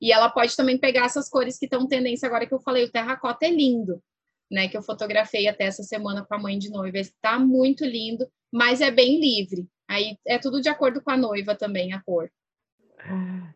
E 0.00 0.12
ela 0.12 0.28
pode 0.28 0.56
também 0.56 0.78
pegar 0.78 1.06
essas 1.06 1.28
cores 1.28 1.58
que 1.58 1.66
estão 1.66 1.86
tendência 1.86 2.26
agora 2.26 2.46
que 2.46 2.54
eu 2.54 2.60
falei, 2.60 2.84
o 2.84 2.92
terracota 2.92 3.46
é 3.46 3.50
lindo, 3.50 4.02
né? 4.50 4.68
Que 4.68 4.76
eu 4.76 4.82
fotografei 4.82 5.48
até 5.48 5.64
essa 5.64 5.82
semana 5.82 6.24
com 6.24 6.34
a 6.34 6.38
mãe 6.38 6.58
de 6.58 6.70
noiva. 6.70 6.98
Está 6.98 7.38
muito 7.38 7.84
lindo, 7.84 8.26
mas 8.52 8.80
é 8.80 8.90
bem 8.90 9.20
livre. 9.20 9.66
Aí 9.88 10.18
é 10.26 10.38
tudo 10.38 10.60
de 10.60 10.68
acordo 10.68 11.02
com 11.02 11.10
a 11.10 11.16
noiva 11.16 11.54
também, 11.54 11.92
a 11.92 12.02
cor. 12.02 12.30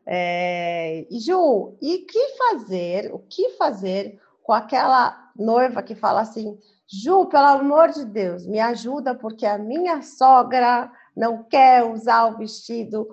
É, 0.07 1.07
Ju, 1.11 1.77
e 1.81 1.99
que 1.99 2.37
fazer? 2.37 3.13
O 3.13 3.19
que 3.19 3.51
fazer 3.51 4.21
com 4.43 4.53
aquela 4.53 5.31
noiva 5.37 5.83
que 5.83 5.95
fala 5.95 6.21
assim, 6.21 6.59
Ju, 6.91 7.27
pelo 7.27 7.47
amor 7.47 7.91
de 7.91 8.05
Deus, 8.05 8.47
me 8.47 8.59
ajuda 8.59 9.15
porque 9.15 9.45
a 9.45 9.59
minha 9.59 10.03
sogra 10.03 10.91
não 11.17 11.43
quer 11.45 11.85
usar 11.85 12.27
o 12.27 12.39
vestido 12.39 13.07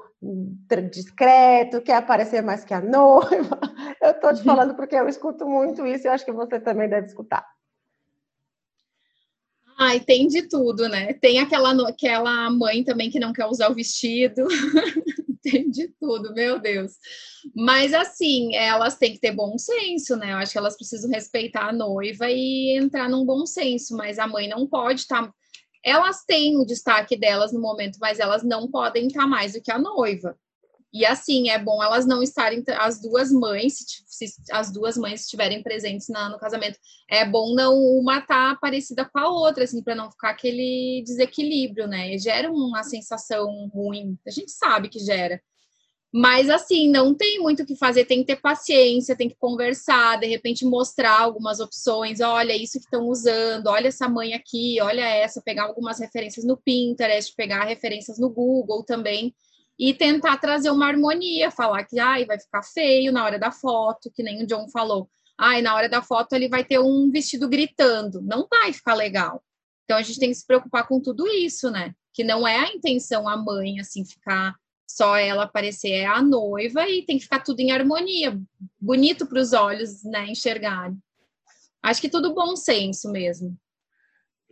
discreto, 0.92 1.82
quer 1.82 1.96
aparecer 1.96 2.42
mais 2.42 2.64
que 2.64 2.74
a 2.74 2.82
noiva. 2.82 3.60
Eu 4.02 4.12
estou 4.12 4.34
te 4.34 4.40
uhum. 4.40 4.44
falando 4.44 4.76
porque 4.76 4.96
eu 4.96 5.08
escuto 5.08 5.48
muito 5.48 5.86
isso 5.86 6.06
e 6.06 6.10
acho 6.10 6.26
que 6.26 6.32
você 6.32 6.60
também 6.60 6.88
deve 6.88 7.08
escutar. 7.08 7.46
Ai, 9.78 10.00
tem 10.00 10.28
de 10.28 10.44
tudo, 10.48 10.88
né? 10.88 11.14
Tem 11.14 11.40
aquela, 11.40 11.90
aquela 11.90 12.50
mãe 12.50 12.84
também 12.84 13.10
que 13.10 13.20
não 13.20 13.34
quer 13.34 13.46
usar 13.46 13.70
o 13.70 13.74
vestido. 13.74 14.48
tem 15.42 15.70
de 15.70 15.90
tudo, 16.00 16.34
meu 16.34 16.60
Deus. 16.60 16.94
Mas 17.56 17.94
assim, 17.94 18.56
elas 18.56 18.98
têm 18.98 19.14
que 19.14 19.20
ter 19.20 19.32
bom 19.32 19.58
senso, 19.58 20.16
né? 20.16 20.32
Eu 20.32 20.38
acho 20.38 20.52
que 20.52 20.58
elas 20.58 20.78
precisam 20.78 21.10
respeitar 21.10 21.70
a 21.70 21.74
noiva 21.74 22.30
e 22.30 22.78
entrar 22.78 23.10
num 23.10 23.26
bom 23.26 23.46
senso, 23.46 23.96
mas 23.96 24.18
a 24.18 24.28
mãe 24.28 24.48
não 24.48 24.68
pode 24.68 25.02
estar. 25.02 25.24
Tá 25.24 25.34
elas 25.86 26.26
têm 26.26 26.58
o 26.58 26.65
destaque 26.65 27.15
delas 27.15 27.54
no 27.54 27.62
momento, 27.62 28.00
mas 28.02 28.19
elas 28.19 28.43
não 28.43 28.67
podem 28.67 29.06
estar 29.06 29.28
mais 29.28 29.54
do 29.54 29.62
que 29.62 29.71
a 29.71 29.78
noiva. 29.78 30.36
E 30.91 31.06
assim, 31.06 31.50
é 31.50 31.60
bom 31.60 31.84
elas 31.84 32.06
não 32.06 32.24
estarem, 32.24 32.63
as 32.78 33.02
duas 33.02 33.30
mães, 33.32 33.76
se, 34.08 34.28
se 34.28 34.34
as 34.52 34.71
duas 34.71 34.98
mães 34.98 35.21
estiverem 35.21 35.62
presentes 35.62 36.08
na, 36.08 36.30
no 36.30 36.39
casamento, 36.39 36.80
é 37.10 37.26
bom 37.26 37.54
não 37.54 37.78
uma 37.78 38.19
estar 38.19 38.54
tá 38.54 38.60
parecida 38.60 39.06
com 39.06 39.19
a 39.19 39.30
outra, 39.30 39.65
assim, 39.65 39.84
para 39.84 39.93
não 39.93 40.10
ficar 40.10 40.30
aquele 40.30 41.04
desequilíbrio, 41.06 41.86
né? 41.86 42.17
Gera 42.17 42.50
uma 42.50 42.82
sensação 42.82 43.69
ruim, 43.74 44.17
a 44.26 44.32
gente 44.32 44.52
sabe 44.52 44.89
que 44.89 45.00
gera. 45.00 45.41
Mas 46.17 46.49
assim, 46.49 46.89
não 46.89 47.13
tem 47.13 47.41
muito 47.41 47.63
o 47.63 47.66
que 47.66 47.76
fazer, 47.76 48.05
tem 48.05 48.20
que 48.20 48.28
ter 48.28 48.38
paciência, 48.38 49.18
tem 49.18 49.28
que 49.28 49.36
conversar, 49.36 50.18
de 50.18 50.26
repente 50.26 50.63
mostrar 50.63 51.20
algumas 51.20 51.59
opções, 51.59 52.22
olha 52.22 52.55
isso 52.55 52.80
que 52.80 52.86
estão 52.86 53.09
usando, 53.09 53.68
olha 53.68 53.89
essa 53.89 54.07
mãe 54.07 54.34
aqui, 54.34 54.78
olha 54.82 55.01
essa, 55.01 55.41
pegar 55.41 55.63
algumas 55.63 55.99
referências 55.99 56.45
no 56.45 56.55
Pinterest, 56.55 57.36
pegar 57.36 57.66
referências 57.66 58.18
no 58.18 58.30
Google 58.30 58.82
também 58.86 59.36
e 59.78 59.93
tentar 59.93 60.38
trazer 60.38 60.70
uma 60.70 60.88
harmonia, 60.88 61.51
falar 61.51 61.84
que 61.84 61.99
ai, 61.99 62.24
vai 62.24 62.39
ficar 62.39 62.63
feio 62.63 63.11
na 63.11 63.26
hora 63.26 63.38
da 63.38 63.51
foto, 63.51 64.09
que 64.09 64.24
nem 64.24 64.41
o 64.41 64.47
John 64.47 64.70
falou. 64.70 65.09
Ai, 65.38 65.61
na 65.61 65.76
hora 65.76 65.89
da 65.89 66.01
foto 66.01 66.32
ele 66.32 66.47
vai 66.47 66.63
ter 66.63 66.80
um 66.80 67.11
vestido 67.11 67.49
gritando, 67.49 68.22
não 68.22 68.47
vai 68.49 68.72
ficar 68.72 68.93
legal. 68.93 69.43
Então 69.84 69.97
a 69.97 70.01
gente 70.01 70.18
tem 70.18 70.30
que 70.30 70.36
se 70.36 70.47
preocupar 70.47 70.88
com 70.88 71.01
tudo 71.01 71.28
isso, 71.28 71.70
né? 71.70 71.93
Que 72.13 72.24
não 72.24 72.47
é 72.47 72.55
a 72.55 72.74
intenção 72.74 73.28
a 73.28 73.36
mãe 73.36 73.82
assim 73.82 74.05
ficar 74.05 74.55
só 74.88 75.18
ela 75.18 75.44
aparecer 75.44 75.92
é 75.92 76.06
a 76.06 76.22
noiva 76.22 76.88
e 76.88 77.06
tem 77.06 77.18
que 77.18 77.24
ficar 77.24 77.42
tudo 77.42 77.60
em 77.60 77.72
harmonia, 77.72 78.40
bonito 78.80 79.28
para 79.28 79.40
os 79.40 79.54
olhos, 79.54 80.04
né, 80.04 80.28
enxergarem. 80.28 80.98
Acho 81.82 82.02
que 82.02 82.10
tudo 82.10 82.34
bom 82.34 82.56
senso 82.56 83.12
mesmo. 83.12 83.58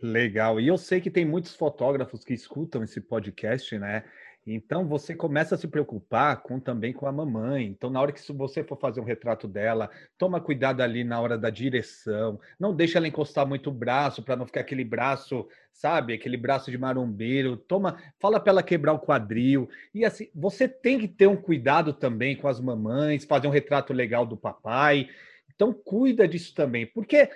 Legal. 0.00 0.60
E 0.60 0.68
eu 0.68 0.76
sei 0.76 1.00
que 1.00 1.10
tem 1.10 1.24
muitos 1.24 1.54
fotógrafos 1.54 2.24
que 2.24 2.34
escutam 2.34 2.84
esse 2.84 3.00
podcast, 3.00 3.78
né? 3.78 4.04
Então 4.46 4.86
você 4.86 5.14
começa 5.14 5.54
a 5.54 5.58
se 5.58 5.66
preocupar 5.66 6.42
com 6.42 6.60
também 6.60 6.92
com 6.92 7.06
a 7.06 7.12
mamãe. 7.12 7.66
Então 7.66 7.88
na 7.88 8.00
hora 8.00 8.12
que 8.12 8.20
você 8.32 8.62
for 8.62 8.78
fazer 8.78 9.00
um 9.00 9.04
retrato 9.04 9.48
dela, 9.48 9.90
toma 10.18 10.40
cuidado 10.40 10.82
ali 10.82 11.02
na 11.02 11.20
hora 11.20 11.38
da 11.38 11.48
direção. 11.48 12.38
Não 12.60 12.74
deixa 12.74 12.98
ela 12.98 13.08
encostar 13.08 13.46
muito 13.46 13.70
o 13.70 13.72
braço 13.72 14.22
para 14.22 14.36
não 14.36 14.44
ficar 14.44 14.60
aquele 14.60 14.84
braço, 14.84 15.48
sabe, 15.72 16.12
aquele 16.12 16.36
braço 16.36 16.70
de 16.70 16.76
marombeiro. 16.76 17.56
Toma, 17.56 17.96
fala 18.20 18.38
para 18.38 18.50
ela 18.50 18.62
quebrar 18.62 18.92
o 18.92 18.98
quadril. 18.98 19.68
E 19.94 20.04
assim, 20.04 20.28
você 20.34 20.68
tem 20.68 20.98
que 20.98 21.08
ter 21.08 21.26
um 21.26 21.36
cuidado 21.36 21.94
também 21.94 22.36
com 22.36 22.46
as 22.46 22.60
mamães, 22.60 23.24
fazer 23.24 23.46
um 23.46 23.50
retrato 23.50 23.94
legal 23.94 24.26
do 24.26 24.36
papai. 24.36 25.08
Então 25.54 25.72
cuida 25.72 26.28
disso 26.28 26.54
também, 26.54 26.84
porque 26.84 27.30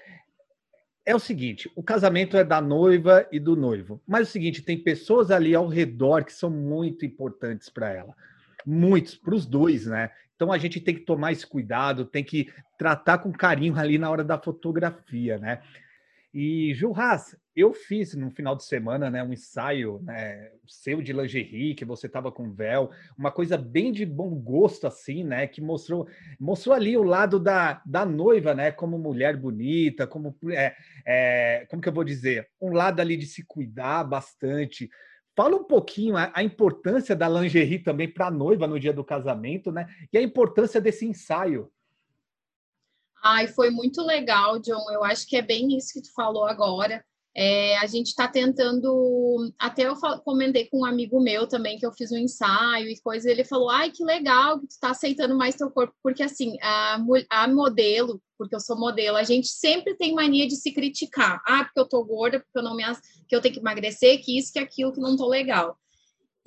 é 1.08 1.14
o 1.14 1.18
seguinte: 1.18 1.70
o 1.74 1.82
casamento 1.82 2.36
é 2.36 2.44
da 2.44 2.60
noiva 2.60 3.26
e 3.32 3.40
do 3.40 3.56
noivo. 3.56 4.00
Mas 4.06 4.20
é 4.20 4.22
o 4.24 4.32
seguinte, 4.32 4.62
tem 4.62 4.78
pessoas 4.78 5.30
ali 5.30 5.54
ao 5.54 5.66
redor 5.66 6.22
que 6.22 6.32
são 6.32 6.50
muito 6.50 7.06
importantes 7.06 7.70
para 7.70 7.90
ela. 7.90 8.14
Muitos, 8.66 9.16
para 9.16 9.34
os 9.34 9.46
dois, 9.46 9.86
né? 9.86 10.10
Então 10.36 10.52
a 10.52 10.58
gente 10.58 10.78
tem 10.78 10.94
que 10.94 11.00
tomar 11.00 11.32
esse 11.32 11.46
cuidado, 11.46 12.04
tem 12.04 12.22
que 12.22 12.52
tratar 12.78 13.18
com 13.18 13.32
carinho 13.32 13.76
ali 13.78 13.96
na 13.96 14.10
hora 14.10 14.22
da 14.22 14.38
fotografia, 14.38 15.38
né? 15.38 15.62
E, 16.32 16.74
Juras, 16.74 17.34
eu 17.60 17.72
fiz 17.72 18.14
no 18.14 18.30
final 18.30 18.54
de 18.54 18.64
semana 18.64 19.10
né, 19.10 19.22
um 19.22 19.32
ensaio 19.32 20.00
né, 20.02 20.50
seu 20.66 21.02
de 21.02 21.12
lingerie, 21.12 21.74
que 21.74 21.84
você 21.84 22.06
estava 22.06 22.30
com 22.30 22.52
véu, 22.52 22.90
uma 23.16 23.30
coisa 23.30 23.56
bem 23.56 23.90
de 23.90 24.06
bom 24.06 24.34
gosto, 24.34 24.86
assim, 24.86 25.24
né? 25.24 25.46
Que 25.46 25.60
mostrou, 25.60 26.06
mostrou 26.38 26.74
ali 26.74 26.96
o 26.96 27.02
lado 27.02 27.38
da, 27.38 27.82
da 27.84 28.04
noiva, 28.04 28.54
né? 28.54 28.70
Como 28.70 28.98
mulher 28.98 29.36
bonita, 29.36 30.06
como, 30.06 30.36
é, 30.50 30.74
é, 31.06 31.66
como 31.68 31.82
que 31.82 31.88
eu 31.88 31.92
vou 31.92 32.04
dizer? 32.04 32.48
Um 32.60 32.72
lado 32.72 33.00
ali 33.00 33.16
de 33.16 33.26
se 33.26 33.44
cuidar 33.44 34.04
bastante. 34.04 34.88
Fala 35.36 35.56
um 35.56 35.64
pouquinho 35.64 36.16
a, 36.16 36.30
a 36.34 36.42
importância 36.42 37.16
da 37.16 37.28
lingerie 37.28 37.78
também 37.78 38.12
para 38.12 38.26
a 38.26 38.30
noiva 38.30 38.66
no 38.66 38.78
dia 38.78 38.92
do 38.92 39.04
casamento, 39.04 39.72
né? 39.72 39.86
E 40.12 40.18
a 40.18 40.22
importância 40.22 40.80
desse 40.80 41.06
ensaio. 41.06 41.70
Ai, 43.22 43.48
foi 43.48 43.70
muito 43.70 44.02
legal, 44.02 44.58
John. 44.58 44.90
Eu 44.90 45.02
acho 45.02 45.26
que 45.26 45.36
é 45.36 45.42
bem 45.42 45.76
isso 45.76 45.92
que 45.92 46.02
tu 46.02 46.12
falou 46.14 46.44
agora. 46.44 47.04
É, 47.40 47.78
a 47.78 47.86
gente 47.86 48.08
está 48.08 48.26
tentando. 48.26 49.52
Até 49.56 49.86
eu 49.86 49.94
comentei 50.24 50.66
com 50.66 50.80
um 50.80 50.84
amigo 50.84 51.20
meu 51.20 51.46
também 51.46 51.78
que 51.78 51.86
eu 51.86 51.92
fiz 51.92 52.10
um 52.10 52.18
ensaio 52.18 52.88
e 52.88 53.00
coisa. 53.00 53.30
Ele 53.30 53.44
falou: 53.44 53.70
Ai, 53.70 53.92
que 53.92 54.02
legal 54.02 54.58
que 54.58 54.66
tu 54.66 54.72
está 54.72 54.90
aceitando 54.90 55.36
mais 55.36 55.54
teu 55.54 55.70
corpo, 55.70 55.94
porque 56.02 56.24
assim, 56.24 56.56
a, 56.60 56.98
a 57.30 57.46
modelo, 57.46 58.20
porque 58.36 58.56
eu 58.56 58.60
sou 58.60 58.76
modelo, 58.76 59.16
a 59.16 59.22
gente 59.22 59.46
sempre 59.46 59.94
tem 59.94 60.16
mania 60.16 60.48
de 60.48 60.56
se 60.56 60.72
criticar. 60.72 61.40
Ah, 61.46 61.62
porque 61.62 61.78
eu 61.78 61.88
tô 61.88 62.04
gorda, 62.04 62.40
porque 62.40 62.58
eu 62.58 62.62
não 62.64 62.74
me 62.74 62.82
que 63.28 63.36
eu 63.36 63.40
tenho 63.40 63.54
que 63.54 63.60
emagrecer, 63.60 64.20
que 64.20 64.36
isso, 64.36 64.52
que 64.52 64.58
aquilo, 64.58 64.92
que 64.92 65.00
não 65.00 65.16
tô 65.16 65.28
legal. 65.28 65.78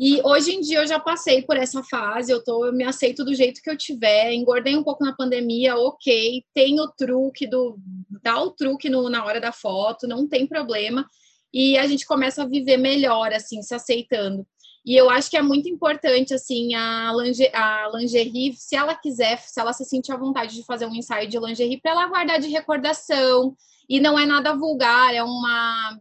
E 0.04 0.20
hoje 0.24 0.54
em 0.54 0.62
dia 0.62 0.80
eu 0.80 0.88
já 0.88 1.00
passei 1.00 1.44
por 1.44 1.56
essa 1.56 1.84
fase, 1.84 2.32
eu, 2.32 2.44
tô, 2.44 2.66
eu 2.66 2.74
me 2.74 2.84
aceito 2.84 3.24
do 3.24 3.36
jeito 3.36 3.62
que 3.62 3.70
eu 3.70 3.78
tiver, 3.78 4.34
engordei 4.34 4.76
um 4.76 4.84
pouco 4.84 5.06
na 5.06 5.16
pandemia, 5.16 5.78
ok, 5.78 6.44
tem 6.56 6.80
o 6.80 6.88
truque 6.88 7.46
do 7.46 7.78
dá 8.24 8.42
o 8.42 8.50
truque 8.50 8.90
no, 8.90 9.12
na 9.12 9.24
hora 9.24 9.40
da 9.40 9.52
foto, 9.52 10.08
não 10.08 10.28
tem 10.28 10.48
problema, 10.48 11.08
e 11.54 11.78
a 11.78 11.86
gente 11.86 12.08
começa 12.08 12.42
a 12.42 12.48
viver 12.48 12.78
melhor, 12.78 13.32
assim, 13.32 13.62
se 13.62 13.76
aceitando. 13.76 14.44
E 14.84 14.98
eu 14.98 15.08
acho 15.08 15.30
que 15.30 15.38
é 15.38 15.42
muito 15.44 15.70
importante, 15.70 16.34
assim, 16.34 16.74
a, 16.74 17.14
linge, 17.16 17.48
a 17.54 17.92
lingerie, 17.94 18.56
se 18.56 18.76
ela 18.76 18.96
quiser, 18.96 19.38
se 19.38 19.60
ela 19.60 19.72
se 19.72 19.86
sentir 19.86 20.14
à 20.14 20.18
vontade 20.18 20.56
de 20.56 20.66
fazer 20.66 20.88
um 20.88 20.96
ensaio 20.96 21.30
de 21.30 21.38
lingerie, 21.38 21.80
para 21.80 21.92
ela 21.92 22.08
guardar 22.08 22.40
de 22.40 22.48
recordação, 22.48 23.56
e 23.88 24.00
não 24.00 24.18
é 24.18 24.26
nada 24.26 24.56
vulgar, 24.56 25.14
é 25.14 25.22
uma 25.22 25.96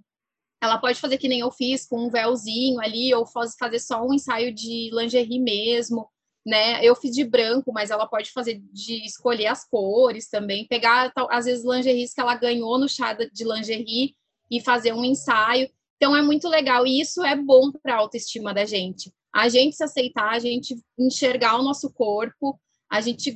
ela 0.61 0.79
pode 0.79 1.01
fazer 1.01 1.17
que 1.19 1.29
nem 1.29 1.41
eu 1.41 1.51
fiz, 1.51 1.87
com 1.87 2.07
um 2.07 2.11
véuzinho 2.11 2.81
ali, 2.81 3.15
ou 3.15 3.27
fazer 3.27 3.79
só 3.79 4.05
um 4.05 4.13
ensaio 4.13 4.53
de 4.53 4.91
lingerie 4.93 5.41
mesmo, 5.41 6.09
né? 6.47 6.85
Eu 6.85 6.95
fiz 6.95 7.15
de 7.15 7.25
branco, 7.25 7.73
mas 7.73 7.91
ela 7.91 8.07
pode 8.07 8.31
fazer 8.31 8.61
de 8.73 9.05
escolher 9.05 9.47
as 9.47 9.67
cores 9.67 10.29
também, 10.29 10.67
pegar, 10.67 11.13
às 11.31 11.47
vezes, 11.47 11.65
lingeries 11.65 12.13
que 12.13 12.21
ela 12.21 12.35
ganhou 12.35 12.79
no 12.79 12.89
chá 12.89 13.13
de 13.15 13.45
lingerie 13.45 14.15
e 14.51 14.61
fazer 14.61 14.93
um 14.93 15.05
ensaio. 15.05 15.71
Então, 15.97 16.17
é 16.17 16.23
muito 16.23 16.49
legal, 16.49 16.87
e 16.87 17.01
isso 17.01 17.25
é 17.25 17.37
bom 17.37 17.71
para 17.73 17.95
a 17.95 17.99
autoestima 17.99 18.53
da 18.53 18.65
gente. 18.65 19.13
A 19.35 19.49
gente 19.49 19.77
se 19.77 19.85
aceitar, 19.85 20.31
a 20.31 20.39
gente 20.39 20.75
enxergar 20.99 21.59
o 21.59 21.63
nosso 21.63 21.93
corpo, 21.93 22.59
a 22.91 23.01
gente 23.01 23.33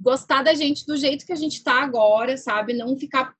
gostar 0.00 0.42
da 0.42 0.52
gente 0.52 0.84
do 0.84 0.96
jeito 0.96 1.24
que 1.24 1.32
a 1.32 1.36
gente 1.36 1.58
está 1.58 1.80
agora, 1.80 2.36
sabe? 2.36 2.72
Não 2.72 2.98
ficar 2.98 3.32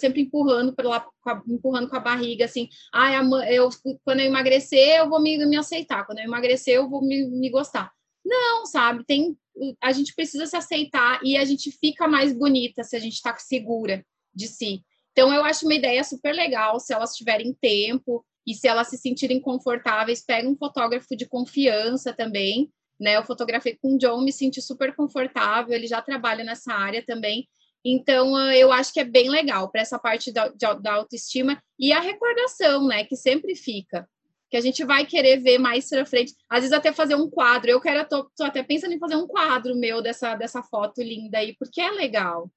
sempre 0.00 0.22
empurrando 0.22 0.74
pela, 0.74 1.06
empurrando 1.46 1.88
com 1.88 1.96
a 1.96 2.00
barriga, 2.00 2.46
assim, 2.46 2.68
ah, 2.92 3.12
eu, 3.48 3.68
quando 4.02 4.20
eu 4.20 4.26
emagrecer, 4.26 4.96
eu 4.96 5.08
vou 5.08 5.20
me, 5.20 5.44
me 5.46 5.56
aceitar, 5.56 6.06
quando 6.06 6.18
eu 6.18 6.24
emagrecer, 6.24 6.74
eu 6.74 6.88
vou 6.88 7.02
me, 7.02 7.26
me 7.28 7.50
gostar. 7.50 7.92
Não, 8.24 8.64
sabe? 8.64 9.04
Tem, 9.04 9.36
a 9.82 9.92
gente 9.92 10.14
precisa 10.14 10.46
se 10.46 10.56
aceitar 10.56 11.20
e 11.22 11.36
a 11.36 11.44
gente 11.44 11.70
fica 11.70 12.08
mais 12.08 12.32
bonita 12.32 12.82
se 12.82 12.96
a 12.96 12.98
gente 12.98 13.14
está 13.14 13.36
segura 13.36 14.04
de 14.34 14.48
si. 14.48 14.82
Então, 15.12 15.32
eu 15.32 15.44
acho 15.44 15.66
uma 15.66 15.74
ideia 15.74 16.02
super 16.02 16.34
legal, 16.34 16.80
se 16.80 16.92
elas 16.92 17.14
tiverem 17.14 17.52
tempo 17.60 18.24
e 18.46 18.54
se 18.54 18.66
elas 18.66 18.88
se 18.88 18.96
sentirem 18.96 19.40
confortáveis, 19.40 20.24
pega 20.24 20.48
um 20.48 20.56
fotógrafo 20.56 21.14
de 21.14 21.26
confiança 21.26 22.12
também, 22.12 22.72
né? 23.00 23.16
Eu 23.16 23.24
fotografei 23.24 23.76
com 23.80 23.94
o 23.94 23.98
John, 23.98 24.22
me 24.22 24.32
senti 24.32 24.60
super 24.62 24.94
confortável, 24.94 25.74
ele 25.74 25.86
já 25.86 26.00
trabalha 26.00 26.44
nessa 26.44 26.72
área 26.72 27.04
também, 27.04 27.48
então, 27.84 28.34
ah, 28.34 28.56
eu 28.56 28.72
acho 28.72 28.92
que 28.94 29.00
é 29.00 29.04
bem 29.04 29.28
legal 29.28 29.70
para 29.70 29.82
essa 29.82 29.98
parte 29.98 30.32
da, 30.32 30.48
da, 30.48 30.94
autoestima 30.94 31.62
e 31.78 31.92
a 31.92 32.00
recordação, 32.00 32.88
né, 32.88 33.04
que 33.04 33.14
sempre 33.14 33.54
fica. 33.54 34.08
Que 34.50 34.56
a 34.56 34.60
gente 34.60 34.84
vai 34.84 35.04
querer 35.04 35.38
ver 35.40 35.58
mais 35.58 35.88
para 35.88 36.06
frente. 36.06 36.32
Às 36.48 36.60
vezes, 36.60 36.72
até 36.72 36.92
fazer 36.92 37.14
um 37.14 37.28
quadro. 37.28 37.70
Eu 37.70 37.80
quero, 37.80 38.08
tô, 38.08 38.30
tô 38.36 38.44
até 38.44 38.62
pensando 38.62 38.94
em 38.94 38.98
fazer 38.98 39.16
um 39.16 39.26
quadro 39.26 39.76
meu 39.76 40.00
dessa, 40.00 40.34
dessa 40.34 40.62
foto 40.62 41.02
linda 41.02 41.38
aí, 41.38 41.54
porque 41.58 41.80
é 41.80 41.90
legal. 41.90 42.50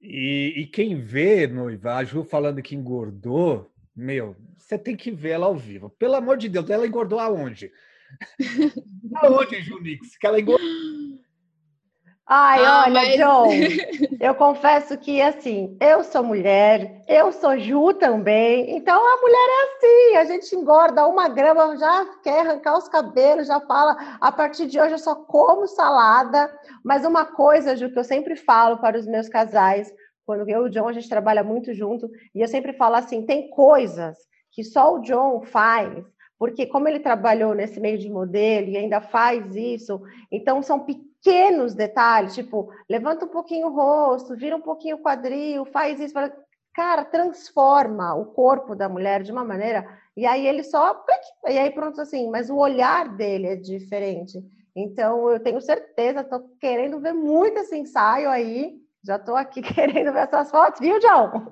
E, 0.00 0.54
e 0.56 0.66
quem 0.66 0.98
vê, 0.98 1.46
noiva, 1.46 1.96
a 1.96 2.04
Ju 2.04 2.24
falando 2.24 2.62
que 2.62 2.74
engordou, 2.74 3.70
meu, 3.94 4.34
você 4.56 4.78
tem 4.78 4.96
que 4.96 5.10
ver 5.10 5.30
ela 5.30 5.46
ao 5.46 5.56
vivo. 5.56 5.90
Pelo 5.90 6.14
amor 6.14 6.36
de 6.36 6.48
Deus, 6.48 6.68
ela 6.68 6.86
engordou 6.86 7.20
aonde? 7.20 7.70
Aonde, 9.16 9.62
Ju 9.62 9.80
Nix? 9.80 10.16
Que 10.16 10.26
ela 10.26 10.40
engordou. 10.40 10.66
Ai, 12.28 12.64
ah, 12.64 12.82
olha, 12.86 12.92
mas... 12.92 13.16
John, 13.16 13.46
eu 14.20 14.34
confesso 14.34 14.98
que, 14.98 15.22
assim, 15.22 15.76
eu 15.80 16.02
sou 16.02 16.24
mulher, 16.24 17.04
eu 17.06 17.30
sou 17.30 17.56
Ju 17.56 17.94
também, 17.94 18.76
então 18.76 18.96
a 18.96 19.20
mulher 19.20 19.48
é 19.48 19.62
assim, 19.62 20.16
a 20.16 20.24
gente 20.24 20.56
engorda 20.56 21.06
uma 21.06 21.28
grama, 21.28 21.76
já 21.76 22.04
quer 22.24 22.40
arrancar 22.40 22.78
os 22.78 22.88
cabelos, 22.88 23.46
já 23.46 23.60
fala, 23.60 24.18
a 24.20 24.32
partir 24.32 24.66
de 24.66 24.80
hoje 24.80 24.94
eu 24.94 24.98
só 24.98 25.14
como 25.14 25.68
salada, 25.68 26.52
mas 26.84 27.04
uma 27.04 27.24
coisa, 27.24 27.76
Ju, 27.76 27.92
que 27.92 27.98
eu 27.98 28.04
sempre 28.04 28.34
falo 28.34 28.78
para 28.78 28.98
os 28.98 29.06
meus 29.06 29.28
casais, 29.28 29.88
quando 30.24 30.48
eu 30.50 30.64
e 30.64 30.68
o 30.68 30.68
John, 30.68 30.88
a 30.88 30.92
gente 30.92 31.08
trabalha 31.08 31.44
muito 31.44 31.72
junto, 31.72 32.10
e 32.34 32.40
eu 32.40 32.48
sempre 32.48 32.72
falo 32.72 32.96
assim, 32.96 33.24
tem 33.24 33.48
coisas 33.50 34.18
que 34.50 34.64
só 34.64 34.96
o 34.96 35.02
John 35.02 35.42
faz, 35.42 36.04
porque 36.38 36.66
como 36.66 36.88
ele 36.88 37.00
trabalhou 37.00 37.54
nesse 37.54 37.80
meio 37.80 37.98
de 37.98 38.10
modelo 38.10 38.68
e 38.68 38.76
ainda 38.76 39.00
faz 39.00 39.54
isso, 39.54 40.00
então 40.30 40.62
são 40.62 40.80
pequenos 40.80 41.74
detalhes, 41.74 42.34
tipo, 42.34 42.70
levanta 42.88 43.24
um 43.24 43.28
pouquinho 43.28 43.68
o 43.68 43.74
rosto, 43.74 44.36
vira 44.36 44.56
um 44.56 44.60
pouquinho 44.60 44.96
o 44.96 45.02
quadril, 45.02 45.64
faz 45.64 45.98
isso, 45.98 46.14
cara, 46.74 47.04
transforma 47.04 48.14
o 48.14 48.26
corpo 48.26 48.74
da 48.74 48.88
mulher 48.88 49.22
de 49.22 49.32
uma 49.32 49.44
maneira, 49.44 49.86
e 50.16 50.26
aí 50.26 50.46
ele 50.46 50.62
só, 50.62 51.04
e 51.48 51.58
aí 51.58 51.70
pronto 51.70 52.00
assim, 52.00 52.30
mas 52.30 52.50
o 52.50 52.56
olhar 52.56 53.08
dele 53.16 53.46
é 53.46 53.56
diferente. 53.56 54.38
Então, 54.74 55.30
eu 55.30 55.40
tenho 55.40 55.58
certeza, 55.62 56.20
estou 56.20 56.50
querendo 56.60 57.00
ver 57.00 57.14
muito 57.14 57.58
esse 57.60 57.74
ensaio 57.74 58.28
aí, 58.28 58.78
já 59.02 59.16
estou 59.16 59.34
aqui 59.34 59.62
querendo 59.64 60.12
ver 60.12 60.24
essas 60.24 60.50
fotos, 60.50 60.80
viu, 60.80 60.98
John? 61.00 61.50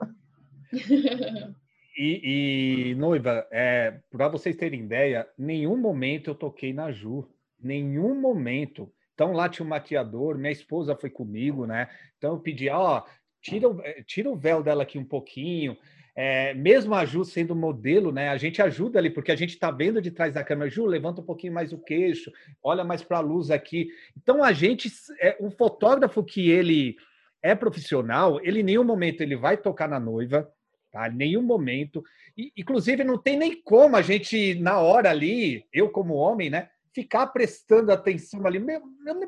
E, 1.96 2.90
e 2.90 2.94
noiva, 2.96 3.46
é, 3.52 4.00
para 4.10 4.28
vocês 4.28 4.56
terem 4.56 4.80
ideia, 4.80 5.28
nenhum 5.38 5.76
momento 5.76 6.30
eu 6.30 6.34
toquei 6.34 6.72
na 6.72 6.90
Ju, 6.90 7.28
nenhum 7.60 8.20
momento. 8.20 8.92
Então 9.14 9.32
lá 9.32 9.48
tinha 9.48 9.64
um 9.64 9.68
maquiador, 9.68 10.36
minha 10.36 10.52
esposa 10.52 10.96
foi 10.96 11.08
comigo, 11.08 11.66
né? 11.66 11.88
Então 12.18 12.32
eu 12.32 12.40
pedi, 12.40 12.68
ó, 12.68 13.02
tira, 13.40 13.68
é, 13.82 14.02
tira 14.02 14.28
o 14.28 14.36
véu 14.36 14.62
dela 14.62 14.82
aqui 14.82 14.98
um 14.98 15.04
pouquinho. 15.04 15.76
É, 16.16 16.54
mesmo 16.54 16.94
a 16.94 17.04
Ju 17.04 17.24
sendo 17.24 17.54
modelo, 17.54 18.10
né? 18.10 18.28
A 18.28 18.36
gente 18.36 18.60
ajuda 18.60 18.98
ali, 18.98 19.10
porque 19.10 19.30
a 19.30 19.36
gente 19.36 19.50
está 19.50 19.70
vendo 19.70 20.02
de 20.02 20.10
trás 20.10 20.34
da 20.34 20.44
câmera, 20.44 20.70
Ju, 20.70 20.84
levanta 20.86 21.20
um 21.20 21.24
pouquinho 21.24 21.52
mais 21.52 21.72
o 21.72 21.78
queixo, 21.78 22.32
olha 22.62 22.84
mais 22.84 23.02
para 23.02 23.18
a 23.18 23.20
luz 23.20 23.50
aqui. 23.50 23.88
Então 24.16 24.42
a 24.42 24.52
gente, 24.52 24.90
é 25.20 25.36
um 25.40 25.50
fotógrafo 25.50 26.24
que 26.24 26.50
ele 26.50 26.96
é 27.42 27.54
profissional, 27.54 28.40
ele 28.42 28.60
em 28.60 28.64
nenhum 28.64 28.84
momento 28.84 29.20
ele 29.20 29.36
vai 29.36 29.56
tocar 29.56 29.88
na 29.88 30.00
noiva, 30.00 30.50
tá? 30.94 31.08
Nenhum 31.10 31.42
momento. 31.42 32.04
E, 32.38 32.52
inclusive, 32.56 33.02
não 33.02 33.18
tem 33.18 33.36
nem 33.36 33.60
como 33.60 33.96
a 33.96 34.02
gente, 34.02 34.54
na 34.54 34.78
hora 34.78 35.10
ali, 35.10 35.66
eu 35.72 35.90
como 35.90 36.14
homem, 36.14 36.48
né? 36.48 36.68
ficar 36.94 37.26
prestando 37.26 37.90
atenção 37.90 38.46
ali. 38.46 38.64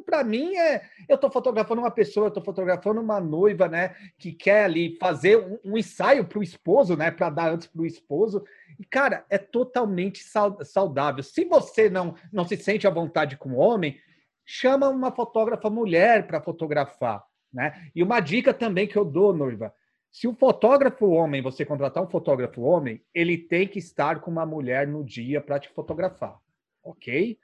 Para 0.06 0.22
mim, 0.22 0.56
é, 0.56 0.82
eu 1.08 1.16
estou 1.16 1.28
fotografando 1.28 1.82
uma 1.82 1.90
pessoa, 1.90 2.26
eu 2.26 2.28
estou 2.28 2.44
fotografando 2.44 3.00
uma 3.00 3.20
noiva, 3.20 3.66
né? 3.66 3.96
Que 4.16 4.32
quer 4.32 4.66
ali 4.66 4.96
fazer 5.00 5.36
um, 5.36 5.58
um 5.72 5.76
ensaio 5.76 6.24
para 6.24 6.38
o 6.38 6.44
esposo, 6.44 6.96
né? 6.96 7.10
Para 7.10 7.28
dar 7.28 7.52
antes 7.52 7.66
para 7.66 7.82
o 7.82 7.86
esposo. 7.86 8.44
E, 8.78 8.84
cara, 8.84 9.26
é 9.28 9.36
totalmente 9.36 10.22
saudável. 10.62 11.24
Se 11.24 11.44
você 11.44 11.90
não, 11.90 12.14
não 12.32 12.46
se 12.46 12.56
sente 12.56 12.86
à 12.86 12.90
vontade 12.90 13.36
com 13.36 13.50
o 13.50 13.58
homem, 13.58 13.98
chama 14.44 14.88
uma 14.88 15.10
fotógrafa 15.10 15.68
mulher 15.68 16.28
para 16.28 16.40
fotografar, 16.40 17.24
né? 17.52 17.90
E 17.92 18.00
uma 18.00 18.20
dica 18.20 18.54
também 18.54 18.86
que 18.86 18.96
eu 18.96 19.04
dou, 19.04 19.34
noiva, 19.34 19.74
se 20.16 20.26
o 20.26 20.32
fotógrafo 20.32 21.10
homem, 21.10 21.42
você 21.42 21.62
contratar 21.62 22.02
um 22.02 22.08
fotógrafo 22.08 22.62
homem, 22.62 23.04
ele 23.12 23.36
tem 23.36 23.68
que 23.68 23.78
estar 23.78 24.18
com 24.22 24.30
uma 24.30 24.46
mulher 24.46 24.88
no 24.88 25.04
dia 25.04 25.42
para 25.42 25.60
te 25.60 25.68
fotografar, 25.68 26.40
ok? 26.82 27.38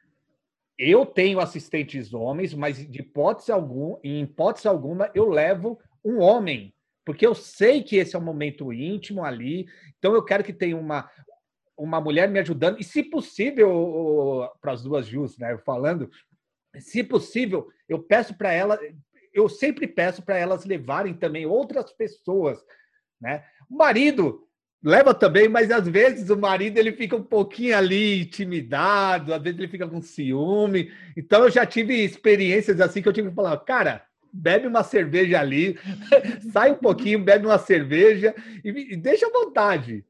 Eu 0.79 1.05
tenho 1.05 1.39
assistentes 1.39 2.15
homens, 2.15 2.55
mas 2.55 2.79
de 2.79 3.01
hipótese 3.01 3.53
alguma, 3.53 4.01
em 4.03 4.23
hipótese 4.23 4.67
alguma, 4.67 5.11
eu 5.15 5.29
levo 5.29 5.79
um 6.03 6.19
homem, 6.21 6.75
porque 7.05 7.27
eu 7.27 7.35
sei 7.35 7.83
que 7.83 7.97
esse 7.97 8.17
é 8.17 8.19
um 8.19 8.25
momento 8.25 8.73
íntimo 8.73 9.23
ali, 9.23 9.67
então 9.99 10.15
eu 10.15 10.25
quero 10.25 10.43
que 10.43 10.55
tenha 10.55 10.75
uma, 10.75 11.11
uma 11.77 12.01
mulher 12.01 12.27
me 12.27 12.39
ajudando, 12.39 12.81
e 12.81 12.85
se 12.85 13.03
possível, 13.03 14.49
para 14.63 14.73
as 14.73 14.83
duas 14.83 15.07
Jus, 15.07 15.37
né, 15.37 15.59
falando, 15.59 16.11
se 16.79 17.05
possível, 17.05 17.69
eu 17.87 18.03
peço 18.03 18.35
para 18.35 18.51
ela, 18.51 18.79
eu 19.33 19.49
sempre 19.49 19.87
peço 19.87 20.23
para 20.23 20.37
elas 20.37 20.65
levarem 20.65 21.15
também 21.15 21.47
outras 21.47 21.93
pessoas, 21.93 22.59
né? 23.21 23.45
O 23.71 23.77
marido 23.77 24.47
leva 24.83 25.15
também, 25.15 25.49
mas 25.49 25.71
às 25.71 25.87
vezes 25.89 26.29
o 26.29 26.37
marido 26.37 26.77
ele 26.79 26.93
fica 26.93 27.15
um 27.15 27.23
pouquinho 27.23 27.77
ali 27.77 28.23
intimidado, 28.23 29.33
às 29.33 29.43
vezes 29.43 29.59
ele 29.59 29.69
fica 29.69 29.87
com 29.87 30.03
ciúme. 30.03 30.93
Então 31.17 31.45
eu 31.45 31.51
já 31.51 31.65
tive 31.65 31.95
experiências 31.95 32.81
assim 32.81 33.01
que 33.01 33.09
eu 33.09 33.13
tive 33.13 33.29
que 33.29 33.35
falar, 33.35 33.57
cara, 33.59 34.05
bebe 34.33 34.67
uma 34.67 34.83
cerveja 34.83 35.41
ali, 35.41 35.79
sai 36.53 36.73
um 36.73 36.77
pouquinho, 36.77 37.23
bebe 37.23 37.47
uma 37.47 37.59
cerveja 37.59 38.35
e, 38.65 38.95
e 38.95 38.97
deixa 38.97 39.27
à 39.27 39.31
vontade. 39.31 40.05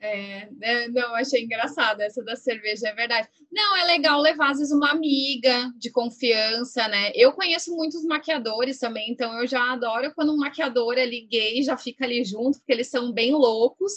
É, 0.00 0.48
né, 0.52 0.86
não, 0.88 1.12
achei 1.16 1.42
engraçado 1.42 2.00
essa 2.00 2.22
da 2.22 2.36
cerveja, 2.36 2.88
é 2.88 2.94
verdade. 2.94 3.28
Não, 3.50 3.76
é 3.76 3.84
legal 3.84 4.20
levar, 4.20 4.50
às 4.50 4.58
vezes, 4.58 4.72
uma 4.72 4.92
amiga 4.92 5.72
de 5.76 5.90
confiança, 5.90 6.86
né? 6.86 7.10
Eu 7.14 7.32
conheço 7.32 7.74
muitos 7.74 8.04
maquiadores 8.04 8.78
também, 8.78 9.10
então 9.10 9.36
eu 9.40 9.46
já 9.46 9.72
adoro 9.72 10.12
quando 10.14 10.32
um 10.32 10.36
maquiador 10.36 10.96
ali 10.96 11.26
gay 11.26 11.62
já 11.62 11.76
fica 11.76 12.04
ali 12.04 12.24
junto, 12.24 12.58
porque 12.58 12.72
eles 12.72 12.88
são 12.88 13.12
bem 13.12 13.32
loucos, 13.32 13.92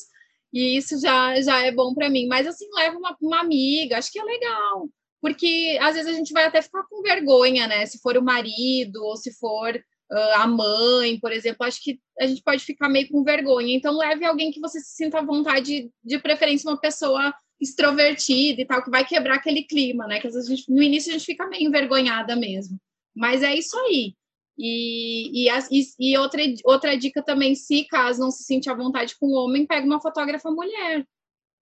e 0.51 0.75
isso 0.75 0.99
já, 0.99 1.39
já 1.39 1.63
é 1.63 1.71
bom 1.71 1.93
para 1.93 2.09
mim. 2.09 2.27
Mas, 2.27 2.47
assim, 2.47 2.65
leva 2.75 2.97
uma, 2.97 3.15
uma 3.21 3.39
amiga, 3.39 3.97
acho 3.97 4.11
que 4.11 4.19
é 4.19 4.23
legal, 4.23 4.89
porque 5.21 5.77
às 5.79 5.95
vezes 5.95 6.11
a 6.11 6.15
gente 6.17 6.33
vai 6.33 6.45
até 6.45 6.63
ficar 6.63 6.83
com 6.89 7.03
vergonha, 7.03 7.67
né? 7.67 7.85
Se 7.85 7.99
for 7.99 8.17
o 8.17 8.23
marido 8.23 9.03
ou 9.03 9.15
se 9.15 9.31
for 9.33 9.79
a 10.11 10.45
mãe, 10.47 11.19
por 11.19 11.31
exemplo, 11.31 11.65
acho 11.65 11.81
que 11.81 11.99
a 12.19 12.27
gente 12.27 12.41
pode 12.43 12.63
ficar 12.63 12.89
meio 12.89 13.07
com 13.09 13.23
vergonha. 13.23 13.75
Então, 13.75 13.97
leve 13.97 14.25
alguém 14.25 14.51
que 14.51 14.59
você 14.59 14.79
se 14.79 14.95
sinta 14.95 15.19
à 15.19 15.25
vontade, 15.25 15.89
de 16.03 16.19
preferência 16.19 16.69
uma 16.69 16.79
pessoa 16.79 17.33
extrovertida 17.59 18.61
e 18.61 18.65
tal, 18.65 18.83
que 18.83 18.89
vai 18.89 19.05
quebrar 19.05 19.35
aquele 19.35 19.63
clima, 19.63 20.07
né? 20.07 20.19
Que 20.19 20.27
às 20.27 20.33
vezes 20.33 20.49
gente, 20.49 20.69
no 20.69 20.81
início 20.81 21.11
a 21.11 21.13
gente 21.13 21.25
fica 21.25 21.47
meio 21.47 21.67
envergonhada 21.67 22.35
mesmo. 22.35 22.77
Mas 23.15 23.43
é 23.43 23.55
isso 23.55 23.77
aí. 23.77 24.15
E, 24.57 25.47
e, 25.47 25.83
e, 25.99 26.17
outra, 26.17 26.41
outra 26.65 26.97
dica 26.97 27.23
também, 27.23 27.55
se 27.55 27.85
caso 27.85 28.19
não 28.19 28.31
se 28.31 28.43
sente 28.43 28.69
à 28.69 28.73
vontade 28.73 29.15
com 29.19 29.27
o 29.27 29.45
homem, 29.45 29.65
pega 29.65 29.85
uma 29.85 30.01
fotógrafa 30.01 30.51
mulher. 30.51 31.05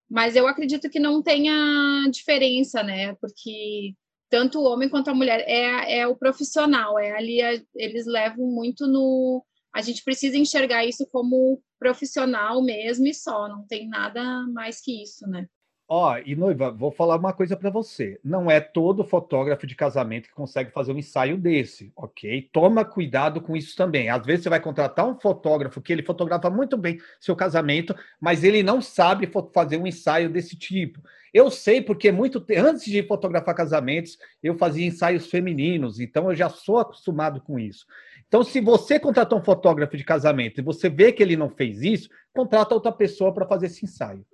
Mas 0.09 0.35
eu 0.35 0.47
acredito 0.47 0.89
que 0.89 0.99
não 0.99 1.21
tenha 1.21 2.07
diferença, 2.11 2.81
né? 2.81 3.13
Porque 3.15 3.93
tanto 4.29 4.59
o 4.59 4.63
homem 4.63 4.89
quanto 4.89 5.09
a 5.09 5.13
mulher 5.13 5.43
é, 5.47 5.99
é 5.99 6.07
o 6.07 6.15
profissional, 6.15 6.99
é 6.99 7.11
ali 7.11 7.41
a, 7.41 7.61
eles 7.75 8.05
levam 8.05 8.45
muito 8.45 8.87
no 8.87 9.43
a 9.71 9.81
gente 9.81 10.03
precisa 10.03 10.37
enxergar 10.37 10.83
isso 10.83 11.07
como 11.11 11.61
profissional 11.79 12.61
mesmo 12.61 13.07
e 13.07 13.13
só, 13.13 13.47
não 13.47 13.65
tem 13.65 13.87
nada 13.87 14.45
mais 14.47 14.81
que 14.81 15.01
isso, 15.01 15.27
né? 15.27 15.47
Ó, 15.91 16.13
oh, 16.13 16.17
e 16.23 16.35
noiva, 16.35 16.69
vou 16.69 16.91
falar 16.91 17.15
uma 17.15 17.33
coisa 17.33 17.57
para 17.57 17.71
você. 17.71 18.19
Não 18.23 18.49
é 18.49 18.59
todo 18.59 19.03
fotógrafo 19.03 19.65
de 19.65 19.73
casamento 19.73 20.29
que 20.29 20.35
consegue 20.35 20.71
fazer 20.71 20.91
um 20.91 20.99
ensaio 20.99 21.35
desse, 21.35 21.91
ok? 21.95 22.47
Toma 22.53 22.85
cuidado 22.85 23.41
com 23.41 23.57
isso 23.57 23.75
também. 23.75 24.07
Às 24.07 24.23
vezes 24.23 24.43
você 24.43 24.49
vai 24.49 24.59
contratar 24.59 25.07
um 25.07 25.19
fotógrafo 25.19 25.81
que 25.81 25.91
ele 25.91 26.03
fotografa 26.03 26.47
muito 26.47 26.77
bem 26.77 26.99
seu 27.19 27.35
casamento, 27.35 27.95
mas 28.21 28.43
ele 28.43 28.61
não 28.61 28.83
sabe 28.83 29.27
fazer 29.51 29.77
um 29.77 29.87
ensaio 29.87 30.29
desse 30.29 30.55
tipo. 30.55 31.01
Eu 31.33 31.51
sei 31.51 31.81
porque 31.81 32.11
muito 32.11 32.43
antes 32.57 32.85
de 32.85 33.03
fotografar 33.03 33.55
casamentos, 33.55 34.17
eu 34.41 34.57
fazia 34.57 34.85
ensaios 34.85 35.27
femininos, 35.27 35.99
então 35.99 36.29
eu 36.29 36.35
já 36.35 36.49
sou 36.49 36.79
acostumado 36.79 37.41
com 37.41 37.59
isso. 37.59 37.85
Então, 38.27 38.43
se 38.43 38.61
você 38.61 38.99
contratou 38.99 39.39
um 39.39 39.43
fotógrafo 39.43 39.97
de 39.97 40.03
casamento 40.03 40.59
e 40.59 40.63
você 40.63 40.89
vê 40.89 41.11
que 41.11 41.23
ele 41.23 41.35
não 41.35 41.49
fez 41.49 41.81
isso, 41.81 42.09
contrata 42.33 42.75
outra 42.75 42.91
pessoa 42.91 43.33
para 43.33 43.47
fazer 43.47 43.65
esse 43.67 43.85
ensaio. 43.85 44.25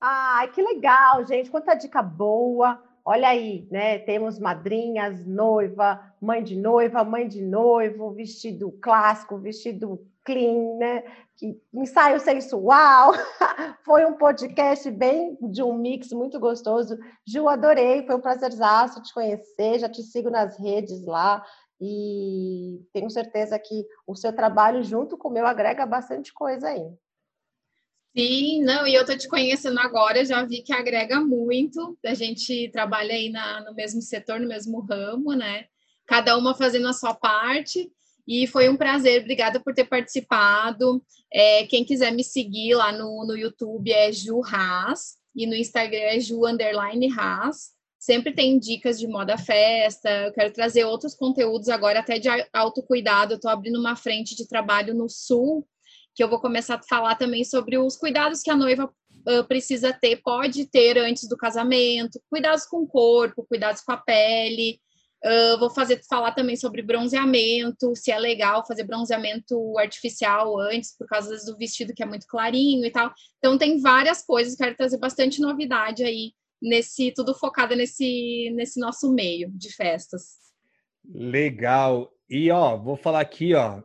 Ai, 0.00 0.50
que 0.50 0.62
legal, 0.62 1.26
gente. 1.26 1.50
Quanta 1.50 1.74
dica 1.74 2.02
boa. 2.02 2.82
Olha 3.04 3.28
aí, 3.28 3.66
né? 3.70 3.98
Temos 3.98 4.38
madrinhas, 4.38 5.26
noiva, 5.26 6.00
mãe 6.20 6.42
de 6.42 6.56
noiva, 6.56 7.02
mãe 7.02 7.26
de 7.26 7.42
noivo, 7.42 8.12
vestido 8.12 8.70
clássico, 8.72 9.38
vestido 9.38 10.06
clean, 10.24 10.76
né? 10.78 11.02
Que, 11.36 11.60
ensaio 11.72 12.20
sensual. 12.20 13.12
foi 13.84 14.04
um 14.04 14.14
podcast 14.14 14.90
bem 14.90 15.36
de 15.40 15.62
um 15.62 15.74
mix 15.74 16.10
muito 16.10 16.38
gostoso. 16.38 16.98
Ju, 17.26 17.48
adorei, 17.48 18.06
foi 18.06 18.14
um 18.16 18.20
prazerzaço 18.20 19.02
te 19.02 19.12
conhecer. 19.12 19.78
Já 19.78 19.88
te 19.88 20.02
sigo 20.02 20.30
nas 20.30 20.58
redes 20.58 21.04
lá 21.04 21.44
e 21.80 22.84
tenho 22.92 23.08
certeza 23.08 23.58
que 23.58 23.86
o 24.06 24.14
seu 24.14 24.34
trabalho 24.34 24.82
junto 24.84 25.16
com 25.16 25.28
o 25.28 25.32
meu 25.32 25.46
agrega 25.46 25.86
bastante 25.86 26.32
coisa 26.32 26.68
aí. 26.68 26.92
Sim, 28.14 28.64
não, 28.64 28.86
e 28.86 28.94
eu 28.94 29.06
tô 29.06 29.16
te 29.16 29.28
conhecendo 29.28 29.78
agora, 29.78 30.24
já 30.24 30.44
vi 30.44 30.62
que 30.62 30.72
agrega 30.72 31.20
muito. 31.20 31.96
A 32.04 32.12
gente 32.12 32.68
trabalha 32.70 33.14
aí 33.14 33.30
na, 33.30 33.62
no 33.62 33.72
mesmo 33.72 34.02
setor, 34.02 34.40
no 34.40 34.48
mesmo 34.48 34.80
ramo, 34.80 35.32
né? 35.32 35.66
Cada 36.06 36.36
uma 36.36 36.54
fazendo 36.54 36.88
a 36.88 36.92
sua 36.92 37.14
parte. 37.14 37.90
E 38.30 38.46
foi 38.46 38.68
um 38.68 38.76
prazer, 38.76 39.22
obrigada 39.22 39.58
por 39.58 39.74
ter 39.74 39.86
participado. 39.86 41.02
É, 41.32 41.66
quem 41.66 41.84
quiser 41.84 42.12
me 42.12 42.22
seguir 42.22 42.76
lá 42.76 42.92
no, 42.92 43.26
no 43.26 43.36
YouTube 43.36 43.90
é 43.90 44.12
Ju 44.12 44.40
Haas, 44.44 45.16
e 45.34 45.48
no 45.48 45.54
Instagram 45.56 45.98
é 45.98 46.20
Ju 46.20 46.46
Underline 46.46 47.12
Haas. 47.12 47.70
Sempre 47.98 48.32
tem 48.32 48.56
dicas 48.56 49.00
de 49.00 49.08
moda 49.08 49.36
festa. 49.36 50.08
Eu 50.26 50.32
quero 50.32 50.52
trazer 50.52 50.84
outros 50.84 51.12
conteúdos 51.12 51.68
agora, 51.68 51.98
até 51.98 52.20
de 52.20 52.28
autocuidado. 52.52 53.32
Eu 53.32 53.36
estou 53.36 53.50
abrindo 53.50 53.80
uma 53.80 53.96
frente 53.96 54.36
de 54.36 54.46
trabalho 54.46 54.94
no 54.94 55.08
Sul 55.08 55.66
que 56.14 56.22
eu 56.22 56.28
vou 56.28 56.40
começar 56.40 56.76
a 56.76 56.82
falar 56.82 57.16
também 57.16 57.42
sobre 57.42 57.78
os 57.78 57.96
cuidados 57.96 58.42
que 58.42 58.50
a 58.50 58.56
noiva 58.56 58.84
uh, 58.84 59.44
precisa 59.48 59.92
ter, 59.92 60.22
pode 60.22 60.66
ter 60.66 60.98
antes 60.98 61.28
do 61.28 61.36
casamento, 61.36 62.20
cuidados 62.30 62.64
com 62.64 62.82
o 62.82 62.86
corpo, 62.86 63.44
cuidados 63.48 63.80
com 63.80 63.90
a 63.90 63.96
pele. 63.96 64.80
Uh, 65.22 65.58
vou 65.58 65.68
fazer 65.68 66.00
falar 66.08 66.32
também 66.32 66.56
sobre 66.56 66.80
bronzeamento, 66.80 67.94
se 67.94 68.10
é 68.10 68.18
legal 68.18 68.66
fazer 68.66 68.84
bronzeamento 68.84 69.78
artificial 69.78 70.58
antes, 70.58 70.96
por 70.96 71.06
causa 71.06 71.36
do 71.44 71.58
vestido 71.58 71.92
que 71.92 72.02
é 72.02 72.06
muito 72.06 72.26
clarinho 72.26 72.86
e 72.86 72.90
tal. 72.90 73.12
Então 73.38 73.58
tem 73.58 73.80
várias 73.80 74.22
coisas, 74.22 74.56
quero 74.56 74.74
trazer 74.74 74.98
bastante 74.98 75.40
novidade 75.40 76.02
aí 76.02 76.32
nesse, 76.60 77.12
tudo 77.12 77.34
focado 77.34 77.76
nesse, 77.76 78.50
nesse 78.54 78.80
nosso 78.80 79.12
meio 79.12 79.50
de 79.50 79.70
festas. 79.74 80.38
Legal. 81.04 82.10
E 82.28 82.50
ó, 82.50 82.76
vou 82.76 82.96
falar 82.96 83.20
aqui, 83.20 83.54
ó, 83.54 83.82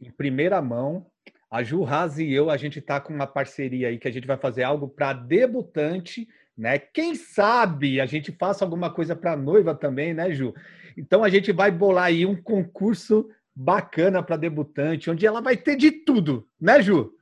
em 0.00 0.10
primeira 0.10 0.60
mão, 0.60 1.06
a 1.50 1.62
Ju 1.62 1.84
Haas 1.84 2.18
e 2.18 2.32
eu, 2.32 2.50
a 2.50 2.56
gente 2.56 2.78
está 2.78 3.00
com 3.00 3.12
uma 3.12 3.26
parceria 3.26 3.88
aí 3.88 3.98
que 3.98 4.08
a 4.08 4.10
gente 4.10 4.26
vai 4.26 4.38
fazer 4.38 4.62
algo 4.62 4.88
para 4.88 5.12
debutante, 5.12 6.26
né? 6.56 6.78
Quem 6.78 7.14
sabe 7.14 8.00
a 8.00 8.06
gente 8.06 8.32
faça 8.32 8.64
alguma 8.64 8.92
coisa 8.92 9.16
para 9.16 9.36
noiva 9.36 9.74
também, 9.74 10.14
né, 10.14 10.32
Ju? 10.32 10.54
Então 10.96 11.24
a 11.24 11.28
gente 11.28 11.52
vai 11.52 11.70
bolar 11.70 12.04
aí 12.04 12.26
um 12.26 12.40
concurso 12.40 13.28
bacana 13.54 14.22
para 14.22 14.36
debutante, 14.36 15.10
onde 15.10 15.26
ela 15.26 15.40
vai 15.40 15.56
ter 15.56 15.76
de 15.76 15.90
tudo, 15.90 16.48
né, 16.60 16.82
Ju? 16.82 17.12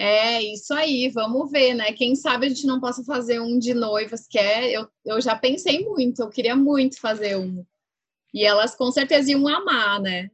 É, 0.00 0.40
isso 0.40 0.72
aí, 0.72 1.10
vamos 1.12 1.50
ver, 1.50 1.74
né? 1.74 1.92
Quem 1.92 2.14
sabe 2.14 2.46
a 2.46 2.48
gente 2.48 2.66
não 2.66 2.80
possa 2.80 3.02
fazer 3.02 3.40
um 3.40 3.58
de 3.58 3.74
noivas, 3.74 4.28
que 4.28 4.38
é. 4.38 4.70
Eu, 4.70 4.88
eu 5.04 5.20
já 5.20 5.34
pensei 5.34 5.84
muito, 5.84 6.22
eu 6.22 6.30
queria 6.30 6.54
muito 6.54 7.00
fazer 7.00 7.36
um. 7.36 7.64
E 8.32 8.44
elas 8.44 8.76
com 8.76 8.92
certeza 8.92 9.32
iam 9.32 9.48
amar, 9.48 10.00
né? 10.00 10.30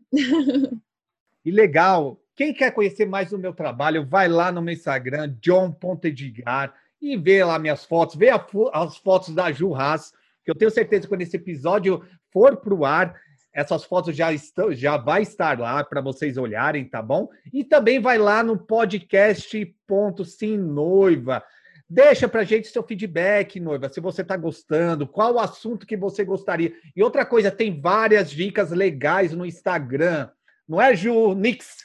e 1.45 1.51
legal, 1.51 2.21
quem 2.37 2.53
quer 2.53 2.73
conhecer 2.73 3.07
mais 3.07 3.31
do 3.31 3.39
meu 3.39 3.55
trabalho, 3.55 4.05
vai 4.05 4.29
lá 4.29 4.53
no 4.53 4.61
meu 4.61 4.75
Instagram, 4.75 5.35
john.edgar, 5.41 6.75
e 7.05 7.17
vê 7.17 7.45
lá 7.45 7.59
minhas 7.59 7.85
fotos, 7.85 8.17
vê 8.17 8.31
as 8.31 8.97
fotos 8.97 9.35
da 9.35 9.53
Ju 9.53 9.75
Haas, 9.75 10.11
que 10.43 10.51
eu 10.51 10.55
tenho 10.55 10.71
certeza 10.71 11.03
que 11.03 11.09
quando 11.09 11.21
esse 11.21 11.37
episódio 11.37 12.03
for 12.33 12.57
para 12.57 12.75
o 12.75 12.85
ar, 12.85 13.15
essas 13.53 13.85
fotos 13.85 14.17
já 14.17 14.33
estão, 14.33 14.73
já 14.73 14.97
vai 14.97 15.23
estar 15.23 15.59
lá 15.61 15.85
para 15.85 16.01
vocês 16.01 16.37
olharem, 16.37 16.89
tá 16.89 17.03
bom? 17.03 17.29
E 17.53 17.63
também 17.63 18.01
vai 18.01 18.19
lá 18.19 18.43
no 18.43 18.59
podcast 18.59 19.65
Ponto 19.87 20.25
Sim 20.25 20.57
Noiva. 20.57 21.45
Deixa 21.89 22.27
pra 22.27 22.43
gente 22.43 22.69
seu 22.69 22.83
feedback, 22.83 23.61
noiva, 23.61 23.89
se 23.91 24.01
você 24.01 24.25
tá 24.25 24.37
gostando, 24.37 25.07
qual 25.07 25.35
o 25.35 25.39
assunto 25.39 25.87
que 25.87 25.97
você 25.97 26.25
gostaria. 26.25 26.73
E 26.97 27.03
outra 27.03 27.27
coisa, 27.27 27.51
tem 27.51 27.81
várias 27.81 28.31
dicas 28.31 28.71
legais 28.71 29.33
no 29.33 29.45
Instagram. 29.45 30.31
Não 30.67 30.81
é, 30.81 30.97
Ju? 30.97 31.35
Nix? 31.35 31.85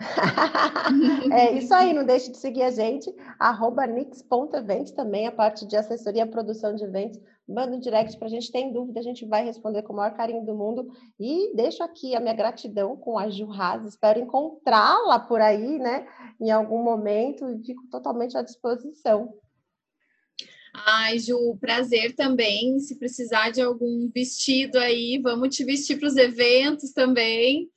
é 1.32 1.52
isso 1.52 1.74
aí, 1.74 1.92
não 1.92 2.04
deixe 2.04 2.30
de 2.30 2.38
seguir 2.38 2.62
a 2.62 2.70
gente, 2.70 3.14
arroba 3.38 3.86
nix.eventos 3.86 4.92
também, 4.92 5.26
a 5.26 5.32
parte 5.32 5.66
de 5.66 5.76
assessoria 5.76 6.22
e 6.22 6.26
produção 6.26 6.74
de 6.74 6.84
eventos. 6.84 7.20
Manda 7.46 7.76
um 7.76 7.80
direct 7.80 8.16
para 8.16 8.26
a 8.26 8.30
gente, 8.30 8.50
tem 8.50 8.72
dúvida, 8.72 9.00
a 9.00 9.02
gente 9.02 9.26
vai 9.26 9.44
responder 9.44 9.82
com 9.82 9.92
o 9.92 9.96
maior 9.96 10.16
carinho 10.16 10.44
do 10.44 10.54
mundo. 10.54 10.90
E 11.18 11.54
deixo 11.54 11.82
aqui 11.82 12.14
a 12.14 12.20
minha 12.20 12.34
gratidão 12.34 12.96
com 12.96 13.18
a 13.18 13.28
Ju 13.28 13.50
Haas, 13.52 13.84
espero 13.84 14.20
encontrá-la 14.20 15.18
por 15.18 15.40
aí, 15.40 15.78
né, 15.78 16.06
em 16.40 16.50
algum 16.50 16.82
momento, 16.82 17.48
e 17.50 17.62
fico 17.64 17.86
totalmente 17.90 18.36
à 18.36 18.42
disposição. 18.42 19.34
Ai, 20.72 21.18
Ju, 21.18 21.58
prazer 21.60 22.14
também. 22.14 22.78
Se 22.78 22.96
precisar 22.96 23.50
de 23.50 23.60
algum 23.60 24.08
vestido 24.14 24.78
aí, 24.78 25.20
vamos 25.22 25.54
te 25.54 25.64
vestir 25.64 25.98
para 25.98 26.08
os 26.08 26.16
eventos 26.16 26.92
também. 26.92 27.68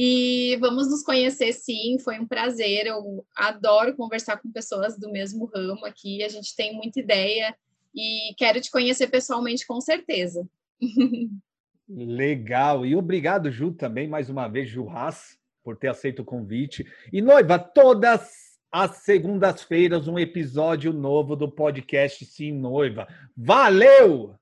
E 0.00 0.56
vamos 0.60 0.88
nos 0.88 1.02
conhecer 1.02 1.52
sim, 1.52 1.98
foi 1.98 2.20
um 2.20 2.24
prazer. 2.24 2.86
Eu 2.86 3.26
adoro 3.34 3.96
conversar 3.96 4.36
com 4.36 4.48
pessoas 4.48 4.96
do 4.96 5.10
mesmo 5.10 5.50
ramo 5.52 5.84
aqui. 5.84 6.22
A 6.22 6.28
gente 6.28 6.54
tem 6.54 6.72
muita 6.72 7.00
ideia 7.00 7.52
e 7.92 8.32
quero 8.36 8.60
te 8.60 8.70
conhecer 8.70 9.08
pessoalmente 9.08 9.66
com 9.66 9.80
certeza. 9.80 10.48
Legal. 11.88 12.86
E 12.86 12.94
obrigado, 12.94 13.50
Ju, 13.50 13.72
também, 13.72 14.06
mais 14.06 14.30
uma 14.30 14.46
vez, 14.46 14.70
Ju 14.70 14.88
Haas, 14.88 15.36
por 15.64 15.76
ter 15.76 15.88
aceito 15.88 16.22
o 16.22 16.24
convite. 16.24 16.86
E 17.12 17.20
noiva, 17.20 17.58
todas 17.58 18.30
as 18.70 18.98
segundas-feiras, 18.98 20.06
um 20.06 20.16
episódio 20.16 20.92
novo 20.92 21.34
do 21.34 21.50
podcast 21.50 22.24
Sim 22.24 22.52
Noiva. 22.52 23.08
Valeu! 23.36 24.36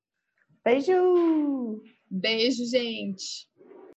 Beijo! 0.63 1.81
Beijo, 2.11 2.67
gente! 2.67 3.49